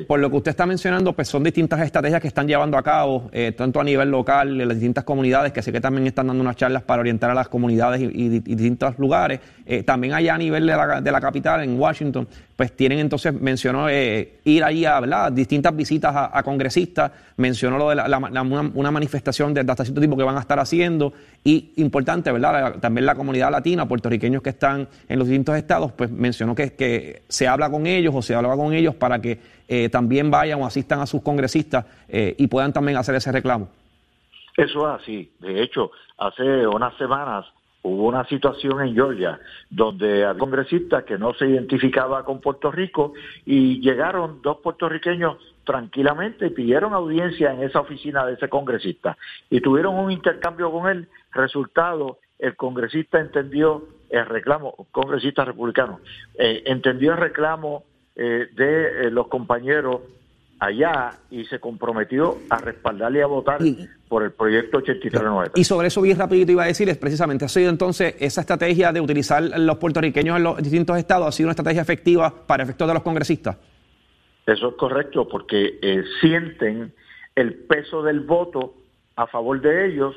por 0.08 0.20
lo 0.20 0.30
que 0.30 0.38
usted 0.38 0.52
está 0.52 0.66
mencionando, 0.66 1.14
pues 1.14 1.28
son 1.28 1.44
distintas 1.44 1.80
estrategias 1.82 2.22
que 2.22 2.28
están 2.28 2.48
llevando 2.48 2.78
a 2.78 2.84
cabo, 2.84 3.30
eh, 3.32 3.52
tanto 3.52 3.80
a 3.80 3.84
nivel 3.84 4.10
local, 4.10 4.60
en 4.60 4.68
las 4.68 4.78
distintas 4.78 5.04
comunidades, 5.04 5.52
que 5.52 5.62
sé 5.62 5.72
que 5.72 5.82
también 5.82 6.08
están 6.08 6.28
dando 6.28 6.42
unas 6.42 6.56
charlas 6.56 6.84
para 6.84 7.02
orientar 7.02 7.30
a 7.30 7.34
las 7.34 7.48
comunidades 7.50 8.02
y, 8.02 8.30
distintos 8.40 8.98
lugares. 8.98 9.40
Eh, 9.66 9.84
también 9.84 10.14
allá 10.14 10.36
a 10.36 10.38
nivel 10.38 10.66
de 10.66 10.76
la, 10.76 11.02
de 11.02 11.12
la, 11.12 11.22
capital, 11.22 11.64
en 11.64 11.80
Washington, 11.80 12.28
pues 12.56 12.72
tienen 12.72 13.00
entonces, 13.00 13.34
mencionó 13.34 13.88
ir 13.90 14.64
ahí 14.64 14.86
a 14.86 15.00
¿verdad? 15.00 15.32
distintas 15.32 15.76
visitas 15.76 16.14
a, 16.16 16.42
congresistas, 16.44 17.12
mencionó 17.36 17.78
lo 17.78 17.90
de 17.90 17.96
la, 17.96 18.42
una, 18.42 18.92
manifestación 18.92 19.54
de 19.54 19.62
hasta 19.62 19.84
cierto 19.84 20.02
tipo 20.02 20.18
que 20.18 20.24
van 20.24 20.38
a 20.38 20.40
estar 20.40 20.60
haciendo, 20.60 21.14
y 21.44 21.74
importante, 21.78 22.32
¿verdad? 22.32 22.76
También 22.80 23.06
la 23.06 23.16
comunidad 23.16 23.52
latina, 23.52 23.88
puertorriqueños 23.88 24.42
que 24.42 24.50
están 24.50 24.88
en 25.08 25.20
los 25.20 25.28
distintos 25.28 25.56
estados, 25.56 25.92
pues 25.92 26.10
mencionó 26.10 26.56
que, 26.56 26.74
que 26.74 27.24
se 27.28 27.48
habla 27.48 27.70
con 27.70 27.88
ellos 27.88 28.14
o 28.16 28.22
se 28.22 28.36
habla 28.36 28.56
con 28.56 28.74
ellos 28.74 28.96
para 28.96 29.22
que 29.22 29.40
eh, 29.68 29.90
también 29.90 30.32
vayan 30.32 30.62
o 30.62 30.66
asistan 30.66 31.00
a 31.00 31.06
sus 31.06 31.22
congresistas 31.22 31.86
eh, 32.08 32.36
y 32.38 32.48
puedan 32.48 32.74
también 32.74 32.98
hacer 32.98 33.16
ese 33.16 33.32
reclamo. 33.32 33.70
Eso 34.56 34.88
es 34.88 35.02
así. 35.02 35.32
De 35.40 35.62
hecho, 35.62 35.92
hace 36.18 36.66
unas 36.66 36.96
semanas 36.98 37.46
hubo 37.84 38.08
una 38.08 38.26
situación 38.26 38.82
en 38.82 38.94
Georgia 38.94 39.40
donde 39.70 40.26
al 40.26 40.38
congresista 40.38 41.06
que 41.06 41.18
no 41.18 41.34
se 41.34 41.48
identificaba 41.48 42.24
con 42.26 42.42
Puerto 42.42 42.72
Rico 42.72 43.14
y 43.46 43.80
llegaron 43.80 44.42
dos 44.42 44.58
puertorriqueños 44.58 45.38
tranquilamente 45.64 46.48
y 46.48 46.50
pidieron 46.50 46.94
audiencia 46.94 47.54
en 47.54 47.62
esa 47.62 47.82
oficina 47.82 48.26
de 48.26 48.34
ese 48.34 48.50
congresista 48.50 49.18
y 49.50 49.62
tuvieron 49.62 49.96
un 49.96 50.12
intercambio 50.12 50.72
con 50.72 50.90
él. 50.90 51.08
Resultado, 51.32 52.20
el 52.40 52.56
congresista 52.56 53.20
entendió 53.20 53.84
el 54.10 54.26
reclamo, 54.26 54.88
congresista 54.92 55.46
republicano, 55.46 56.00
eh, 56.38 56.64
entendió 56.66 57.14
el 57.14 57.18
reclamo 57.18 57.84
eh, 58.16 58.48
de 58.54 59.08
eh, 59.08 59.12
los 59.12 59.28
compañeros 59.28 60.02
allá 60.60 61.12
y 61.30 61.46
se 61.46 61.60
comprometió 61.60 62.38
a 62.50 62.58
respaldarle 62.58 63.20
y 63.20 63.22
a 63.22 63.28
votar 63.28 63.60
por 64.08 64.24
el 64.24 64.32
proyecto 64.32 64.78
8390. 64.78 65.60
Y 65.60 65.64
sobre 65.64 65.90
eso 65.90 66.02
bien 66.02 66.18
rapidito 66.18 66.52
iba 66.52 66.64
a 66.64 66.68
decir, 66.68 66.90
es 66.90 66.98
precisamente, 66.98 67.46
ha 67.46 67.50
sido 67.50 67.70
entonces 67.70 68.16
esa 68.20 68.42
estrategia 68.42 68.92
de 68.92 69.00
utilizar 69.00 69.44
los 69.44 69.78
puertorriqueños 69.78 70.38
en 70.38 70.44
los 70.44 70.58
distintos 70.58 70.98
estados, 70.98 71.28
ha 71.28 71.32
sido 71.32 71.48
una 71.48 71.52
estrategia 71.52 71.84
efectiva 71.84 72.34
para 72.48 72.64
efectos 72.64 72.88
de 72.88 72.94
los 72.96 73.04
congresistas. 73.04 73.58
Eso 74.48 74.70
es 74.70 74.76
correcto, 74.76 75.28
porque 75.28 75.78
sienten 76.22 76.94
el 77.36 77.54
peso 77.54 78.02
del 78.02 78.22
voto 78.22 78.74
a 79.16 79.28
favor 79.28 79.62
de 79.62 79.88
ellos 79.88 80.16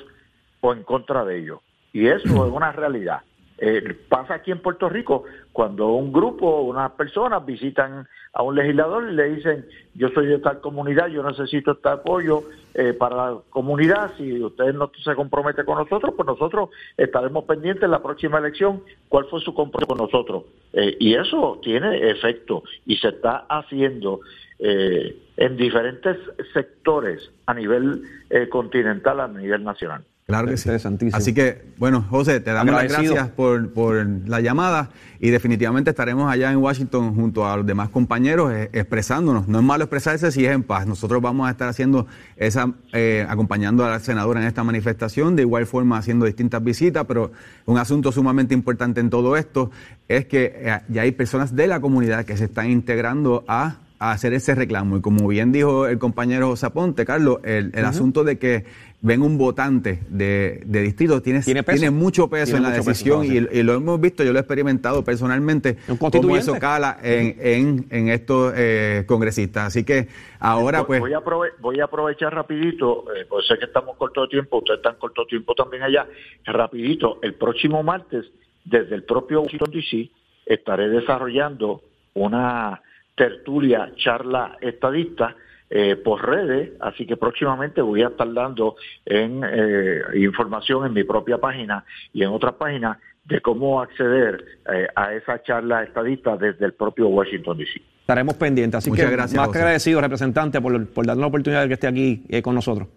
o 0.60 0.72
en 0.72 0.84
contra 0.84 1.24
de 1.24 1.38
ellos. 1.38 1.60
Y 1.92 2.06
eso 2.06 2.46
es 2.46 2.52
una 2.52 2.72
realidad. 2.72 3.22
Eh, 3.62 3.94
pasa 4.08 4.36
aquí 4.36 4.50
en 4.50 4.60
Puerto 4.60 4.88
Rico 4.88 5.24
cuando 5.52 5.88
un 5.88 6.12
grupo, 6.12 6.62
unas 6.62 6.92
personas 6.92 7.44
visitan 7.44 8.08
a 8.32 8.42
un 8.42 8.54
legislador 8.54 9.10
y 9.10 9.14
le 9.14 9.34
dicen, 9.34 9.66
yo 9.94 10.08
soy 10.14 10.28
de 10.28 10.38
tal 10.38 10.60
comunidad, 10.60 11.08
yo 11.08 11.22
necesito 11.22 11.72
este 11.72 11.90
apoyo 11.90 12.42
eh, 12.72 12.94
para 12.94 13.16
la 13.16 13.38
comunidad, 13.50 14.12
si 14.16 14.42
usted 14.42 14.72
no 14.72 14.90
se 15.04 15.14
compromete 15.14 15.64
con 15.64 15.76
nosotros, 15.76 16.14
pues 16.16 16.26
nosotros 16.26 16.70
estaremos 16.96 17.44
pendientes 17.44 17.82
en 17.82 17.90
la 17.90 18.02
próxima 18.02 18.38
elección 18.38 18.82
cuál 19.10 19.26
fue 19.26 19.40
su 19.42 19.52
compromiso 19.52 19.88
con 19.88 19.98
nosotros. 19.98 20.44
Eh, 20.72 20.96
y 20.98 21.14
eso 21.14 21.60
tiene 21.62 22.10
efecto 22.10 22.62
y 22.86 22.96
se 22.96 23.08
está 23.08 23.44
haciendo 23.48 24.20
en 24.62 25.56
diferentes 25.56 26.18
sectores 26.52 27.30
a 27.46 27.54
nivel 27.54 28.02
continental, 28.50 29.20
a 29.20 29.26
nivel 29.26 29.64
nacional. 29.64 30.04
Claro 30.30 30.48
que 30.48 30.56
sí. 30.56 30.70
Así 31.12 31.34
que, 31.34 31.62
bueno, 31.76 32.06
José, 32.08 32.40
te 32.40 32.52
damos 32.52 32.74
las 32.74 32.84
gracias 32.84 33.28
por, 33.30 33.72
por, 33.72 34.06
la 34.26 34.40
llamada 34.40 34.90
y 35.18 35.30
definitivamente 35.30 35.90
estaremos 35.90 36.32
allá 36.32 36.52
en 36.52 36.58
Washington 36.58 37.14
junto 37.14 37.46
a 37.46 37.56
los 37.56 37.66
demás 37.66 37.88
compañeros 37.88 38.52
eh, 38.52 38.70
expresándonos. 38.72 39.48
No 39.48 39.58
es 39.58 39.64
malo 39.64 39.84
expresarse 39.84 40.30
si 40.30 40.46
es 40.46 40.52
en 40.52 40.62
paz. 40.62 40.86
Nosotros 40.86 41.20
vamos 41.20 41.48
a 41.48 41.50
estar 41.50 41.68
haciendo 41.68 42.06
esa, 42.36 42.72
eh, 42.92 43.26
acompañando 43.28 43.84
a 43.84 43.90
la 43.90 43.98
senadora 43.98 44.40
en 44.40 44.46
esta 44.46 44.62
manifestación, 44.62 45.34
de 45.34 45.42
igual 45.42 45.66
forma 45.66 45.98
haciendo 45.98 46.26
distintas 46.26 46.62
visitas, 46.62 47.04
pero 47.06 47.32
un 47.66 47.78
asunto 47.78 48.12
sumamente 48.12 48.54
importante 48.54 49.00
en 49.00 49.10
todo 49.10 49.36
esto 49.36 49.70
es 50.08 50.26
que 50.26 50.52
eh, 50.54 50.80
ya 50.88 51.02
hay 51.02 51.12
personas 51.12 51.56
de 51.56 51.66
la 51.66 51.80
comunidad 51.80 52.24
que 52.24 52.36
se 52.36 52.44
están 52.44 52.70
integrando 52.70 53.44
a 53.48 53.78
hacer 54.00 54.32
ese 54.32 54.54
reclamo. 54.54 54.96
Y 54.96 55.00
como 55.02 55.28
bien 55.28 55.52
dijo 55.52 55.86
el 55.86 55.98
compañero 55.98 56.56
Zaponte, 56.56 57.04
Carlos, 57.04 57.38
el, 57.44 57.72
asunto 57.84 58.24
de 58.24 58.38
que 58.38 58.64
ven 59.02 59.20
un 59.20 59.36
votante 59.36 60.00
de, 60.08 60.62
distrito 60.66 61.20
tiene, 61.20 61.42
tiene, 61.42 61.90
mucho 61.90 62.28
peso 62.28 62.56
en 62.56 62.62
la 62.62 62.70
decisión 62.70 63.24
y, 63.24 63.40
lo 63.62 63.74
hemos 63.74 64.00
visto, 64.00 64.24
yo 64.24 64.32
lo 64.32 64.38
he 64.38 64.40
experimentado 64.40 65.04
personalmente, 65.04 65.76
cómo 65.98 66.36
eso 66.36 66.58
cala 66.58 66.98
en, 67.02 67.86
en, 67.90 68.08
estos 68.08 68.54
eh, 68.56 69.04
congresistas. 69.06 69.66
Así 69.66 69.84
que 69.84 70.08
ahora 70.38 70.86
pues... 70.86 71.00
Voy 71.00 71.12
a, 71.12 71.20
voy 71.60 71.80
a 71.80 71.84
aprovechar 71.84 72.34
rapidito, 72.34 73.04
eh, 73.14 73.26
pues 73.28 73.46
sé 73.46 73.58
que 73.58 73.66
estamos 73.66 73.98
corto 73.98 74.22
de 74.22 74.28
tiempo, 74.28 74.58
ustedes 74.58 74.78
están 74.78 74.96
corto 74.96 75.22
de 75.22 75.28
tiempo 75.28 75.54
también 75.54 75.82
allá, 75.82 76.06
rapidito, 76.46 77.18
el 77.20 77.34
próximo 77.34 77.82
martes, 77.82 78.24
desde 78.64 78.94
el 78.94 79.04
propio 79.04 79.42
Washington 79.42 79.70
DC, 79.72 80.10
estaré 80.46 80.88
desarrollando 80.88 81.82
una 82.14 82.80
tertulia, 83.20 83.92
charla 83.96 84.56
estadista, 84.62 85.36
eh, 85.68 85.96
por 85.96 86.26
redes, 86.26 86.70
así 86.80 87.06
que 87.06 87.18
próximamente 87.18 87.82
voy 87.82 88.02
a 88.02 88.08
estar 88.08 88.32
dando 88.32 88.76
en, 89.04 89.42
eh, 89.44 90.00
información 90.14 90.86
en 90.86 90.94
mi 90.94 91.04
propia 91.04 91.36
página 91.36 91.84
y 92.14 92.22
en 92.22 92.30
otras 92.30 92.54
páginas 92.54 92.96
de 93.26 93.42
cómo 93.42 93.82
acceder 93.82 94.42
eh, 94.72 94.88
a 94.96 95.12
esa 95.12 95.42
charla 95.42 95.82
estadista 95.82 96.38
desde 96.38 96.64
el 96.64 96.72
propio 96.72 97.08
Washington 97.08 97.58
DC. 97.58 97.82
Estaremos 98.00 98.36
pendientes, 98.36 98.78
así 98.78 98.90
que 98.90 99.10
gracias, 99.10 99.38
más 99.38 99.50
que 99.50 99.58
agradecido, 99.58 100.00
representante, 100.00 100.62
por, 100.62 100.86
por 100.88 101.04
darnos 101.04 101.20
la 101.20 101.26
oportunidad 101.26 101.60
de 101.60 101.68
que 101.68 101.74
esté 101.74 101.88
aquí 101.88 102.24
con 102.42 102.54
nosotros. 102.54 102.88